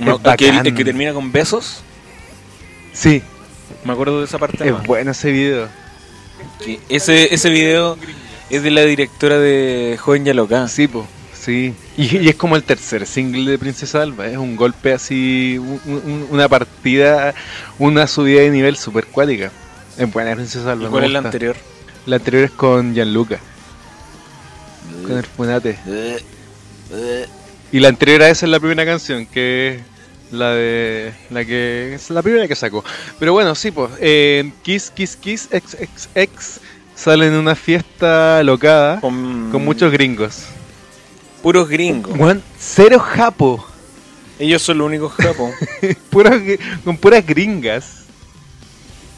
[0.00, 1.82] No, el, que, el que termina con besos.
[2.92, 3.22] Sí,
[3.84, 4.66] Me acuerdo de esa parte.
[4.68, 5.68] es bueno ese video.
[6.88, 7.96] Ese, ese video
[8.50, 10.66] es de la directora de Joven ya loca.
[10.68, 11.74] Sí, po, sí.
[11.96, 14.26] Y, y es como el tercer single de Princesa Alba.
[14.26, 17.34] Es un golpe así, un- un- una partida,
[17.78, 19.50] una subida de nivel super cuática.
[19.96, 20.82] Es buena Princesa Alba.
[20.82, 21.56] ¿Y me cuál es la anterior?
[22.06, 23.38] La anterior es con Gianluca.
[25.06, 25.78] Con el Funate.
[27.72, 31.12] Y la anterior a esa es la primera canción, que es la de.
[31.30, 31.94] La que.
[31.94, 32.84] Es la primera que sacó.
[33.18, 33.90] Pero bueno, sí, pues.
[34.00, 36.60] eh, Kiss, Kiss, Kiss, XXX
[36.94, 40.44] sale en una fiesta locada Con, con muchos gringos.
[41.42, 42.16] puros gringos.
[42.16, 43.66] Juan, cero japo.
[44.38, 48.04] Ellos son los únicos gr- con puras gringas.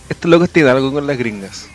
[0.08, 1.66] Estos locos tienen algo con las gringas.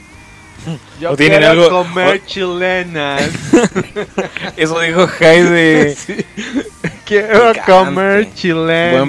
[1.00, 3.22] Yo O tienen quiero algo- comer chilenas.
[4.58, 5.98] Eso dijo Jai de.
[7.06, 7.72] quiero Picante.
[7.72, 9.08] comer Buen chilenas.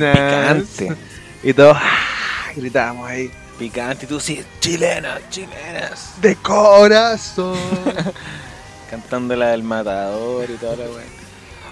[0.79, 0.97] picante.
[1.43, 2.53] Y todos ¡ah!
[2.57, 3.31] gritamos ahí.
[3.59, 6.15] Picante, y tú sí, chilenas, chilenas.
[6.21, 7.59] De corazón.
[8.91, 11.05] Cantando la del matador y toda la weá.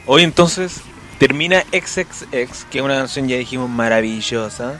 [0.07, 0.81] Hoy entonces
[1.19, 4.79] termina XXX, que es una canción ya dijimos maravillosa.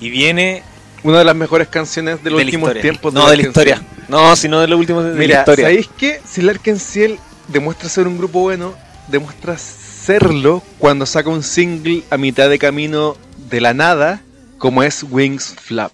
[0.00, 0.62] Y viene
[1.04, 3.12] Una de las mejores canciones de los de la últimos tiempos.
[3.12, 3.76] No, de la historia.
[3.76, 4.04] Ciel.
[4.08, 5.66] No, sino de los últimos de la Mira, historia.
[5.66, 6.20] ¿sabéis qué?
[6.28, 7.18] Si Larkin Ciel
[7.48, 8.74] demuestra ser un grupo bueno,
[9.08, 13.16] demuestra serlo cuando saca un single a mitad de camino
[13.50, 14.22] de la nada,
[14.58, 15.92] como es Wings Flap.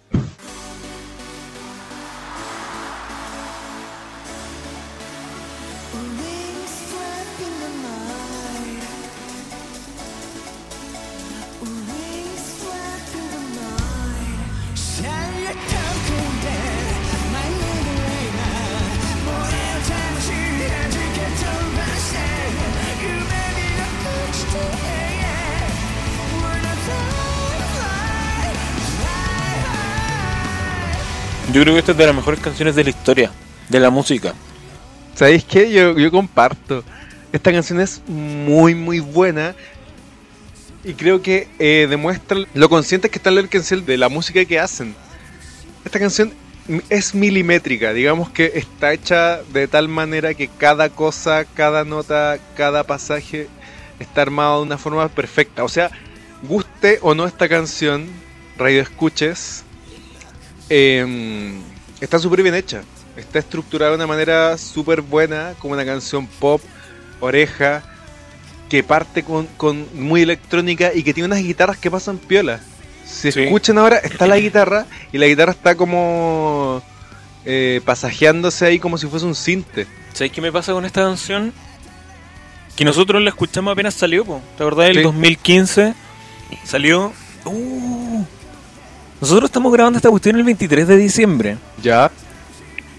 [31.58, 33.32] Yo creo que esta es de las mejores canciones de la historia,
[33.68, 34.32] de la música.
[35.16, 35.72] ¿Sabéis qué?
[35.72, 36.84] Yo, comparto.
[37.32, 39.56] Esta canción es muy, muy buena.
[40.84, 44.60] Y creo que eh, demuestra lo conscientes que está Larkin Ciel de la música que
[44.60, 44.94] hacen.
[45.84, 46.32] Esta canción
[46.90, 52.84] es milimétrica, digamos que está hecha de tal manera que cada cosa, cada nota, cada
[52.84, 53.48] pasaje
[53.98, 55.64] está armado de una forma perfecta.
[55.64, 55.90] O sea,
[56.44, 58.06] guste o no esta canción,
[58.56, 59.64] radio escuches,
[60.68, 61.60] em,
[62.00, 62.82] está súper bien hecha.
[63.16, 66.60] Está estructurada de una manera súper buena, como una canción pop,
[67.20, 67.82] oreja,
[68.68, 72.60] que parte con, con muy electrónica y que tiene unas guitarras que pasan piola.
[73.06, 73.42] Si Sí.
[73.42, 76.82] escuchan ahora, está la guitarra y la guitarra está como
[77.44, 79.86] eh, pasajeándose ahí como si fuese un cinte.
[80.12, 81.52] ¿Sabéis qué me pasa con esta canción?
[82.76, 84.42] Que nosotros la escuchamos apenas salió, po.
[84.56, 84.90] ¿te acordás?
[84.90, 85.02] El Sí.
[85.02, 85.94] 2015
[86.64, 87.12] salió.
[87.46, 87.97] Uh,
[89.20, 91.56] nosotros estamos grabando esta cuestión el 23 de diciembre.
[91.82, 92.10] Ya.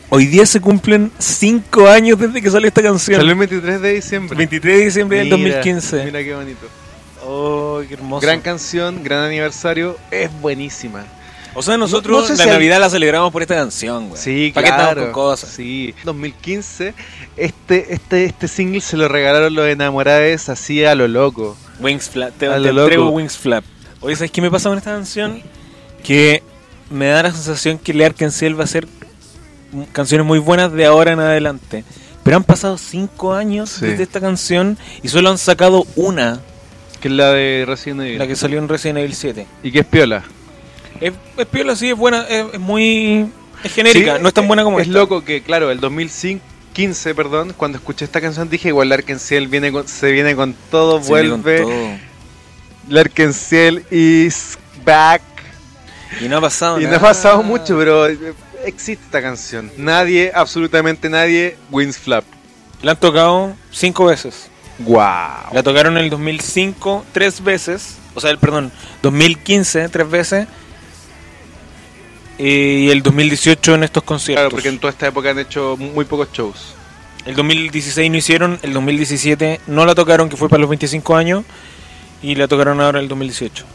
[0.09, 3.19] Hoy día se cumplen 5 años desde que salió esta canción.
[3.19, 4.37] Salió el 23 de diciembre.
[4.37, 6.05] 23 de diciembre del Mira, 2015.
[6.05, 6.67] Mira qué bonito.
[7.23, 8.21] Oh, qué hermoso.
[8.25, 11.05] Gran canción, gran aniversario, es buenísima.
[11.53, 14.09] o sea, nosotros No- no sé la si hay- Navidad la celebramos por esta canción,
[14.09, 14.21] güey.
[14.21, 14.89] Sí, ¿Para qué claro.
[14.89, 15.49] estamos con cosas?
[15.49, 15.93] Sí.
[16.05, 16.93] 2015,
[17.37, 21.55] este, este, este single se lo regalaron los enamorados así a lo loco.
[21.79, 23.15] Wings Flap, te, A te lo entrego loco.
[23.17, 23.63] Wings Flap.
[23.99, 25.41] Oye, ¿sabes qué me pasa con esta canción?
[26.03, 26.41] Que
[26.89, 28.87] me da la sensación que Lear Ciel va a hacer
[29.91, 31.83] canciones muy buenas de ahora en adelante.
[32.23, 33.85] Pero han pasado 5 años Sí.
[33.85, 36.39] desde esta canción y solo han sacado una,
[37.01, 38.19] Que es la de Resident Evil.
[38.19, 39.47] la que salió en Resident Evil 7.
[39.63, 40.23] Y que es piola.
[40.99, 43.29] Es, es piola, sí, es buena, es, es muy...
[43.63, 44.99] Es genérica, Sí, no es tan buena como Es esta.
[44.99, 49.87] loco que, claro, el 2015, perdón, cuando escuché esta canción dije, igual Larkenciel viene con,
[49.87, 51.61] se viene con todo, Se vuelve.
[51.61, 51.71] todo.
[52.89, 55.21] Larkenciel is back.
[56.21, 56.97] Y no ha pasado Y no nada.
[56.97, 58.33] ha pasado mucho, pero eh,
[58.65, 59.71] existe esta canción.
[59.77, 62.23] Nadie, absolutamente nadie, wins flap.
[62.81, 64.49] La han tocado 5 veces.
[64.79, 65.53] Wow.
[65.53, 68.71] La tocaron en el 2005 tres veces, o sea, el perdón,
[69.01, 70.47] 2015 tres veces
[72.37, 74.41] y el 2018 en estos conciertos.
[74.43, 76.75] Claro, porque en toda esta época han hecho muy pocos shows.
[77.25, 81.43] El 2016 no hicieron, el 2017 no la tocaron, que fue para los 25 años,
[82.21, 83.65] y la tocaron ahora en el 2018.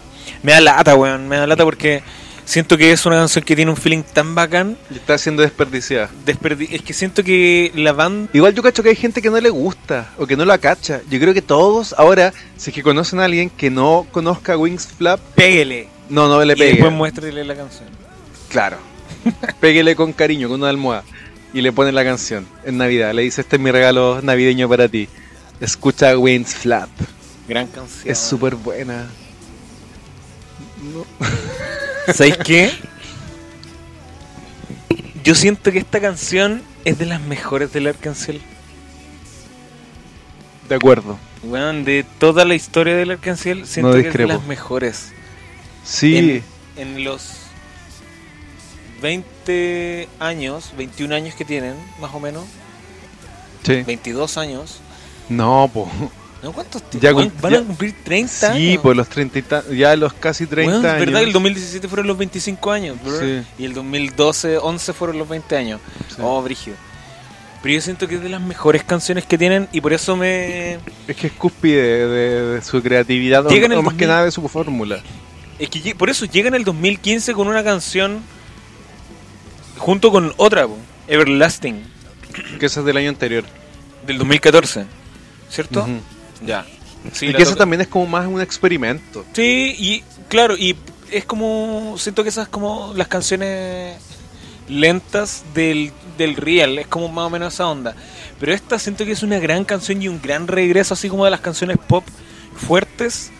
[0.43, 2.03] Me da lata, weón, me da lata porque
[2.45, 4.77] siento que es una canción que tiene un feeling tan bacán.
[4.91, 6.11] Y está siendo desperdiciada.
[6.27, 8.29] desperdi- es que siento que la banda...
[8.33, 11.01] Igual yo cacho que hay gente que no le gusta o que no la cacha.
[11.11, 14.87] Yo creo que todos ahora, si es que conocen a alguien que no conozca Wings
[14.87, 15.89] Flap, Péguele.
[16.09, 16.91] no, no le Y después pegue.
[16.91, 17.89] muéstrele la canción.
[18.49, 18.77] Claro.
[19.61, 21.05] Péguele con cariño, con una almohada.
[21.53, 23.15] Y le ponen la canción en Navidad.
[23.15, 25.09] Le dice, este es mi regalo navideño para ti.
[25.61, 26.89] Escucha Wings Flap.
[27.49, 28.11] Gran canción.
[28.11, 29.07] Es súper buena.
[32.13, 32.71] ¿Sabéis qué?
[35.23, 38.43] Yo siento que esta canción es de las mejores del Arcángel.
[40.69, 41.19] De acuerdo.
[41.43, 45.13] Weón, de toda la historia del Arcángel, siento No que es de las mejores.
[45.85, 46.43] Sí.
[46.77, 47.45] En, en los
[49.03, 52.45] 20 años, 21 años que tienen, más o menos,
[53.63, 53.83] sí.
[53.83, 54.81] 22 años.
[55.29, 55.89] No, po.
[56.45, 58.83] ¿No cuántos Ya Van ya- a cumplir 30 Sí, años.
[58.83, 61.07] por los 30 y ta- ya los casi 30 Weón, es años.
[61.07, 63.19] verdad que el 2017 fueron los 25 años, bro.
[63.19, 63.43] Sí.
[63.59, 65.81] Y el 2012, 11 fueron los 20 años.
[66.09, 66.17] Sí.
[66.21, 66.77] Oh, brígido.
[67.63, 70.75] Pero yo siento que es de las mejores canciones que tienen y por eso me...
[71.09, 73.69] Es que es cúspide de, de- de su creatividad, o- o más que
[74.05, 74.09] 2000.
[74.09, 75.01] nada de su fórmula.
[75.59, 78.21] Es que por eso llega en el 2015 con una canción
[79.79, 80.77] junto con otra, po,
[81.09, 81.83] Everlasting,
[82.59, 83.45] Que esa es del año anterior.
[84.07, 84.85] del 2014,
[85.49, 85.85] ¿cierto?
[85.85, 86.01] Ujú.
[86.45, 86.65] Ya.
[87.13, 89.25] Sí, y que toca- también es como más un experimento.
[89.35, 90.75] Sí, y claro, y
[91.11, 91.97] es como.
[91.99, 93.97] Siento que esas como las canciones
[94.69, 97.95] lentas del, del Real, es como más o menos esa onda.
[98.41, 101.31] Pero esta siento que es una gran canción y un gran regreso, así como de
[101.31, 102.05] las canciones pop
[102.57, 103.31] fuertes.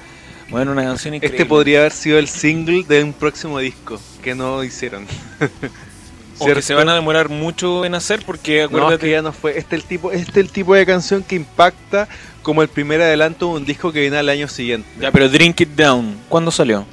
[0.51, 1.37] Bueno, una canción increíble.
[1.39, 5.07] Este podría haber sido el single de un próximo disco que no hicieron.
[6.39, 9.23] O que se van a demorar mucho en hacer porque No, acuérdate es que ya
[9.23, 9.57] no fue.
[9.59, 12.09] Este es el tipo, este es el tipo de canción que impacta
[12.43, 14.89] como el primer adelanto de un disco que viene al año siguiente.
[15.01, 16.85] Ya, pero Drink It Down, ¿cuándo salió?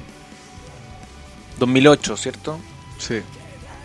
[1.58, 2.58] 2008, ¿cierto?
[2.98, 3.20] Sí,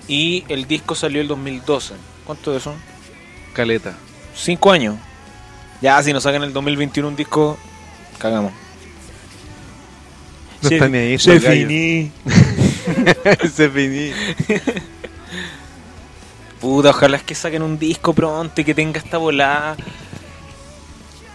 [0.07, 1.95] Y el disco salió el 2012.
[2.25, 2.73] ¿Cuánto de eso?
[3.53, 3.95] caleta.
[4.35, 4.95] Cinco años.
[5.81, 7.57] Ya, si nos sacan el 2021 un disco,
[8.19, 8.51] cagamos.
[10.61, 11.19] No Se- está ni ahí.
[11.19, 11.67] se estos gallos.
[11.67, 12.11] finí.
[13.53, 14.11] se finí.
[16.61, 19.75] Puta, ojalá es que saquen un disco pronto y que tenga esta volada.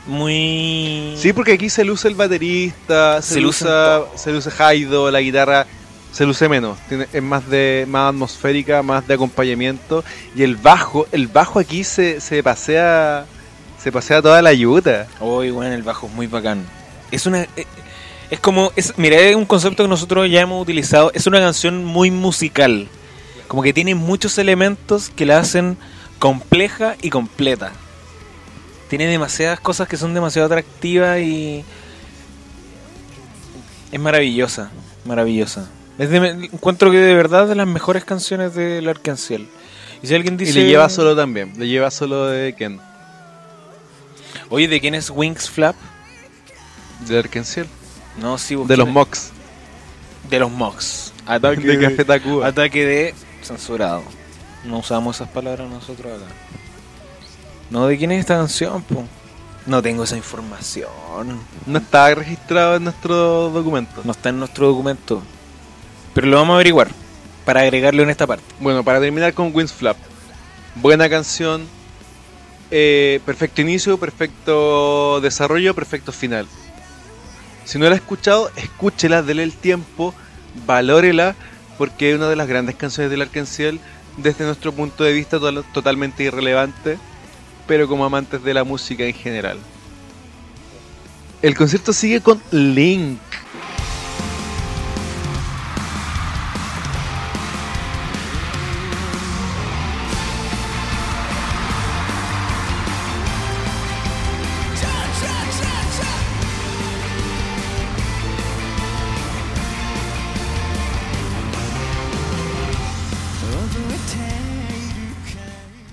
[0.06, 1.14] Muy.
[1.16, 3.66] Sí, porque aquí se luce el baterista, se, Se luce,
[4.16, 5.66] se luce Haido, la guitarra
[6.10, 10.04] se luce menos, tiene, es más de más atmosférica, más de acompañamiento
[10.36, 13.24] y el bajo, el bajo aquí se, se pasea
[13.82, 15.06] se pasea toda la yuta.
[15.20, 16.64] Uy, bueno, el bajo es muy bacán.
[17.10, 17.42] Es una.
[17.42, 17.66] eh,
[18.30, 18.72] Es como.
[18.76, 21.10] Es, mira, es un concepto que nosotros ya hemos utilizado.
[21.14, 22.88] Es una canción muy musical.
[23.52, 25.76] Como que tiene muchos elementos que la hacen
[26.18, 27.70] compleja y completa.
[28.88, 31.62] Tiene demasiadas cosas que son demasiado atractivas y.
[33.92, 34.70] Es maravillosa.
[35.04, 35.68] Maravillosa.
[35.98, 39.46] Es de- encuentro que de verdad de las mejores canciones del Arcángel.
[40.02, 40.52] Y si alguien dice.
[40.52, 42.80] Y le lleva solo también, le lleva solo de Ken,
[44.48, 45.76] Oye, ¿de quién es Wings Flap?
[47.06, 47.66] de Arkenciel,
[48.18, 49.28] No, sí, de los Mox,
[50.30, 51.12] De los Mox.
[51.26, 52.46] Ataque de Café Tacuba.
[52.46, 54.02] Ataque de censurado.
[54.64, 56.32] No usamos esas palabras nosotros acá.
[57.70, 59.04] No, ¿de quién es esta canción, po?
[59.66, 60.88] No tengo esa información.
[61.66, 64.02] No está registrado en nuestro documento.
[64.04, 65.22] No está en nuestro documento.
[66.14, 66.88] Pero lo vamos a averiguar.
[67.44, 68.44] Para agregarlo en esta parte.
[68.60, 69.96] Bueno, para terminar con Wings Flap.
[70.76, 71.66] Buena canción.
[72.72, 76.46] eh, perfecto inicio, perfecto desarrollo, perfecto final.
[77.64, 80.14] Si no la ha escuchado, escúchela, dele el tiempo,
[80.66, 81.36] valórela,
[81.82, 83.80] porque es una de las grandes canciones del Arkenciel,
[84.16, 86.96] desde nuestro punto de vista to- totalmente irrelevante,
[87.66, 89.58] pero como amantes de la música en general.
[91.42, 93.18] El concierto sigue con Link.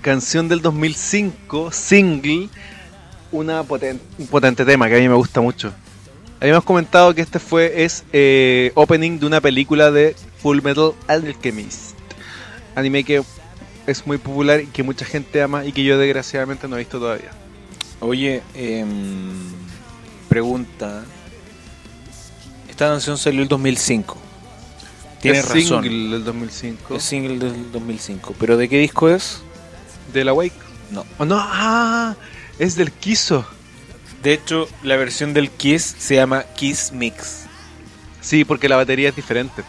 [0.02, 2.48] Canción del 2005, single,
[3.32, 5.72] una poten- un potente tema que a mí me gusta mucho.
[6.40, 11.92] Habíamos comentado que este fue es eh, opening de una película de Full Metal Alchemist,
[12.74, 13.22] anime que
[13.86, 16.98] es muy popular y que mucha gente ama y que yo desgraciadamente no he visto
[16.98, 17.30] todavía.
[18.00, 19.50] Oye, em,
[20.28, 21.04] pregunta.
[22.68, 24.16] Esta canción salió el 2005.
[25.20, 25.82] Tienes es razón.
[25.84, 28.34] single del 2005 Es single del 2005.
[28.38, 29.42] ¿Pero de qué disco es?
[30.12, 30.52] De la Wake.
[30.90, 31.04] No.
[31.18, 32.14] Oh, no, ah,
[32.58, 33.46] es del Kiso.
[34.22, 37.44] De hecho, la versión del Kiss se llama Kiss Mix.
[38.20, 39.62] Sí, porque la batería es diferente.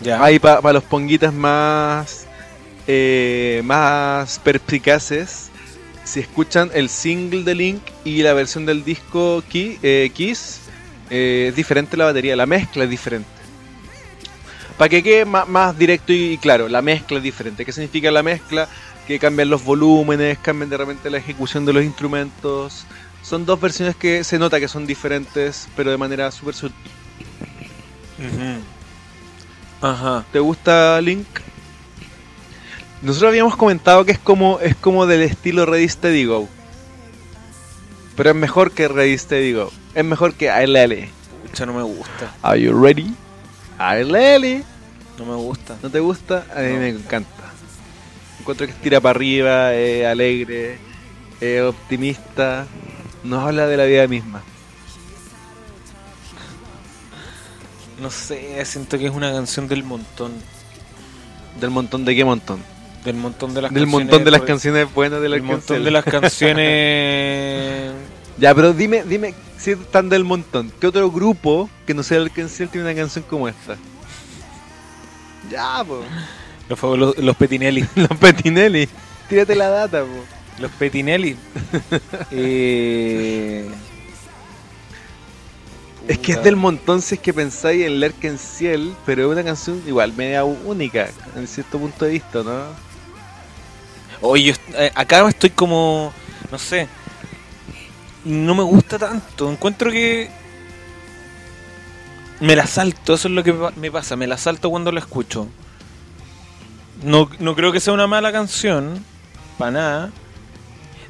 [0.00, 0.22] Ya.
[0.22, 2.26] Hay para los ponguitas más
[2.86, 5.50] eh, más perspicaces.
[6.04, 10.60] Si escuchan el single de Link y la versión del disco eh, Kiss,
[11.08, 13.33] eh, es diferente la batería, la mezcla es diferente.
[14.78, 17.64] Para que quede más, más directo y claro, la mezcla es diferente.
[17.64, 18.68] ¿Qué significa la mezcla?
[19.06, 22.86] Que cambian los volúmenes, cambian de repente la ejecución de los instrumentos.
[23.22, 26.90] Son dos versiones que se nota que son diferentes, pero de manera súper sutil.
[29.80, 30.24] Ajá.
[30.32, 31.26] ¿Te gusta Link?
[33.02, 36.48] Nosotros habíamos comentado que es como es como del estilo Ready Steady Go.
[38.16, 39.70] Pero es mejor que Ready Steady Go.
[39.94, 41.08] Es mejor que ALL.
[41.46, 42.34] Pucha, no me gusta.
[42.42, 43.14] Are you ready?
[43.78, 44.64] ALL.
[45.18, 45.76] No me gusta.
[45.82, 46.46] ¿No te gusta?
[46.54, 46.78] A mí No.
[46.80, 47.30] me encanta.
[48.40, 50.78] Encuentro que tira para arriba, es alegre,
[51.40, 52.66] es optimista.
[53.22, 54.42] Nos habla de la vida misma.
[58.00, 60.32] No sé, siento que es una canción del montón.
[61.60, 62.60] Del montón de qué montón.
[63.04, 64.06] Del montón de las Del canciones.
[64.10, 67.92] montón de las canciones buenas de la Del montón de las canciones.
[68.38, 72.30] Ya, pero dime, dime, si tan del montón, ¿qué otro grupo que no sea el
[72.32, 73.76] Cancel tiene una canción como esta?
[75.50, 76.00] Ya, pues.
[76.68, 77.86] Los, fabulos- los Petinelli.
[77.94, 78.88] Los Petinelli.
[79.28, 80.24] Tírate la data, po.
[80.58, 81.36] Los Petinelli.
[82.30, 83.68] Eh,
[86.08, 89.44] Es que es del montón si es que pensáis en Lerken Ciel, pero es una
[89.44, 92.62] canción igual media única, en cierto punto de vista, ¿no?
[94.20, 96.12] Oye, eh, acá estoy como.
[96.50, 96.88] No sé.
[98.24, 99.50] No me gusta tanto.
[99.50, 100.30] Encuentro que.
[102.40, 104.16] Me la salto, eso es lo que me pasa.
[104.16, 105.48] Me la salto cuando la escucho.
[107.02, 109.04] No, no creo que sea una mala canción.
[109.58, 110.10] Para nada.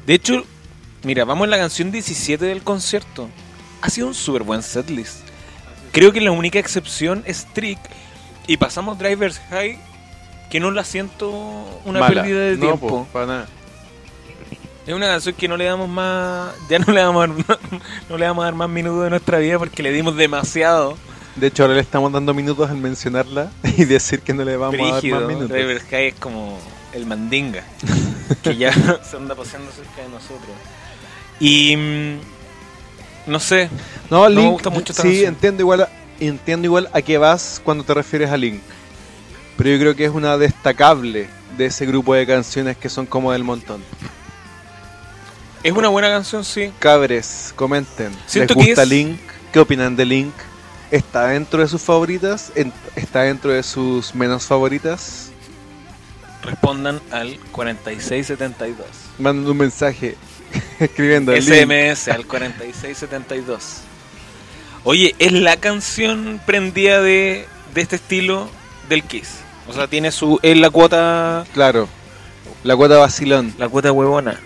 [0.05, 0.43] De hecho,
[1.03, 3.27] mira, vamos en la canción 17 del concierto.
[3.81, 5.21] Ha sido un súper buen setlist.
[5.91, 7.79] Creo que la única excepción es Trick.
[8.47, 9.79] Y pasamos Drivers High.
[10.51, 11.31] Que no la siento
[11.85, 12.21] una Mala.
[12.21, 12.87] pérdida de No, tiempo.
[12.87, 13.47] po, para nada.
[14.85, 16.53] Es una canción que no le damos más.
[16.69, 17.59] Ya no le vamos a dar,
[18.09, 20.97] no le vamos a dar más minutos de nuestra vida porque le dimos demasiado.
[21.35, 24.79] De hecho, ahora le estamos dando minutos al mencionarla y decir que no le vamos
[24.79, 25.49] a dar más minutos.
[25.49, 26.59] Driver High es como
[26.93, 27.63] el mandinga.
[28.43, 28.71] que ya
[29.03, 30.55] se anda paseando cerca de nosotros.
[31.39, 31.75] Y.
[31.75, 32.19] mm,
[33.31, 33.69] No sé.
[34.09, 35.33] No, me Link, gusta mucho esta sí, canción.
[35.33, 35.89] entiendo igual,
[36.19, 38.61] entiendo igual a qué vas cuando te refieres a Link.
[39.57, 43.31] Pero yo creo que es una destacable de ese grupo de canciones que son como
[43.31, 43.81] del montón.
[45.65, 46.71] Es una buena canción, sí.
[46.77, 48.11] Cabres, comenten.
[48.27, 49.19] Siento ¿Les que gusta es- Link?
[49.51, 50.31] ¿Qué opinan de Link?
[50.91, 52.51] ¿Está dentro de sus favoritas?
[52.95, 55.31] ¿Está dentro de sus menos favoritas?
[56.43, 58.85] Respondan al 4672.
[59.17, 60.15] Manden un mensaje
[60.79, 61.43] escribiendo Link.
[61.43, 63.77] SMS al 4672.
[64.83, 68.47] Oye, es la canción prendida de, de este estilo
[68.87, 69.37] del Kiss.
[69.67, 70.39] O sea, tiene su.
[70.43, 71.43] Es la cuota.
[71.55, 71.89] Claro.
[72.63, 73.51] La cuota vacilón.
[73.57, 74.39] La cuota huevona.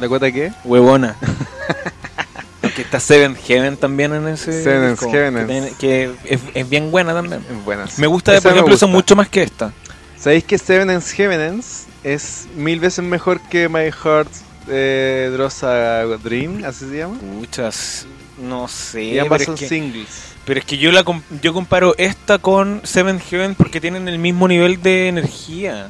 [0.00, 0.52] ¿La cuota qué?
[0.64, 1.16] Huevona.
[2.60, 4.50] Porque está Seven Heaven también en ese.
[4.90, 5.74] Disco, Heaven.
[5.78, 7.42] Que, es, es bien buena también.
[7.50, 7.98] Es buenas.
[7.98, 9.72] Me gusta, Esa por ejemplo, eso mucho más que esta.
[10.18, 14.28] ¿Sabéis que Seven and Heavens es mil veces mejor que My Heart
[14.68, 16.64] eh, Draws a Dream?
[16.64, 17.14] ¿Así se llama?
[17.22, 18.06] Muchas.
[18.38, 19.02] No sé.
[19.04, 20.08] y ambas son que- singles.
[20.44, 21.04] Pero es que yo la
[21.42, 25.88] yo comparo esta con Seven Heaven porque tienen el mismo nivel de energía.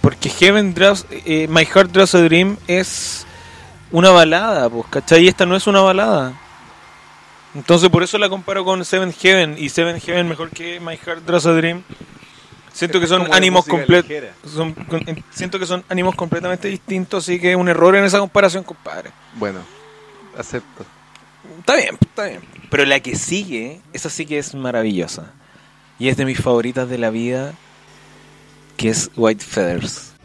[0.00, 3.26] Porque Heaven Draws, eh, My Heart Draws a Dream es
[3.90, 5.24] una balada, pues, ¿cachai?
[5.24, 6.34] Y esta no es una balada.
[7.54, 11.24] Entonces por eso la comparo con Seven Heaven y Seven Heaven mejor que My Heart
[11.24, 11.82] Draws a Dream.
[12.72, 14.30] Siento que son ánimos completos.
[15.30, 19.10] siento que son ánimos completamente distintos, así que es un error en esa comparación, compadre.
[19.34, 19.58] Bueno,
[20.36, 20.84] acepto.
[21.58, 22.40] Está bien, está bien.
[22.70, 25.32] Pero la que sigue, esa sí que es maravillosa.
[25.98, 27.52] Y es de mis favoritas de la vida,
[28.78, 30.17] que es White Feathers.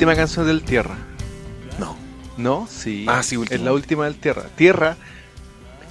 [0.00, 0.96] Última canción del Tierra.
[1.78, 1.94] No.
[2.38, 2.66] ¿No?
[2.70, 3.04] Sí.
[3.06, 3.54] Ah, sí, última.
[3.54, 4.44] Es la última del Tierra.
[4.56, 4.96] Tierra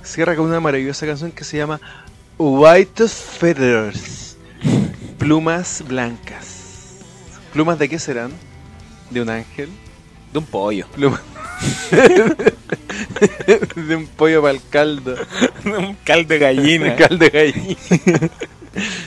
[0.01, 1.79] cierra con una maravillosa canción que se llama
[2.39, 4.35] White Feathers.
[5.19, 6.97] Plumas blancas.
[7.53, 8.31] ¿Plumas de qué serán?
[9.11, 9.69] ¿De un ángel?
[10.33, 10.87] De un pollo.
[10.87, 11.21] Plumas.
[13.75, 15.17] de un pollo para el caldo.
[15.63, 16.95] De un cal de gallina.
[16.95, 17.77] caldo de gallina.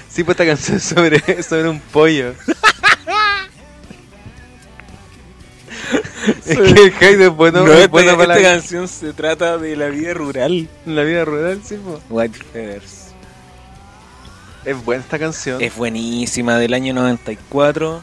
[0.09, 2.35] sí, pues esta canción es sobre, sobre un pollo.
[6.47, 9.89] es que el Hyde es bueno, No, es esta, la, canción se trata de la
[9.89, 10.69] vida rural.
[10.87, 12.01] la vida rural, sí, pues.
[12.09, 13.09] White Feathers.
[14.65, 15.61] Es buena esta canción.
[15.61, 18.01] Es buenísima, del año 94.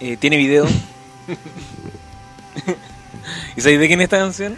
[0.00, 0.66] Eh, Tiene video.
[3.56, 4.56] ¿Y sabéis de quién es esta canción?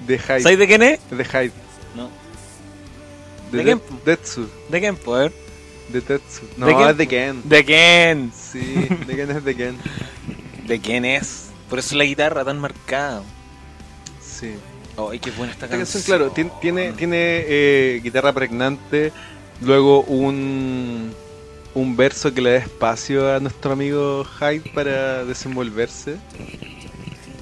[0.00, 0.40] de Hyde.
[0.40, 1.00] ¿Sabéis de quién es?
[1.10, 1.52] De Hyde.
[1.94, 2.10] No.
[3.52, 3.78] De, ¿De?
[4.04, 4.48] Detsu.
[4.68, 5.32] ¿De quién, poder?
[5.88, 6.42] De Tetsu.
[6.56, 7.42] No, es de Ken.
[7.44, 8.32] ¿De quién?
[8.34, 9.76] Sí, de Ken es de Ken.
[10.66, 11.45] ¿De quién es?
[11.68, 13.22] Por eso la guitarra tan marcada.
[14.22, 14.54] Sí.
[14.96, 16.02] Ay, qué buena esta Esta canción.
[16.02, 19.12] canción, claro, tien- tiene, tiene eh, guitarra pregnante,
[19.60, 21.12] luego un,
[21.74, 26.16] un verso que le da espacio a nuestro amigo Hyde para desenvolverse.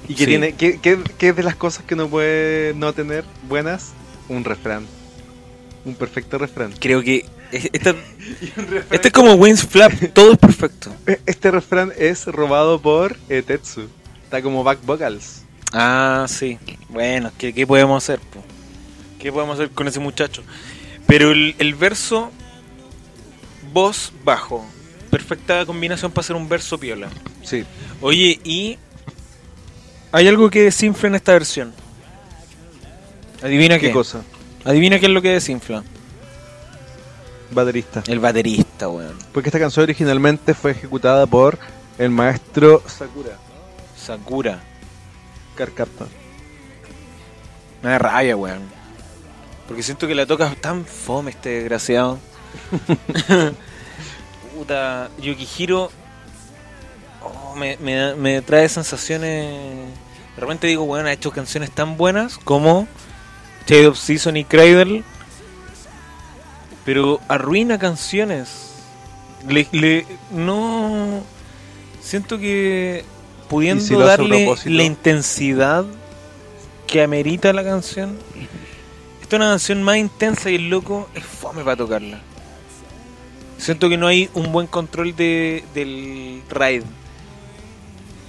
[0.07, 0.29] Y que Sí.
[0.31, 3.93] tiene, que, que- que es de las cosas que no puede no tener buenas,
[4.27, 4.85] un refrán.
[5.85, 6.73] Un perfecto refrán.
[6.79, 7.95] Creo que es- esta,
[8.91, 10.91] este es como Wings Flap, todo es perfecto.
[11.25, 13.87] Este refrán es robado por eh, Tetsu.
[14.25, 15.43] Está como back vocals.
[15.71, 16.57] Ah, sí.
[16.89, 18.19] Bueno, ¿qué, qué podemos hacer?
[18.19, 18.43] po?
[19.19, 20.43] ¿Qué podemos hacer con ese muchacho?
[21.05, 22.31] Pero el, el verso,
[23.71, 24.65] voz bajo,
[25.11, 27.07] perfecta combinación para hacer un verso piola.
[27.43, 27.63] Sí.
[28.01, 28.79] Oye, y
[30.11, 31.71] hay algo que desinfla en esta versión.
[33.43, 33.87] Adivina qué.
[33.87, 34.23] ¿Qué cosa?
[34.63, 35.83] Adivina qué es lo que desinfla.
[37.51, 38.03] Baterista.
[38.07, 39.15] El baterista, weón.
[39.31, 41.59] Porque esta canción originalmente fue ejecutada por
[41.99, 43.44] el maestro Sakura
[44.05, 44.61] Sakura.
[45.55, 46.07] Carcaptor.
[47.81, 48.63] Me da rabia, weón.
[49.67, 52.19] Porque siento que la toca tan fome este desgraciado.
[54.55, 55.91] Puta, Yukihiro
[57.21, 59.89] oh, me, me, da- me trae sensaciones.
[60.35, 62.87] De repente digo, weón, ha hecho canciones tan buenas como
[63.67, 65.03] Shade of Season y Cradle.
[66.85, 68.73] Pero arruina canciones.
[69.47, 71.23] Le, le- no.
[72.01, 73.03] Siento que
[73.49, 75.85] pudiendo ¿Y si lo hace a darle la intensidad
[76.87, 78.17] que amerita la canción.
[79.21, 82.19] Esta es una canción más intensa y el loco es fome para tocarla.
[83.57, 86.83] Siento que no hay un buen control de, del raid.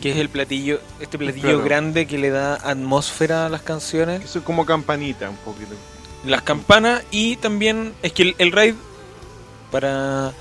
[0.00, 1.64] Que es el platillo, este platillo Claro.
[1.64, 4.22] grande que le da atmósfera a las canciones.
[4.24, 5.74] Eso es como campanita un poquito.
[6.24, 8.74] Las campanas y también es que el, el raid
[9.70, 10.32] para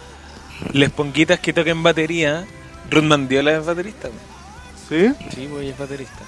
[0.72, 2.46] les ponguitas que toquen batería,
[2.90, 4.10] Ruth Mandiola es baterista.
[4.90, 5.12] ¿Sí?
[5.34, 6.22] Sí, pues es baterista.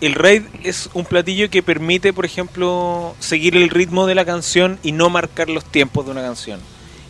[0.00, 4.78] El raid es un platillo que permite, por ejemplo, seguir el ritmo de la canción
[4.84, 6.60] y no marcar los tiempos de una canción.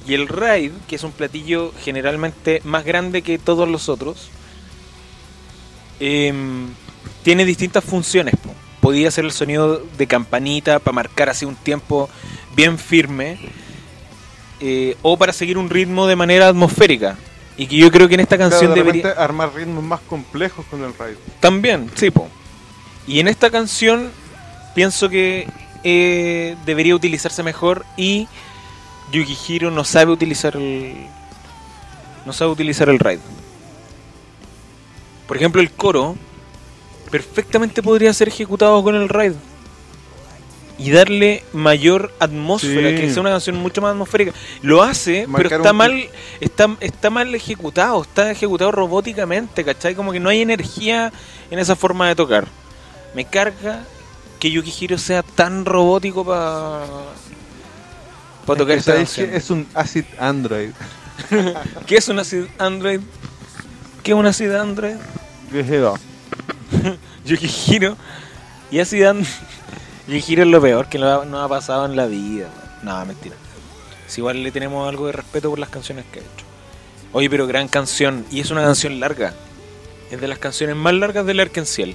[0.06, 4.31] Y el raid, que es un platillo generalmente más grande que todos los otros,
[6.01, 6.69] em,
[7.23, 8.35] tiene distintas funciones.
[8.36, 8.55] po.
[8.81, 12.09] Podía ser el sonido de campanita para marcar así un tiempo
[12.56, 13.39] bien firme,
[14.60, 17.19] eh, o para seguir un ritmo de manera atmosférica.
[17.59, 19.10] Y que yo creo que en esta canción Claro, de debería...
[19.12, 21.16] armar ritmos más complejos con el raid.
[21.40, 22.28] También, sí, po.
[23.06, 24.10] Y en esta canción
[24.74, 25.48] pienso que
[25.82, 28.28] eh, debería utilizarse mejor y
[29.10, 30.94] Yukihiro no sabe utilizar el
[32.24, 33.18] no sabe utilizar el raid.
[35.26, 36.14] Por ejemplo, el coro
[37.10, 39.32] perfectamente podría ser ejecutado con el raid
[40.79, 42.97] y darle mayor atmósfera, Sí.
[42.97, 44.33] que sea una canción mucho más atmosférica.
[44.63, 46.09] Lo hace, Marcar pero está un- mal,
[46.41, 49.95] está, está mal ejecutado, está ejecutado robóticamente, ¿cachai?
[49.97, 51.13] Como que no hay energía
[51.51, 52.47] en esa forma de tocar.
[53.15, 53.85] Me carga
[54.39, 56.85] que Yukihiro sea tan robótico para
[58.47, 59.35] para tocar Es que esta que canción.
[59.35, 60.71] es un acid android.
[61.87, 63.01] ¿Qué es un acid Android?
[64.05, 64.95] ¿Qué es un acid Android?
[65.51, 65.95] Viejero.
[67.25, 67.97] Yukihiro
[68.71, 69.27] y acid Android.
[70.09, 72.48] Yukihiro es lo peor que no nos ha pasado en la vida.
[72.82, 73.36] No, mentira.
[74.06, 76.44] Si igual le tenemos algo de respeto por las canciones que ha hecho.
[77.12, 78.24] Oye, pero gran canción.
[78.30, 79.35] Y es una canción larga.
[80.10, 81.94] Es de las canciones más largas del Arkenciel.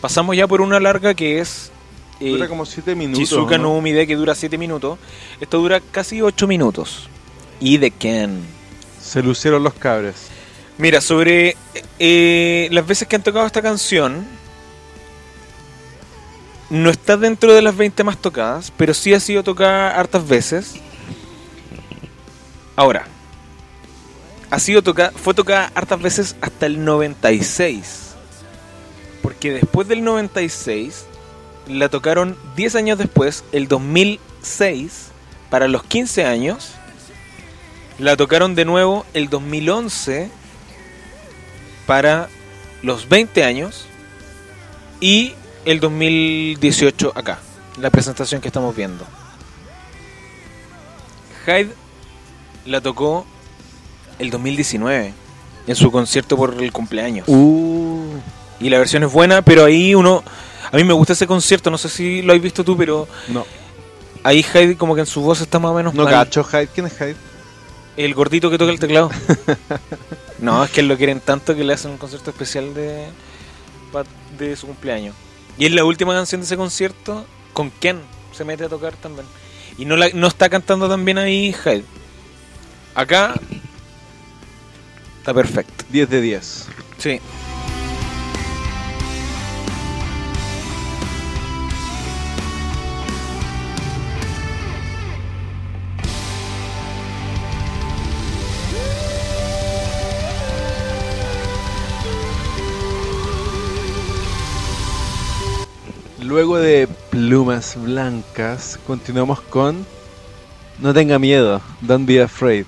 [0.00, 1.70] Pasamos ya por una larga que es.
[2.20, 3.20] eh, Dura como 7 minutos.
[3.20, 3.64] Shizuka ¿no?
[3.64, 4.98] no Umide que dura 7 minutos.
[5.40, 7.08] Esto dura casi 8 minutos.
[7.60, 8.40] Y de Ken.
[9.00, 10.28] Se lucieron los cabres.
[10.78, 11.56] Mira, sobre
[11.98, 14.24] eh, las veces que han tocado esta canción,
[16.70, 20.74] no está dentro de las 20 más tocadas, pero sí ha sido tocada hartas veces.
[22.76, 23.06] Ahora,
[24.50, 28.14] ha sido tocada, fue tocada hartas veces hasta el 96.
[29.22, 31.06] Porque después del 96,
[31.68, 35.08] la tocaron 10 años después, el 2006,
[35.50, 36.74] para los 15 años.
[37.98, 40.30] La tocaron de nuevo el 2011
[41.86, 42.28] para
[42.82, 43.86] los 20 años
[45.00, 45.34] y
[45.70, 47.38] el 2018 acá,
[47.78, 49.04] la presentación que estamos viendo.
[51.46, 51.70] Hyde
[52.64, 53.26] la tocó
[54.18, 55.12] el 2019
[55.66, 57.28] en su concierto por el cumpleaños.
[57.28, 58.14] Uh.
[58.60, 60.24] Y la versión es buena, pero ahí uno...
[60.72, 63.44] A mí me gusta ese concierto, no sé si lo has visto tú, pero No.
[64.24, 66.12] ahí Hyde como que en su voz está más o menos No mal.
[66.12, 66.68] cacho Hyde.
[66.74, 67.16] ¿Quién es Hyde?
[67.98, 69.10] El gordito que toca el teclado.
[70.38, 73.06] no, es que lo quieren tanto que le hacen un concierto especial de,
[74.38, 75.14] de su cumpleaños.
[75.58, 78.00] Y es la última canción de ese concierto con Ken
[78.32, 79.26] se mete a tocar también.
[79.76, 81.84] Y no, la, no está cantando también ahí Hyde.
[82.94, 83.34] Acá
[85.18, 85.84] está perfecto.
[85.90, 86.66] 10 de 10.
[86.98, 87.20] Sí.
[106.28, 109.86] Luego de Plumas Blancas, continuamos con
[110.78, 112.66] No tenga miedo, Don't be afraid.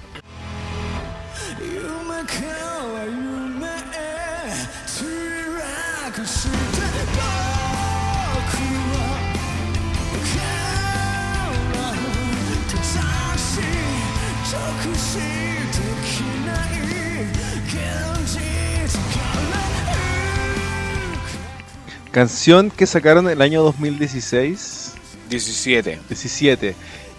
[22.11, 24.95] Canción que sacaron el año 2016,
[25.29, 26.01] 17.
[26.09, 26.75] 17,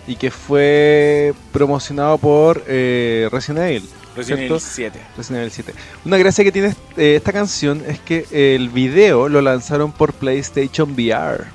[0.08, 3.90] y que fue promocionado por eh, Resident Evil.
[4.16, 4.42] Resident.
[4.44, 5.00] Evil 7.
[5.16, 5.74] Resident Evil 7.
[6.04, 10.92] Una gracia que tiene eh, esta canción es que el video lo lanzaron por PlayStation
[10.92, 11.46] VR.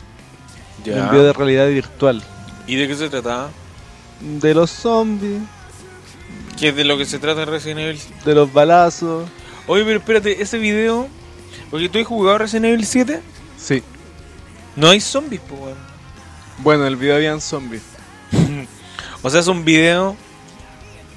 [0.84, 1.02] Ya.
[1.02, 2.22] Un video de realidad virtual.
[2.66, 3.50] ¿Y de qué se trataba?
[4.20, 5.42] De los zombies,
[6.58, 8.00] ¿Qué es de lo que se trata Resident Evil?
[8.24, 9.28] de los balazos.
[9.66, 11.08] Oye, pero espérate, ese video.
[11.70, 13.20] Porque tú has jugado Resident Evil 7.
[13.58, 13.82] Sí.
[14.76, 15.78] No hay zombies, pues, weón.
[16.58, 17.82] Bueno, en el video habían zombies.
[19.22, 20.14] O sea, es un video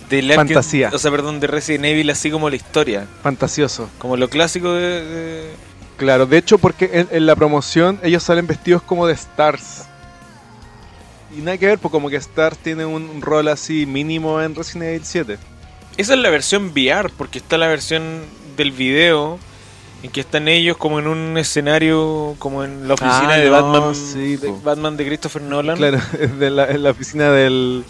[0.10, 0.90] de la Fantasía.
[0.92, 3.06] o sea, perdón, de Resident Evil, así como la historia.
[3.22, 3.88] Fantasioso.
[4.00, 5.06] Como lo clásico de.
[5.06, 5.52] de-
[5.98, 9.84] Claro, de hecho, porque en, en la promoción ellos salen vestidos como de Stars.
[11.38, 14.86] Y nada que ver, pues como que Stars tiene un rol así mínimo en Resident
[14.90, 15.38] Evil 7.
[15.98, 18.24] Esa es la versión VR, porque está la versión
[18.58, 19.38] del video
[20.04, 23.52] en que están ellos como en un escenario, como en la oficina Ah, de no,
[23.52, 24.54] Batman, sí, de.
[24.64, 25.78] Batman de Christopher Nolan.
[25.78, 27.84] Claro, es de la, en la oficina del,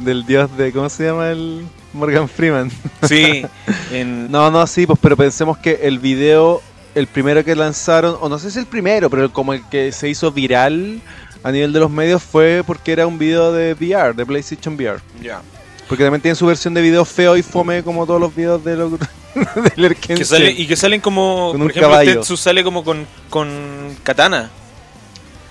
[0.00, 0.72] del dios de.
[0.72, 2.70] ¿Cómo se llama el Morgan Freeman?
[3.08, 3.44] Sí,
[3.92, 6.60] en, No, no, sí, pues pero pensemos que el video,
[6.94, 10.08] el primero que lanzaron, o no sé si el primero, pero como el que se
[10.08, 11.00] hizo viral
[11.42, 15.00] a nivel de los medios fue porque era un video de VR, de PlayStation VR.
[15.22, 15.40] ya.
[15.88, 18.76] Porque también tiene su versión de video feo y fome como todos los videos de
[18.76, 18.92] los
[19.76, 19.96] del.
[19.96, 22.14] Que sale, y que salen como, Con por ejemplo, caballo.
[22.14, 24.50] Tetsu sale como con, con katana.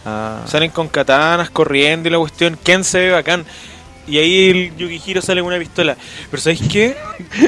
[0.05, 2.57] Ah, Salen con katanas corriendo y la cuestión.
[2.61, 3.45] Ken se ve bacán.
[4.05, 5.95] Y ahí el Yukihiro sale con una pistola.
[6.29, 6.97] Pero ¿sabéis qué?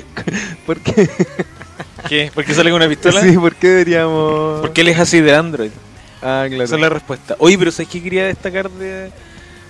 [0.65, 1.09] ¿Por qué?
[2.07, 2.31] ¿Qué?
[2.33, 3.21] ¿Por qué sale con una pistola?
[3.21, 4.61] Sí, ¿por qué deberíamos...?
[4.61, 5.71] Porque él es así de Android.
[6.21, 6.63] Ah, claro.
[6.63, 7.35] Esa es la respuesta.
[7.39, 9.11] Oye, pero ¿sabes qué quería destacar de,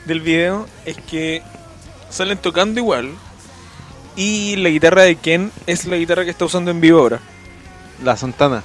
[0.05, 0.67] del video?
[0.85, 1.41] Es que
[2.15, 3.09] salen tocando igual.
[4.15, 7.19] Y la guitarra de Ken es la guitarra que está usando en vivo ahora.
[8.03, 8.63] La Santana.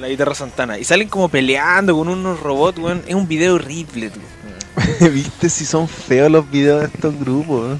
[0.00, 0.78] La guitarra Santana.
[0.78, 3.02] Y salen como peleando con unos robots, weón.
[3.06, 4.20] Es un video horrible, tú.
[5.12, 7.78] ¿Viste si son feos los videos de estos grupos?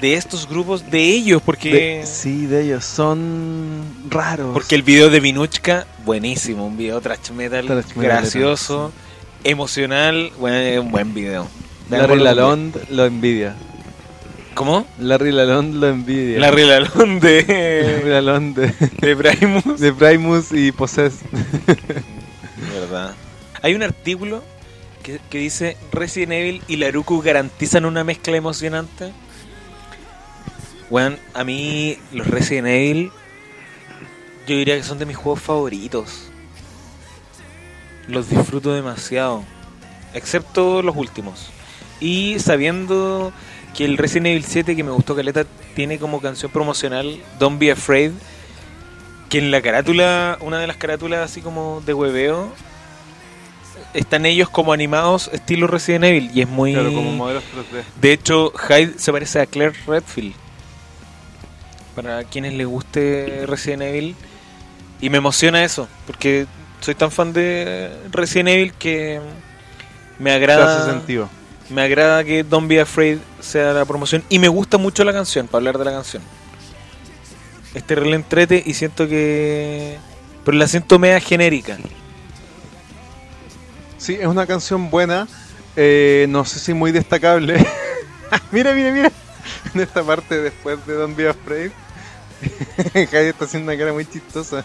[0.00, 1.72] De estos grupos, de ellos, porque...
[1.72, 2.84] De- sí, de ellos.
[2.84, 4.52] Son raros.
[4.52, 6.66] Porque el video de Vinuchka, buenísimo.
[6.66, 8.92] Un video trash metal, gracioso,
[9.44, 10.32] emocional.
[10.38, 11.46] Bueno, es un buen video.
[11.90, 13.54] Larry Lalonde lo envidia.
[14.60, 14.86] ¿Cómo?
[14.98, 16.38] Larry Lalonde lo envidia.
[16.38, 19.80] Larry Lalonde Larry de, Lalonde de, de Primus.
[19.80, 21.20] de Primus y Possess.
[22.70, 23.14] verdad.
[23.62, 24.44] Hay un artículo
[25.02, 29.12] que, que dice Resident Evil y Laruku garantizan una mezcla emocionante.
[30.90, 33.10] Bueno, a mí los Resident Evil
[34.46, 36.28] yo diría que son de mis juegos favoritos.
[38.08, 39.42] Los disfruto demasiado.
[40.12, 41.48] Excepto los últimos.
[41.98, 43.32] Y sabiendo
[43.74, 47.70] que el Resident Evil 7 que me gustó Caleta tiene como canción promocional Don't Be
[47.72, 48.12] Afraid.
[49.28, 52.52] Que en la carátula, una de las carátulas así como de hueveo,
[53.94, 56.30] están ellos como animados estilo Resident Evil.
[56.34, 56.72] Y es muy...
[56.72, 57.82] Claro, como modelos 3D.
[58.00, 60.34] De hecho, Hyde se parece a Claire Redfield.
[61.94, 64.16] Para quienes les guste Resident Evil.
[65.00, 66.46] Y me emociona eso, porque
[66.80, 69.20] soy tan fan de Resident Evil que
[70.18, 70.82] me agrada.
[70.82, 71.28] hace sentido.
[71.70, 74.24] Me agrada que Don't Be Afraid sea la promoción.
[74.28, 76.22] Y me gusta mucho la canción, para hablar de la canción.
[77.74, 79.96] Este rel entrete y siento que.
[80.44, 81.78] Pero la siento media genérica.
[83.98, 85.28] Sí, es una canción buena.
[85.76, 87.54] eh, no sé si muy destacable.
[88.50, 89.12] mira, mira, mira.
[89.72, 91.70] En esta parte después de Don't Be Afraid.
[92.92, 94.64] Jaime está haciendo una cara muy chistosa.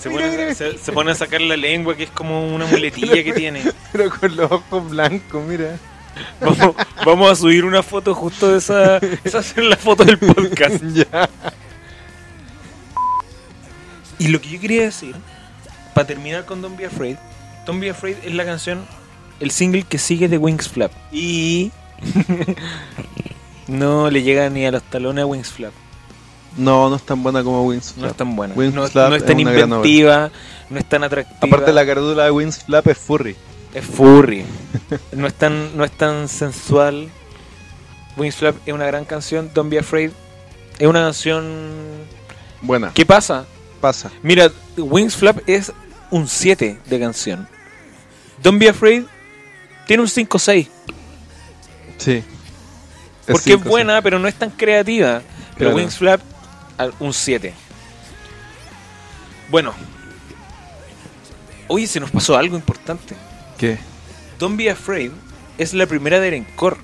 [0.00, 0.54] Se Mira, pone, mira.
[0.54, 3.62] se- se pone a sacar la lengua, que es como una muletilla que tiene.
[3.92, 5.76] Pero con los ojos blancos, mira.
[6.40, 8.96] Vamos, vamos a subir una foto justo de esa.
[9.24, 10.82] Esa ser la foto del podcast.
[10.94, 11.28] ya.
[14.18, 15.14] Y lo que yo quería decir,
[15.94, 17.16] para terminar con Don't Be Afraid,
[17.66, 18.84] Don't Be Afraid es la canción,
[19.38, 20.92] el single que sigue de Wings Flap.
[21.12, 21.70] Y.
[23.68, 25.72] no le llega ni a los talones a Wings Flap.
[26.60, 28.16] No, no es tan buena como Wings No es Flap.
[28.16, 28.54] tan buena.
[28.54, 30.30] Wings No, Flap no es tan es inventiva,
[30.68, 31.38] no es tan atractiva.
[31.40, 33.34] Aparte la carátula de Wings Flap es furry.
[33.72, 34.44] Es furry.
[35.12, 37.08] no, es tan, no es tan sensual.
[38.16, 39.50] Wings Flap es una gran canción.
[39.54, 40.10] Don't Be Afraid
[40.78, 41.44] es una canción.
[42.60, 42.92] Buena.
[42.92, 43.46] ¿Qué pasa?
[43.80, 44.10] Pasa.
[44.22, 45.72] Mira, Wings Flap es
[46.10, 47.48] un 7 de canción.
[48.42, 49.04] Don't Be Afraid
[49.86, 50.68] tiene un 5-6.
[51.96, 52.22] Sí.
[53.26, 55.22] Porque es buena, pero no es tan creativa.
[55.56, 55.76] Pero Claro.
[55.76, 56.20] Wings Flap,
[56.98, 57.52] un 7.
[59.50, 59.74] Bueno.
[61.68, 63.14] Oye, se nos pasó algo importante.
[63.58, 63.78] ¿Qué?
[64.38, 65.12] Don't Be Afraid
[65.58, 66.76] es la primera de Encore.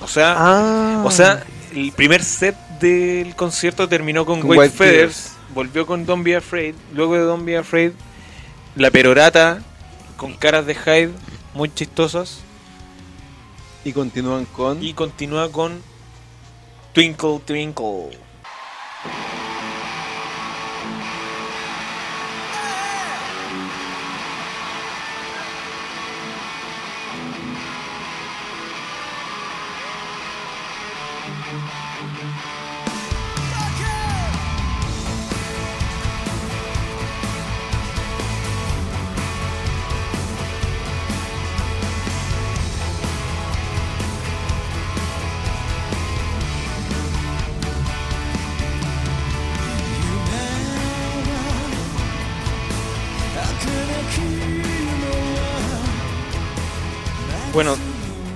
[0.00, 1.02] O sea, Ah.
[1.04, 6.06] o sea, el primer set del concierto terminó con, Con White, White Feathers, volvió con
[6.06, 7.92] Don't Be Afraid, luego de Don't Be Afraid,
[8.76, 9.62] la perorata
[10.16, 11.10] con caras de Hyde
[11.54, 12.38] muy chistosas
[13.84, 14.82] Y continúan con.
[14.82, 15.82] y continúa con
[16.94, 18.16] Twinkle Twinkle.
[19.02, 19.39] Bueno,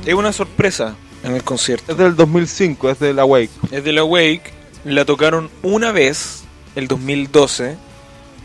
[0.05, 1.93] es una sorpresa en el concierto.
[1.93, 3.51] Es del 2005, es del Awake.
[3.71, 4.53] Es de la Wake,
[4.85, 7.77] la tocaron una vez, el 2012,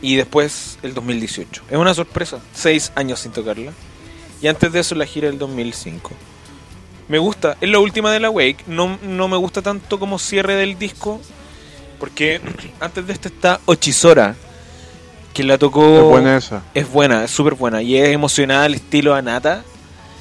[0.01, 1.63] y después el 2018.
[1.69, 3.73] Es una sorpresa, seis años sin tocarla.
[4.41, 6.11] Y antes de eso la gira del 2005.
[7.09, 10.55] Me gusta, es la última de la Wake, no, no me gusta tanto como cierre
[10.55, 11.19] del disco,
[11.99, 12.39] porque
[12.79, 14.35] antes de esta está Ochisora,
[15.33, 15.97] que la tocó...
[15.97, 16.63] Es buena esa.
[16.73, 19.63] Es buena, es súper buena, y es emocional, estilo Anata.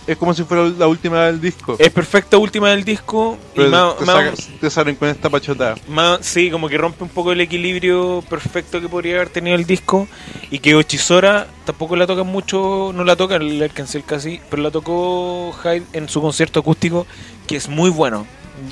[0.08, 1.76] Es como si fuera la última del disco.
[1.78, 5.28] Es perfecta última del disco, y Pero más- te, más- saca- te salen con esta
[5.28, 5.74] pachotada.
[5.86, 9.66] Más, sí, como que rompe un poco el equilibrio perfecto que podría haber tenido el
[9.66, 10.08] disco.
[10.50, 14.70] Y que Ochisora tampoco la toca mucho, no la toca el Arkansas casi, pero la
[14.70, 17.06] tocó Hyde en su concierto acústico,
[17.46, 18.26] que es muy bueno.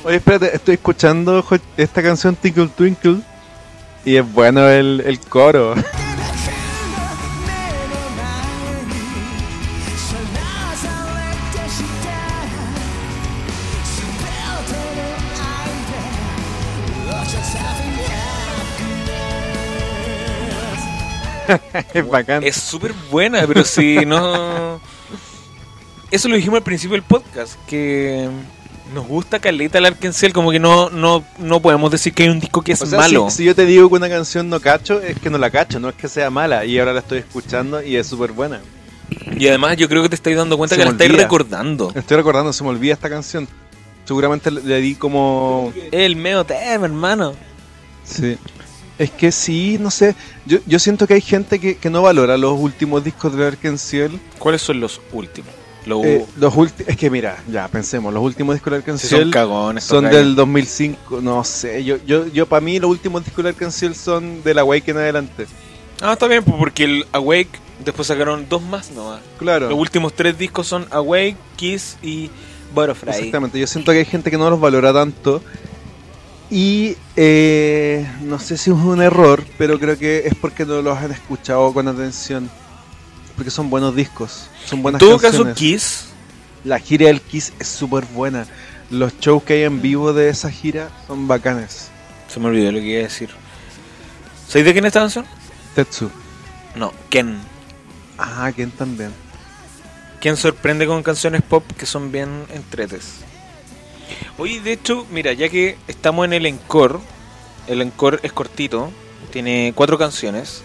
[0.05, 1.45] Oye, espérate, estoy escuchando
[1.77, 3.19] esta canción Twinkle Twinkle.
[4.07, 5.75] Y es bueno el, el coro.
[21.95, 22.43] es bacán.
[22.45, 24.81] Es súper buena, pero si no...
[26.11, 28.29] Eso lo dijimos al principio del podcast, que
[28.95, 32.39] nos gusta Caleta el Arkansas, como que no, no, no podemos decir que hay un
[32.39, 33.29] disco que es O sea, malo.
[33.31, 35.81] Si, si yo te digo que una canción no cacho, es que no la cacho,
[35.81, 36.65] no es que sea mala.
[36.65, 38.61] Y ahora la estoy escuchando y es súper buena.
[39.37, 41.93] Y además yo creo que te estáis dando cuenta Se que la estáis recordando.
[41.95, 43.49] Estoy recordando, se me olvida esta canción.
[44.05, 45.73] Seguramente le, le di como...
[45.91, 47.35] El meo tema, hermano.
[48.05, 48.39] Sí.
[48.99, 50.15] Es que sí, no sé.
[50.47, 54.19] Yo, yo siento que hay gente que, que no valora los últimos discos de Arkenciel.
[54.39, 55.51] ¿Cuáles son los últimos?
[55.87, 56.53] Los Eh, los
[56.87, 59.85] es que mira, ya pensemos, los últimos discos de Arkenciel son cagones.
[59.85, 61.85] son del 2005, no sé.
[61.85, 64.97] Yo, yo, yo para mí los últimos discos de Arkenciel son de la Wake en
[64.97, 65.47] adelante.
[66.01, 69.21] Ah, está bien, pues, porque el Awake después sacaron dos más nomás.
[69.39, 69.69] Claro.
[69.69, 72.31] Los últimos tres discos son Awake, Kiss y
[72.75, 73.11] Butterfly.
[73.11, 75.41] Exactamente, yo siento que hay gente que no los valora tanto.
[76.51, 80.97] Y eh, no sé si es un error, pero creo que es porque no los
[80.97, 82.49] han escuchado con atención.
[83.35, 85.49] Porque son buenos discos, son En buenas todo canciones.
[85.49, 86.05] caso, Kiss,
[86.65, 88.47] La gira del Kiss es súper buena.
[88.91, 91.89] Los shows que hay en vivo de esa gira son bacanes.
[92.29, 93.31] se me olvidó lo que iba a decir.
[94.49, 95.27] ¿Sabéis de quién es esta canción?
[95.75, 96.11] Tetsu.
[96.77, 97.37] No, Ken.
[98.17, 99.11] Ah, Ken también.
[100.21, 103.17] Ken sorprende con canciones pop que son bien entretes.
[104.39, 106.99] Oye, de hecho, mira, ya que estamos en el encore,
[107.67, 108.91] el encore es cortito,
[109.33, 110.63] tiene cuatro canciones.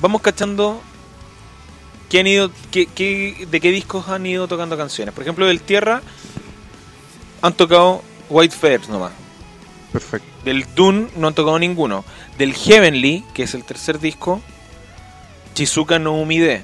[0.00, 0.80] Vamos cachando
[2.08, 5.14] qué han ido, qué, qué- de qué discos han ido tocando canciones.
[5.14, 6.02] Por ejemplo, del Tierra
[7.42, 9.12] han tocado White Feathers nomás.
[9.92, 10.26] Perfecto.
[10.44, 12.04] Del Dune no han tocado ninguno.
[12.36, 14.40] Del Heavenly, que es el tercer disco,
[15.54, 16.62] Chizuka no Umide,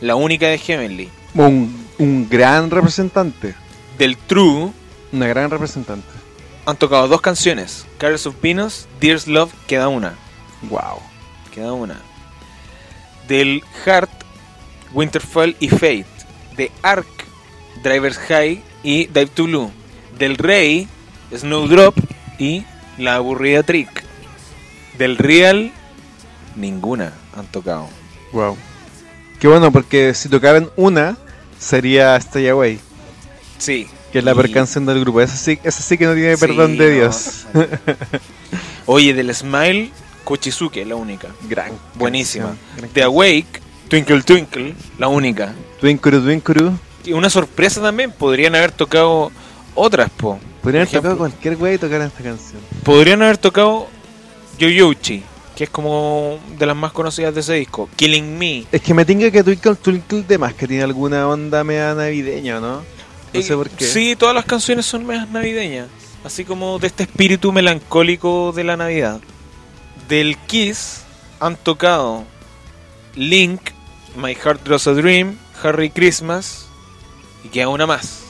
[0.00, 1.08] la única de Heavenly.
[1.34, 3.54] Un, un gran representante.
[3.98, 4.70] Del True
[5.14, 6.08] Una gran representante.
[6.66, 10.14] han tocado dos canciones, Carols of Venus, Dear's Love, queda una,
[10.62, 10.98] Wow.
[11.52, 12.00] queda una.
[13.28, 14.10] Del Heart,
[14.92, 16.06] Winterfell y Fate.
[16.56, 17.06] De Ark,
[17.82, 19.70] Driver's High y Dive to Blue.
[20.18, 20.88] Del Rey,
[21.34, 21.96] Snowdrop
[22.38, 22.64] y
[22.98, 24.02] La aburrida Trick.
[24.98, 25.72] Del Real,
[26.56, 27.88] ninguna han tocado.
[28.32, 28.56] Wow.
[29.38, 31.16] Qué bueno, porque si tocaran una,
[31.58, 32.80] sería Stay Away,
[33.58, 33.86] Sí.
[34.14, 35.20] Que es la peor canción del grupo.
[35.20, 37.46] Esa sí, esa sí que no tiene Sí, perdón de no, Dios.
[38.86, 39.90] Oye, del Smile,
[40.22, 41.30] Kochizuke, la única.
[41.48, 41.72] Gran.
[41.96, 42.54] Buenísima.
[42.76, 45.52] gran De Awake, Twinkle Twinkle, la única.
[45.80, 46.78] Twinkuru Twinkuru.
[47.04, 49.32] Y una sorpresa también, podrían haber tocado
[49.74, 50.38] otras, po.
[50.62, 52.60] Podrían haber tocado cualquier güey y tocar esta canción.
[52.84, 53.88] Podrían haber tocado
[54.60, 55.24] Yoyouchi,
[55.56, 57.88] que es como de las más conocidas de ese disco.
[57.96, 58.64] Killing Me.
[58.70, 62.60] Es que me tinga que Twinkle Twinkle de más que tiene alguna onda media navideña,
[62.60, 62.94] ¿no?
[63.34, 63.84] No sé por qué.
[63.84, 65.88] Sí, todas las canciones son más navideñas.
[66.24, 69.20] así como de este espíritu melancólico de la Navidad.
[70.08, 71.02] Del Kiss
[71.40, 72.24] han tocado
[73.14, 73.60] Link,
[74.16, 76.66] My Heart Draws a Dream, Harry Christmas
[77.44, 78.20] y queda una más.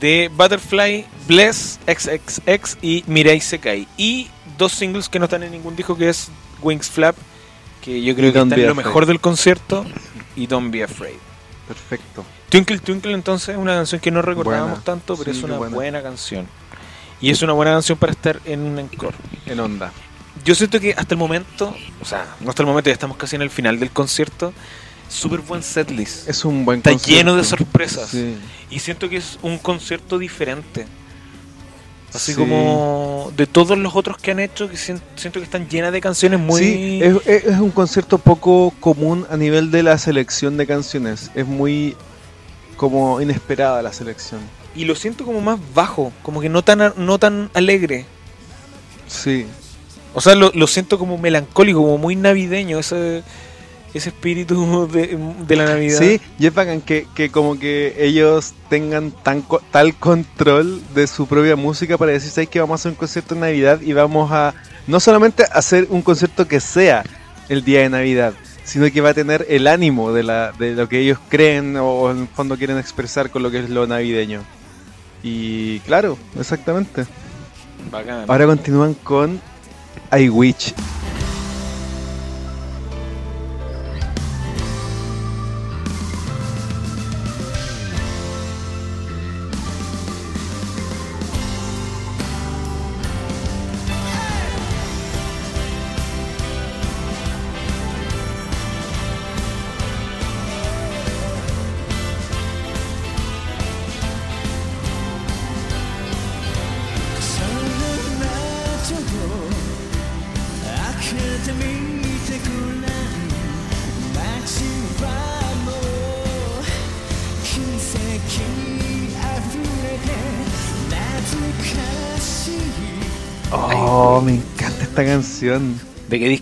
[0.00, 3.88] De Butterfly, Bless, XXX y Mirai Sekai.
[3.96, 6.28] Y dos singles que no están en ningún disco que es
[6.62, 7.16] Wings Flap,
[7.82, 9.84] que yo creo Y que en lo mejor del concierto,
[10.36, 11.16] y Don't Be Afraid.
[11.66, 12.24] Perfecto.
[12.48, 14.84] Twinkle Twinkle entonces es una canción que no recordábamos Buena.
[14.84, 15.74] tanto, pero Sí, es una buena.
[15.74, 16.02] buena.
[16.02, 16.46] canción.
[17.20, 19.16] Y es una buena canción para estar en un encore.
[19.46, 19.92] En onda.
[20.44, 23.36] Yo siento que hasta el momento, o sea, no hasta el momento, ya estamos casi
[23.36, 24.52] en el final del concierto,
[25.08, 26.28] súper buen setlist.
[26.28, 27.18] Es un buen Está concierto.
[27.18, 28.08] lleno de sorpresas.
[28.10, 28.36] Sí.
[28.70, 30.86] Y siento que es un concierto diferente.
[32.14, 32.38] Así Sí.
[32.38, 36.00] como de todos los otros que han hecho, que sien- siento que están llenas de
[36.00, 36.62] canciones muy...
[36.62, 41.30] Sí, es, es- es un concierto poco común a nivel de la selección de canciones.
[41.34, 41.96] Es muy
[42.78, 44.40] como inesperada la selección.
[44.74, 48.06] Y lo siento como más bajo, como que no tan, no tan alegre.
[49.06, 49.46] Sí.
[50.14, 53.22] O sea, lo, lo siento como melancólico, como muy navideño, ese,
[53.92, 55.98] ese espíritu de, de la Navidad.
[55.98, 61.26] Sí, y es bacán que, que como que ellos tengan tan tal control de su
[61.26, 64.30] propia música para decir, ¿sabes que vamos a hacer un concierto en Navidad y vamos
[64.32, 64.54] a
[64.86, 67.04] no solamente hacer un concierto que sea
[67.48, 68.34] el día de Navidad,
[68.68, 72.10] sino que va a tener el ánimo de, la, de lo que ellos creen o
[72.10, 74.42] en el fondo quieren expresar con lo que es lo navideño.
[75.22, 77.06] Y claro, exactamente.
[77.90, 78.26] Bacán.
[78.28, 79.40] Ahora continúan con
[80.12, 80.74] I Witch.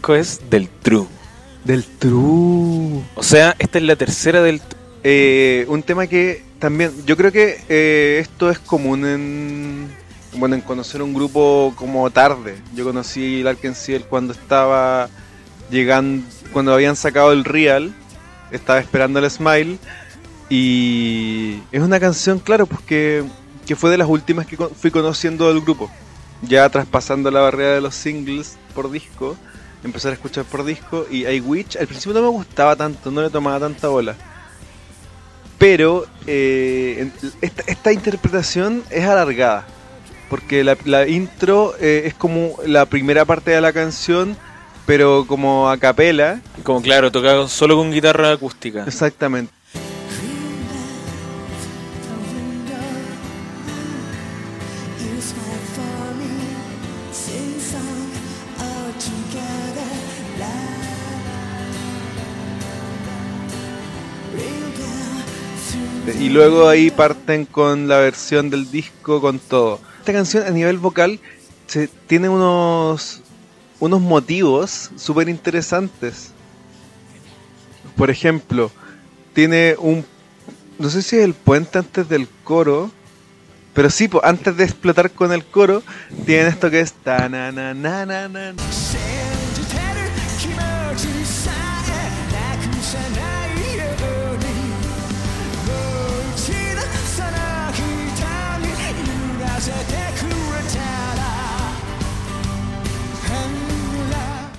[0.07, 0.51] Disco es?
[0.51, 1.07] Del True.
[1.65, 3.03] Del True.
[3.15, 4.81] O sea, esta es la tercera del True.
[5.03, 9.89] Eh, un tema que también, yo creo que eh, esto es común en,
[10.37, 12.57] bueno, en conocer un grupo como tarde.
[12.75, 15.09] Yo conocí el Arkansas cuando estaba
[15.71, 17.93] llegando, cuando habían sacado el Real,
[18.51, 19.79] estaba esperando el Smile
[20.49, 23.25] y es una canción, claro, pues que,
[23.67, 25.91] que fue de las últimas que fui conociendo del grupo.
[26.43, 29.37] Ya traspasando la barrera de los singles por disco,
[29.87, 33.23] empezar a escuchar por disco y I Witch al principio no me gustaba tanto, no
[33.23, 34.15] le tomaba tanta bola.
[35.59, 39.67] Pero eh, esta, esta interpretación es alargada.
[40.29, 44.37] Porque la, la intro eh, es como la primera parte de la canción,
[44.85, 46.41] pero como a capela.
[46.63, 48.85] Como claro, tocado solo con guitarra acústica.
[48.85, 49.56] Exactamente.
[66.27, 69.79] Y luego ahí parten con la versión del disco, con todo.
[70.01, 71.21] Esta canción a nivel vocal
[71.69, 73.21] se, tiene unos,
[73.79, 76.33] unos motivos súper interesantes.
[77.97, 78.73] Por ejemplo,
[79.35, 80.05] tiene un...
[80.81, 82.91] No sé si es el puente antes del coro.
[83.73, 85.85] Pero sí, po, antes de explotar con el coro,
[86.25, 86.93] tienen esto que es...
[86.93, 87.29] ta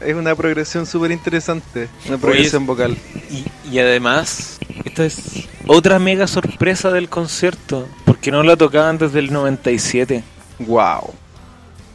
[0.01, 1.89] Es una progresión súper interesante.
[2.07, 2.95] Una progresión vocal.
[3.29, 7.87] Y, y además, esta es otra mega sorpresa del concierto.
[8.05, 10.23] Porque no la tocaban desde el 97.
[10.59, 11.13] Wow.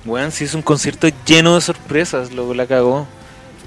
[0.04, 3.06] Weón, si es un concierto lleno de sorpresas, lo que la cagó.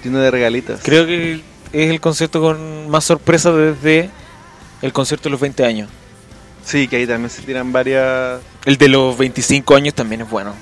[0.01, 0.81] Tiene de regalitas.
[0.83, 1.41] Creo que
[1.71, 4.09] es el concierto con más sorpresas desde
[4.81, 5.89] el concierto de los 20 años.
[6.63, 8.41] Sí, que ahí también se tiran varias...
[8.65, 10.53] El de los 25 años también es bueno.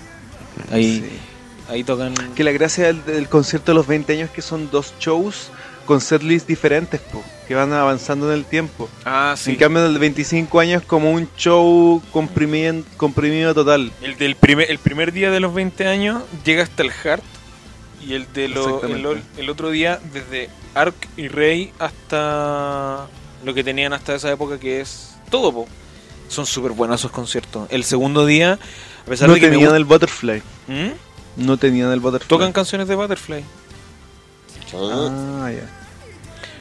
[0.72, 1.33] Ahí, Sí.
[1.74, 2.14] Ahí tocan.
[2.36, 5.50] Que la gracia del, del concierto de los 20 años es que son dos shows
[5.86, 8.88] con setlists diferentes, po, que van avanzando en el tiempo.
[9.06, 13.92] Ah, En cambio, el de 25 años es como un show comprimido, comprimido total.
[14.02, 17.24] El del primer, el primer día de los 20 años llega hasta el Heart.
[18.06, 23.08] Y el de lo- el, el otro día, desde Ark y Rey hasta
[23.44, 25.68] lo que tenían hasta esa época, que es todo, po.
[26.30, 27.68] Son súper buenos esos conciertos.
[27.72, 28.54] El segundo día,
[29.06, 30.42] a pesar No de que me tenían gusta- el Butterfly.
[30.68, 30.90] ¿Mm?
[31.38, 32.28] No tenían el Butterfly.
[32.28, 33.44] Tocan canciones de Butterfly.
[34.76, 35.70] Ah, ya.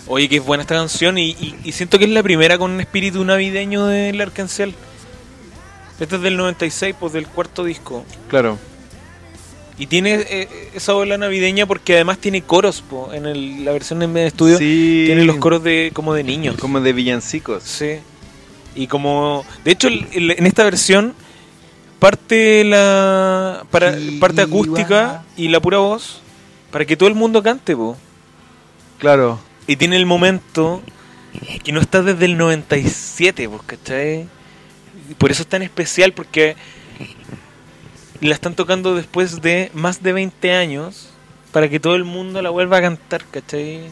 [0.06, 2.70] Oye, que es buena esta canción y, y- y siento que es la primera con
[2.72, 4.74] un espíritu navideño del Arcancel.
[6.00, 8.04] Este es del 96, pues del cuarto disco.
[8.28, 8.58] Claro.
[9.78, 14.02] Y tiene eh, esa ola navideña porque además tiene coros, po, en el- la versión
[14.02, 14.58] en estudio.
[14.58, 15.04] Sí.
[15.06, 16.56] Tiene los coros de como de niños.
[16.58, 17.62] Como de villancicos.
[17.62, 17.98] Sí.
[18.74, 19.44] Y como.
[19.64, 21.14] De hecho, el- el- en esta versión
[22.02, 23.64] parte la.
[23.70, 26.20] Para, parte acústica y la pura voz.
[26.72, 27.96] Para que todo el mundo cante, po.
[28.98, 29.38] Claro.
[29.68, 30.82] Y tiene el momento
[31.62, 34.26] que no está desde el 97, pues, ¿cachai?
[35.16, 36.56] Por eso es tan especial, porque
[38.20, 41.08] la están tocando después de más de 20 años
[41.52, 43.82] para que todo el mundo la vuelva a cantar, ¿cachai?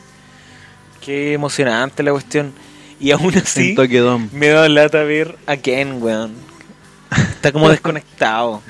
[1.01, 2.53] Qué emocionante la cuestión.
[2.99, 3.77] Y aún así,
[4.33, 6.50] me da lata ver a Ken, weón.
[7.11, 8.63] Está como desconectado.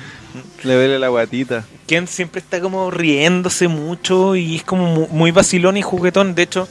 [0.63, 1.65] Le duele la guatita.
[1.87, 6.35] Ken siempre está como riéndose mucho y es como mu- muy vacilón y juguetón.
[6.37, 6.69] De hecho,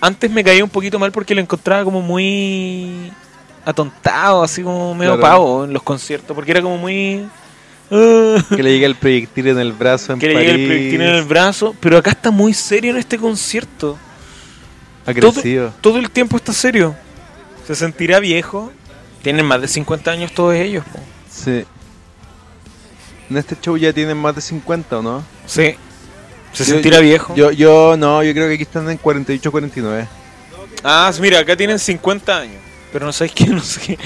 [0.00, 3.12] antes me caía un poquito mal porque lo encontraba como muy
[3.64, 5.34] atontado, así como medio Claro.
[5.34, 7.26] pavo en los conciertos, porque era como muy...
[7.90, 11.00] ah, Que le llega el proyectil en el brazo en que le llega el proyectil
[11.02, 13.98] en el brazo, pero acá está muy serio en este concierto.
[15.04, 15.72] Agresivo.
[15.80, 16.94] Todo el tiempo está serio.
[17.66, 18.72] Se sentirá viejo.
[19.22, 20.84] Tienen más de 50 años todos ellos.
[20.92, 20.98] po.
[21.30, 21.64] Sí.
[23.30, 25.24] En este show ya tienen más de 50, ¿o no?
[25.46, 25.74] Sí.
[26.52, 27.34] Se Yo- sentirá yo- viejo.
[27.34, 30.06] Yo, yo no, yo creo que aquí están en 48, 49.
[30.84, 32.60] Ah, mira, acá tienen 50 años.
[32.92, 33.98] Pero no sabes qué, no sé qué,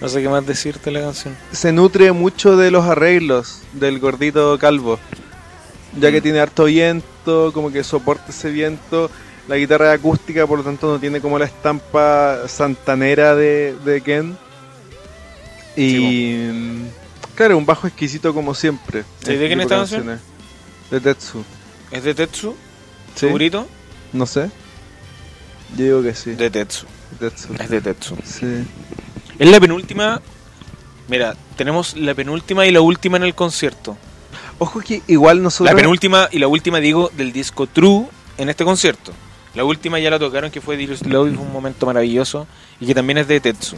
[0.00, 1.36] no sé qué más decirte la canción.
[1.52, 4.98] Se nutre mucho de los arreglos del gordito calvo.
[5.98, 9.10] Ya que tiene harto viento, como que soporta ese viento.
[9.48, 14.00] La guitarra es acústica, por lo tanto no tiene como la estampa santanera de, de
[14.00, 14.38] Ken.
[15.80, 16.88] Y mm,
[17.34, 19.04] claro, un bajo exquisito como siempre.
[19.20, 20.20] ¿Sí, de Este quién tipo esta de canción?
[20.90, 21.44] De Tetsu.
[21.90, 22.50] ¿Es de Tetsu?
[23.14, 23.20] ¿Sí?
[23.20, 23.66] ¿Segurito?
[24.12, 24.50] No sé.
[25.76, 26.32] Yo digo que sí.
[26.32, 26.86] De Tetsu.
[27.18, 27.54] Tetsu.
[27.58, 28.16] Es de Tetsu.
[28.24, 28.46] Sí.
[29.38, 30.20] Es la penúltima.
[31.08, 33.96] Mira, tenemos la penúltima y la última en el concierto.
[34.58, 35.74] Ojo que igual nosotros...
[35.74, 39.12] La penúltima y la última, digo, del disco True en este concierto.
[39.54, 42.46] La última ya la tocaron, que fue Dearest Love, y fue un momento maravilloso.
[42.78, 43.76] Y que también es de Tetsu.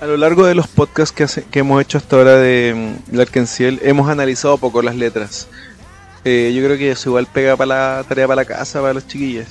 [0.00, 3.16] A lo largo de los podcasts que, hace- que hemos hecho hasta ahora de mm,
[3.16, 5.46] Lark en Ciel, hemos analizado poco las letras.
[6.24, 9.06] Eh, yo creo que eso igual pega para la tarea para la casa, para los
[9.06, 9.46] chiquillos.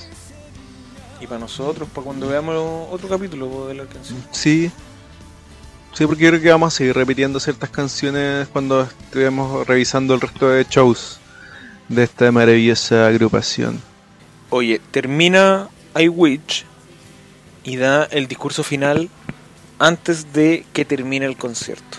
[1.20, 4.18] Y para nosotros, para cuando veamos otro capítulo de la canción.
[4.32, 4.70] Sí.
[5.92, 10.20] Sí, porque yo creo que vamos a seguir repitiendo ciertas canciones cuando estemos revisando el
[10.20, 11.18] resto de shows
[11.88, 13.80] de esta maravillosa agrupación.
[14.50, 16.64] Oye, termina I Witch
[17.64, 19.10] y da el discurso final
[19.80, 21.98] antes de que termine el concierto.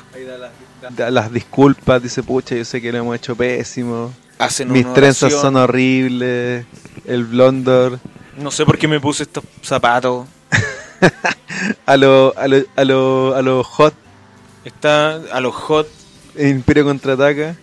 [0.95, 4.13] Da las disculpas, dice pucha, yo sé que lo hemos hecho pésimo.
[4.39, 5.41] Hacen Mis una trenzas oración.
[5.41, 6.65] son horribles.
[7.05, 7.99] El blondor.
[8.37, 10.27] No sé por qué me puse estos zapatos.
[11.85, 13.93] A lo, a lo, a lo, a lo hot.
[14.65, 15.87] Está a los hot.
[16.39, 17.55] Imperio contraataca.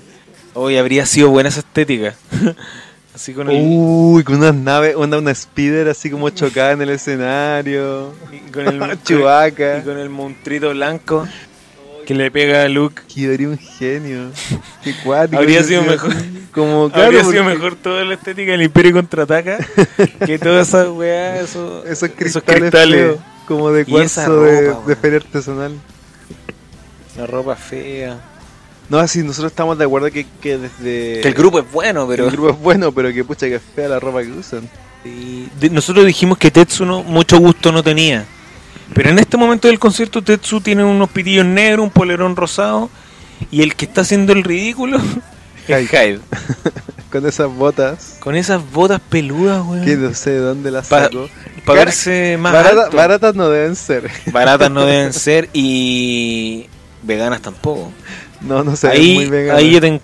[0.54, 2.14] Hoy habría sido buena esa estética.
[3.16, 6.90] Así con el, Uy, con unas naves, una, una speeder así como chocada en el
[6.90, 8.12] escenario.
[8.30, 9.78] y con el Chewbacca.
[9.78, 11.26] y con el montrito blanco
[12.06, 13.00] que le pega a Luke.
[13.12, 14.30] Quedaría un genio.
[14.84, 15.38] Qué cuático.
[15.40, 16.12] Habría sido mejor.
[16.52, 19.58] Como, claro, Habría sido mejor toda la estética del Imperio contraataca
[20.26, 23.16] que todas esas weas, eso- Esos cristales,
[23.48, 25.72] como de cuarzo de, ropa, de feria artesanal.
[27.16, 28.20] La ropa fea.
[28.88, 31.20] No, así nosotros estamos de acuerdo que, que desde.
[31.20, 33.88] Que el grupo es bueno, pero el grupo es bueno, pero que pucha que fea
[33.88, 34.68] la ropa que usan.
[35.04, 38.24] Y de- nosotros dijimos que Tetsu no, mucho gusto no tenía.
[38.94, 42.88] Pero en este momento del concierto Tetsu tiene unos pitillos negros, un polerón rosado
[43.50, 44.98] y el que está haciendo el ridículo
[45.68, 46.20] es Hyde.
[47.10, 48.16] Con esas botas.
[48.20, 50.02] Con esas botas peludas, Que weón.
[50.02, 51.28] no sé de dónde las sacó.
[51.64, 52.96] Para verse más Barata- alto.
[52.96, 54.08] baratas no deben ser.
[54.32, 56.66] Baratas no deben ser y
[57.02, 57.90] veganas tampoco.
[58.46, 59.58] No, no se ven muy Ahí, veganas.
[59.62, 60.00] ahí yo tengo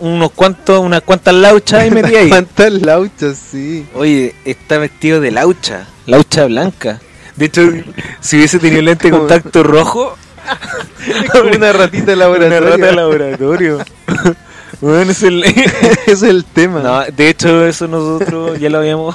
[0.00, 2.28] unos cuantos, unas cuantas lauchas y metí ahí.
[2.28, 3.38] ¿Cuántas lauchas?
[3.50, 3.86] Sí.
[3.94, 7.00] Oye, está vestido de laucha, laucha blanca.
[7.36, 7.62] De hecho,
[8.20, 10.16] si hubiese tenido lente de contacto rojo,
[11.56, 12.60] una ratita de una laboratorio.
[12.70, 13.78] rata de laboratorio.
[14.80, 15.44] Bueno, es el...
[16.06, 16.80] Es el tema.
[16.80, 19.14] No, de hecho, eso nosotros ya lo habíamos,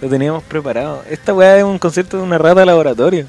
[0.00, 1.02] lo teníamos preparado.
[1.10, 3.26] Esta weá es un concierto de una rata de laboratorio.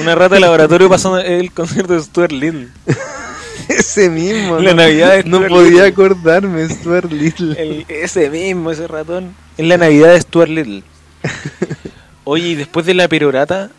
[0.00, 2.68] Una rata de laboratorio pasando el concierto de Stuart Little.
[3.68, 4.58] Ese mismo.
[4.58, 5.86] La no, Navidad de no Stuart podía Little.
[5.86, 7.54] acordarme, Stuart Little.
[7.62, 9.34] El- ese mismo, ese ratón.
[9.56, 10.82] Es la Navidad de Stuart Little.
[12.24, 13.70] Oye, y después de la perorata,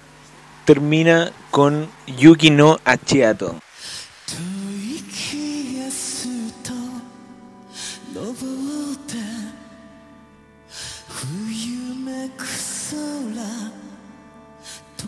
[0.65, 3.55] termina con Yuki no Achiato.
[15.01, 15.07] 吐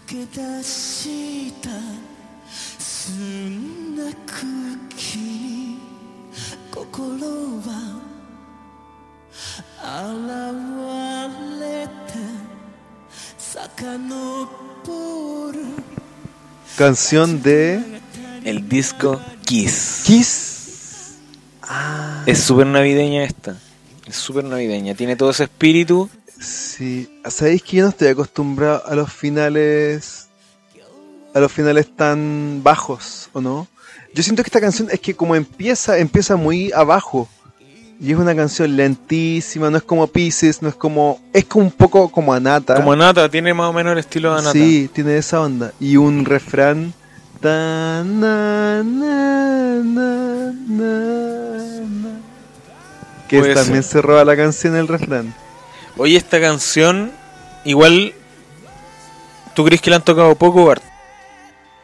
[9.95, 10.11] A
[14.83, 15.55] por.
[16.75, 17.80] Canción de.
[18.43, 20.01] El disco Kiss.
[20.03, 21.17] Kiss.
[21.61, 22.23] Ah.
[22.25, 23.55] Es súper navideña esta.
[24.07, 24.95] Es súper navideña.
[24.95, 26.09] Tiene todo ese espíritu.
[26.39, 27.07] Sí.
[27.23, 30.27] Ah, Sabéis que yo no estoy acostumbrado a los finales.
[31.35, 33.67] A los finales tan bajos, ¿o no?
[34.15, 37.30] Yo siento que esta canción es que como empieza, empieza muy abajo.
[37.99, 41.19] Y es una canción lentísima, no es como Pieces, no es como.
[41.31, 42.75] Es como un poco como Anata.
[42.75, 44.53] Como Anata, tiene más o menos el estilo de Anata.
[44.53, 45.72] Sí, tiene esa onda.
[45.80, 46.93] Y un refrán.
[47.39, 51.31] ta, na, na, na, na,
[51.88, 52.19] na.
[53.27, 55.33] Que Puede también se roba la canción el refrán.
[55.97, 57.11] Oye, esta canción,
[57.63, 58.13] igual.
[59.55, 60.83] ¿Tú crees que la han tocado poco, Bart?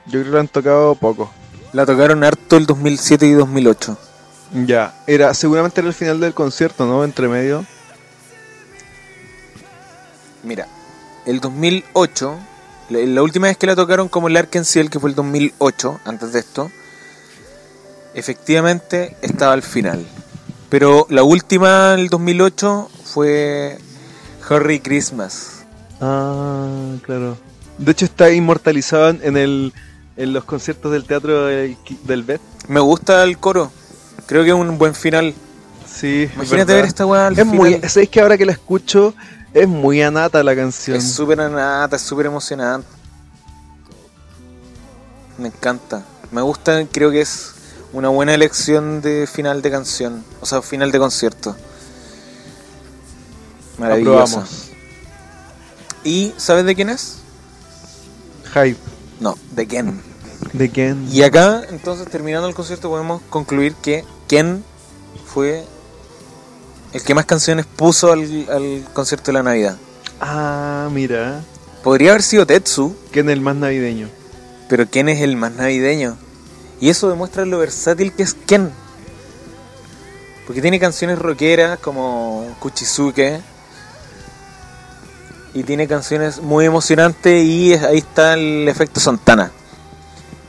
[0.05, 1.31] Yo creo que lo han tocado poco.
[1.71, 4.08] La tocaron harto el 2007 y 2008.
[4.53, 7.03] Ya, era, seguramente era el final del concierto, ¿no?
[7.03, 7.65] Entre medio.
[10.43, 10.67] Mira,
[11.25, 12.39] el 2008,
[12.89, 16.33] la, la última vez que la tocaron como el Arkansas, que fue el 2008, antes
[16.33, 16.71] de esto,
[18.13, 20.05] efectivamente estaba al final.
[20.69, 23.77] Pero la última, el 2008, fue
[24.49, 25.65] Harry Christmas.
[26.01, 27.37] Ah, claro.
[27.77, 29.73] De hecho está inmortalizado en el
[30.19, 32.41] en los conciertos del teatro del, del BET.
[32.67, 33.71] Me gusta el coro.
[34.30, 35.33] Creo que es un buen final.
[35.91, 37.90] Sí, Imagínate ver esta weá al Es muy, final.
[37.90, 39.16] ¿sabéis que ahora que la escucho
[39.56, 40.95] es muy anata la canción?
[40.95, 42.88] Es súper anata, es súper emocionante.
[45.40, 46.06] Me encanta.
[46.32, 47.53] Me gusta, creo que es
[47.91, 50.24] una buena elección de final de canción.
[50.41, 51.56] O sea, final de concierto.
[53.80, 54.43] Maravilloso.
[56.03, 57.16] ¿Y sabes de quién es?
[58.53, 58.77] Hype.
[59.19, 60.08] No, de Ken.
[60.53, 60.95] ¿De?
[61.11, 64.63] Y acá, entonces, terminando el concierto, podemos concluir que Ken
[65.25, 65.63] fue
[66.93, 69.77] el que más canciones puso al, al concierto de la Navidad.
[70.19, 71.43] Ah, mira.
[71.83, 74.09] Podría haber sido Tetsu, ¿Quién es el más navideño?
[74.67, 76.17] Pero Ken es el más navideño.
[76.81, 78.71] Y eso demuestra lo versátil que es Ken.
[80.45, 83.39] Porque tiene canciones rockeras como Kuchisuke.
[85.53, 89.51] Y tiene canciones muy emocionantes y ahí está el efecto Santana.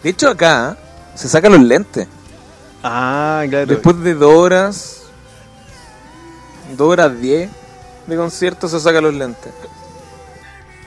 [0.02, 0.76] De hecho acá
[1.14, 2.08] se saca los lentes.
[2.82, 3.66] Ah, claro.
[3.66, 5.02] Después de dos horas,
[6.76, 7.50] dos horas diez
[8.06, 9.52] de concierto se saca los lentes.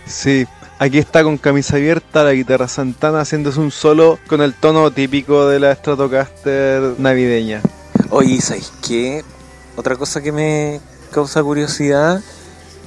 [0.06, 0.48] Sí.
[0.80, 5.48] Aquí está con camisa abierta, la guitarra Santana haciéndose un solo con el tono típico
[5.48, 7.62] de la Stratocaster navideña.
[8.10, 9.24] Oye, ¿sabes qué?
[9.78, 12.22] Otra cosa que me causa curiosidad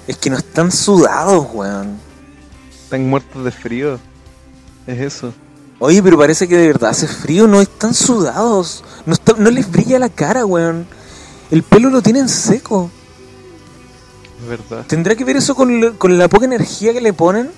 [0.07, 1.99] es que no están sudados, weón.
[2.71, 3.99] Están muertos de frío.
[4.87, 5.33] Es eso.
[5.79, 8.83] Oye, pero parece que de verdad hace frío, no están sudados.
[9.05, 10.87] No, está- no les brilla la cara, weón.
[11.51, 12.91] El pelo lo tienen seco.
[14.43, 14.87] Es verdad.
[14.87, 17.51] ¿Tendrá que ver eso con, la- con la poca energía que le ponen?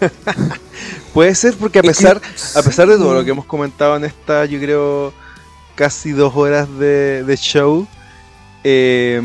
[1.14, 2.20] Puede ser porque a Es que- pesar,
[2.54, 5.14] a pesar de todo lo que hemos comentado en esta, yo creo,
[5.74, 7.86] casi dos horas de, de show,
[8.62, 9.20] eh,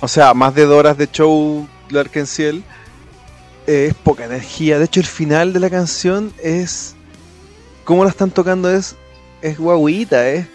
[0.00, 2.64] o sea, más de dos horas de show Lark en Ciel,
[3.66, 4.78] es poca energía.
[4.78, 6.94] De hecho, el final de la canción es.
[7.84, 8.96] Como la están tocando es.
[9.42, 10.46] Es guaguita, es.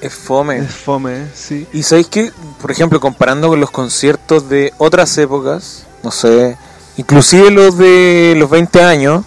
[0.00, 0.58] Es fome.
[0.58, 1.66] Es fome, sí.
[1.72, 6.56] Y sabéis que, por ejemplo, comparando con los conciertos de otras épocas, no sé,
[6.96, 9.24] inclusive los de los 20 años,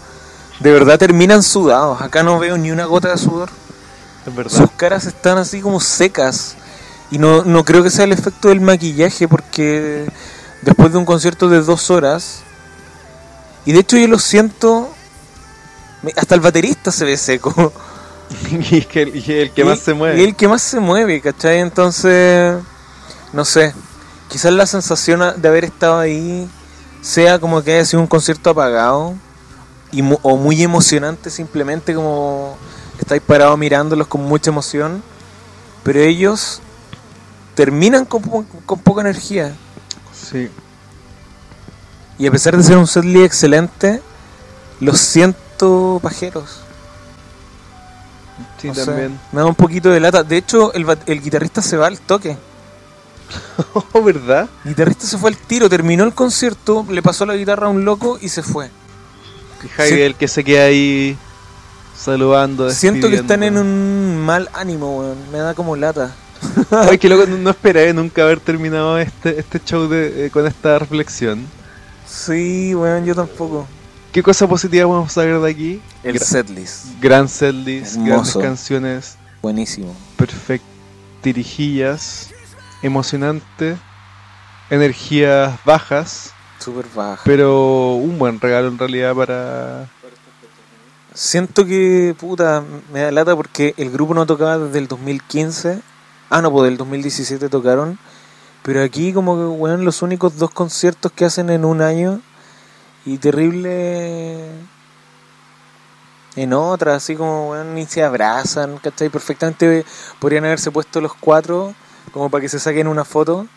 [0.60, 2.02] de verdad terminan sudados.
[2.02, 3.50] Acá no veo ni una gota de sudor.
[4.28, 4.58] Es verdad.
[4.58, 6.56] Sus caras están así como secas.
[7.10, 10.06] Y no, no creo que sea el efecto del maquillaje, porque
[10.62, 12.42] después de un concierto de dos horas,
[13.66, 14.90] y de hecho yo lo siento,
[16.16, 17.74] hasta el baterista se ve seco.
[18.52, 20.20] y es que el, y el que Y- más se mueve.
[20.22, 21.60] Y el que más se mueve, ¿cachai?
[21.60, 22.56] Entonces,
[23.34, 23.74] no sé,
[24.30, 26.50] quizás la sensación de haber estado ahí
[27.02, 29.14] sea como que haya sido un concierto apagado
[29.92, 32.58] y mu- o muy emocionante simplemente como
[33.00, 35.02] estáis parados mirándolos con mucha emoción,
[35.84, 36.62] pero ellos
[37.56, 39.56] terminan con, po- con poca energía.
[40.30, 40.50] Sí.
[42.18, 44.02] Y a pesar de ser un setlist excelente,
[44.80, 46.60] los siento pajeros.
[48.62, 49.20] Sí, también.
[49.32, 50.24] me da un poquito de lata.
[50.24, 52.38] De hecho, el, el guitarrista se va al toque.
[53.94, 54.50] Oh, ¿verdad?
[54.66, 57.86] El guitarrista se fue al tiro, terminó el concierto, le pasó la guitarra a un
[57.86, 58.70] loco y se fue.
[59.64, 60.02] Y Javi Sí.
[60.02, 61.18] el que se queda ahí
[61.98, 62.70] saludando.
[62.72, 65.18] Siento que están en un mal ánimo, weón.
[65.32, 66.12] Me da como lata.
[66.72, 70.80] Ay, que loco, no, esperé nunca haber terminado este, este show de, eh, con esta
[70.80, 71.46] reflexión.
[72.08, 73.68] Sí, weón, yo tampoco.
[74.12, 75.82] ¿Qué cosa positiva podemos saber de aquí?
[76.04, 79.96] El Gra- setlist, Gran setlist, grandes canciones buenísimo.
[80.18, 82.30] perfectirijillas,
[82.82, 83.78] emocionante,
[84.70, 87.22] energías bajas, Súper baja.
[87.26, 89.88] pero un buen regalo en realidad para...
[91.14, 95.82] Siento que, puta, me da lata porque el grupo no tocaba desde el 2015.
[96.30, 97.98] Ah, no, pues del 2017 tocaron.
[98.64, 102.22] Pero aquí como que, weón, los únicos dos conciertos que hacen en un año.
[103.06, 104.50] Y terrible...
[106.36, 109.10] En otra, así como, weón, ni se abrazan, ¿cachai?
[109.10, 109.84] Perfectamente
[110.20, 111.74] podrían haberse puesto los cuatro
[112.12, 113.48] como para que se saquen una foto.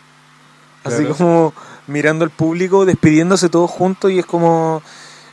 [0.83, 1.53] Así como
[1.87, 4.81] mirando al público, despidiéndose todos juntos y es como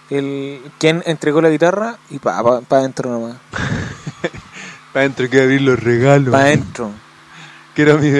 [0.08, 3.36] el quien entregó la guitarra y pa, pa, pa adentro nomás.
[4.92, 6.32] Para dentro hay que abrir los regalos.
[6.32, 6.90] Pa adentro.
[7.74, 8.10] Quiero mi,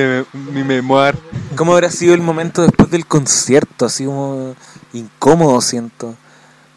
[0.52, 1.18] mi memoir.
[1.56, 3.86] ¿Cómo habrá sido el momento después del concierto?
[3.86, 4.54] Así como
[4.92, 6.14] incómodo siento.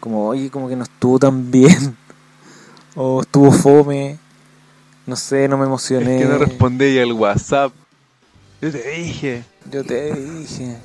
[0.00, 1.96] Como, oye, como que no estuvo tan bien.
[2.96, 4.20] O estuvo fome.
[5.04, 6.20] No sé, no me emocioné.
[6.20, 7.72] Es que no respondí al WhatsApp.
[8.62, 9.44] Yo te dije.
[9.68, 10.76] Yo te dije.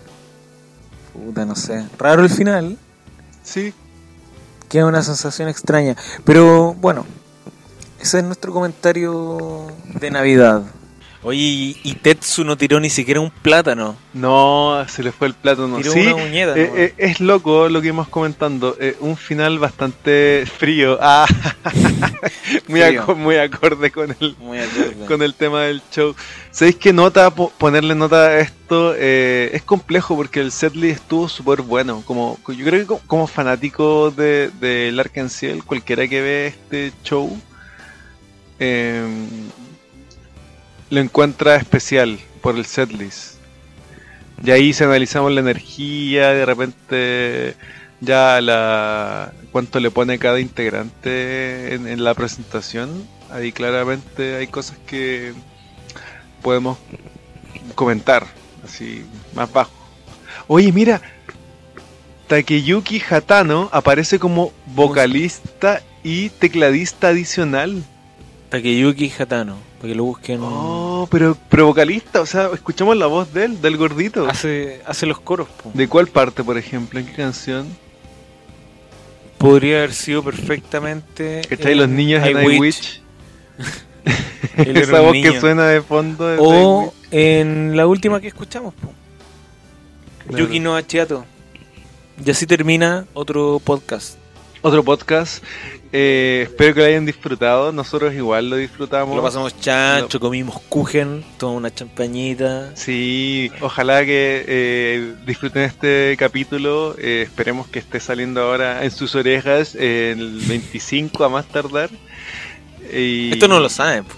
[1.13, 1.85] Puta, no sé.
[1.99, 2.79] Raro el final.
[3.43, 3.75] Sí,
[4.69, 5.95] Queda una sensación extraña.
[6.23, 7.03] Pero bueno,
[7.99, 9.67] ese es nuestro comentario
[9.99, 10.63] de Navidad.
[11.21, 13.97] Oye, y, Tetsu no tiró ni siquiera un plátano.
[14.13, 15.75] no, se le fue el plátano.
[15.77, 16.57] Tiró sí, una uñeta.
[16.57, 18.77] eh, eh, es loco lo que íbamos comentando.
[18.79, 20.97] eh, un final bastante frío.
[21.01, 21.25] Ah,
[22.69, 23.01] muy, Frío.
[23.03, 25.05] aco- muy acorde con el, Muy acorde.
[25.07, 26.15] con el tema del show.
[26.51, 27.29] ¿Sabéis qué nota?
[27.35, 32.01] po- ponerle nota a esto es complejo porque el setlist estuvo súper bueno.
[32.05, 37.37] Como, yo creo que co- como, fanático de, del Arkansas, cualquiera que ve este show
[38.59, 39.03] eh,
[40.89, 43.35] lo encuentra especial por el setlist.
[44.43, 47.55] Y ahí si analizamos la energía, de repente
[47.99, 53.07] ya la cuánto le pone cada integrante en, en la presentación.
[53.29, 55.33] Ahí claramente hay cosas que
[56.41, 56.77] podemos
[57.75, 58.25] comentar,
[58.63, 59.71] así más bajo.
[60.47, 61.01] Oye, mira,
[62.27, 67.83] Takeyuki Hatano aparece como vocalista y tecladista adicional.
[68.49, 70.41] Takeyuki Hatano, para que lo busquen.
[70.43, 74.27] Oh, pero, pero vocalista, o sea, escuchamos la voz de él, del gordito.
[74.27, 75.47] Hace, hace los coros.
[75.47, 75.71] po.
[75.73, 76.99] ¿De cuál parte, por ejemplo?
[76.99, 77.67] ¿En qué canción?
[79.37, 81.41] Podría haber sido perfectamente.
[81.47, 81.71] ¿Cachai?
[81.71, 83.01] en Los niños en I Witch.
[84.57, 86.27] Esa voz que suena de fondo.
[86.27, 88.91] de O en la última que escuchamos, po.
[90.27, 90.43] Claro.
[90.43, 91.25] Yuki no Achiato.
[92.23, 94.17] Y así termina otro podcast.
[94.61, 95.41] Otro podcast.
[95.91, 97.71] Eh, espero que lo hayan disfrutado.
[97.71, 99.15] Nosotros igual lo disfrutamos.
[99.15, 102.75] Lo pasamos chancho, comimos kuchen, tomamos una champañita.
[102.75, 106.95] Sí, ojalá que eh, disfruten este capítulo.
[106.99, 111.89] eh, esperemos que esté saliendo ahora en sus orejas el 25 a más tardar.
[112.93, 114.03] Y- Esto no lo saben.
[114.03, 114.13] po.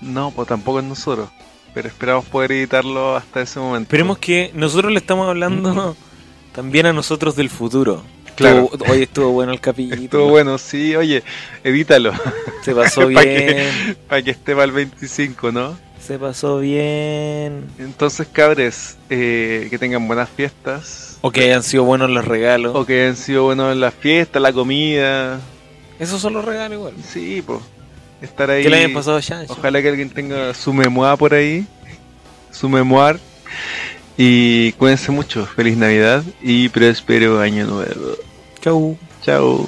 [0.00, 1.28] No, pues tampoco es nosotros.
[1.74, 3.84] Pero esperamos poder editarlo hasta ese momento.
[3.88, 5.94] Esperemos que nosotros le estamos hablando
[6.52, 8.02] también a nosotros del futuro.
[8.36, 8.68] Claro.
[8.72, 10.02] Estuvo- hoy estuvo bueno el capítulo.
[10.02, 11.22] Estuvo bueno, sí, oye,
[11.64, 12.12] edítalo
[12.62, 13.96] Se pasó Pa' bien.
[14.08, 15.76] para que esté para el 25, ¿no?
[16.00, 17.64] Se pasó bien.
[17.78, 21.18] Entonces, cabres, eh, que tengan buenas fiestas.
[21.22, 22.76] O que hayan sido buenos los regalos.
[22.76, 25.40] O que hayan sido buenos las fiestas, la comida.
[25.98, 26.94] Esos son los regalos igual.
[27.04, 27.58] Sí, pues.
[28.22, 28.62] Estar ahí.
[28.62, 29.52] Que le hayan pasado chancho.
[29.52, 31.66] Ojalá que alguien tenga su memoir por ahí.
[32.52, 33.18] Su memoir.
[34.16, 35.46] Y cuídense mucho.
[35.46, 38.16] Feliz Navidad y próspero año nuevo.
[38.60, 38.96] Chau.
[39.22, 39.66] Chao.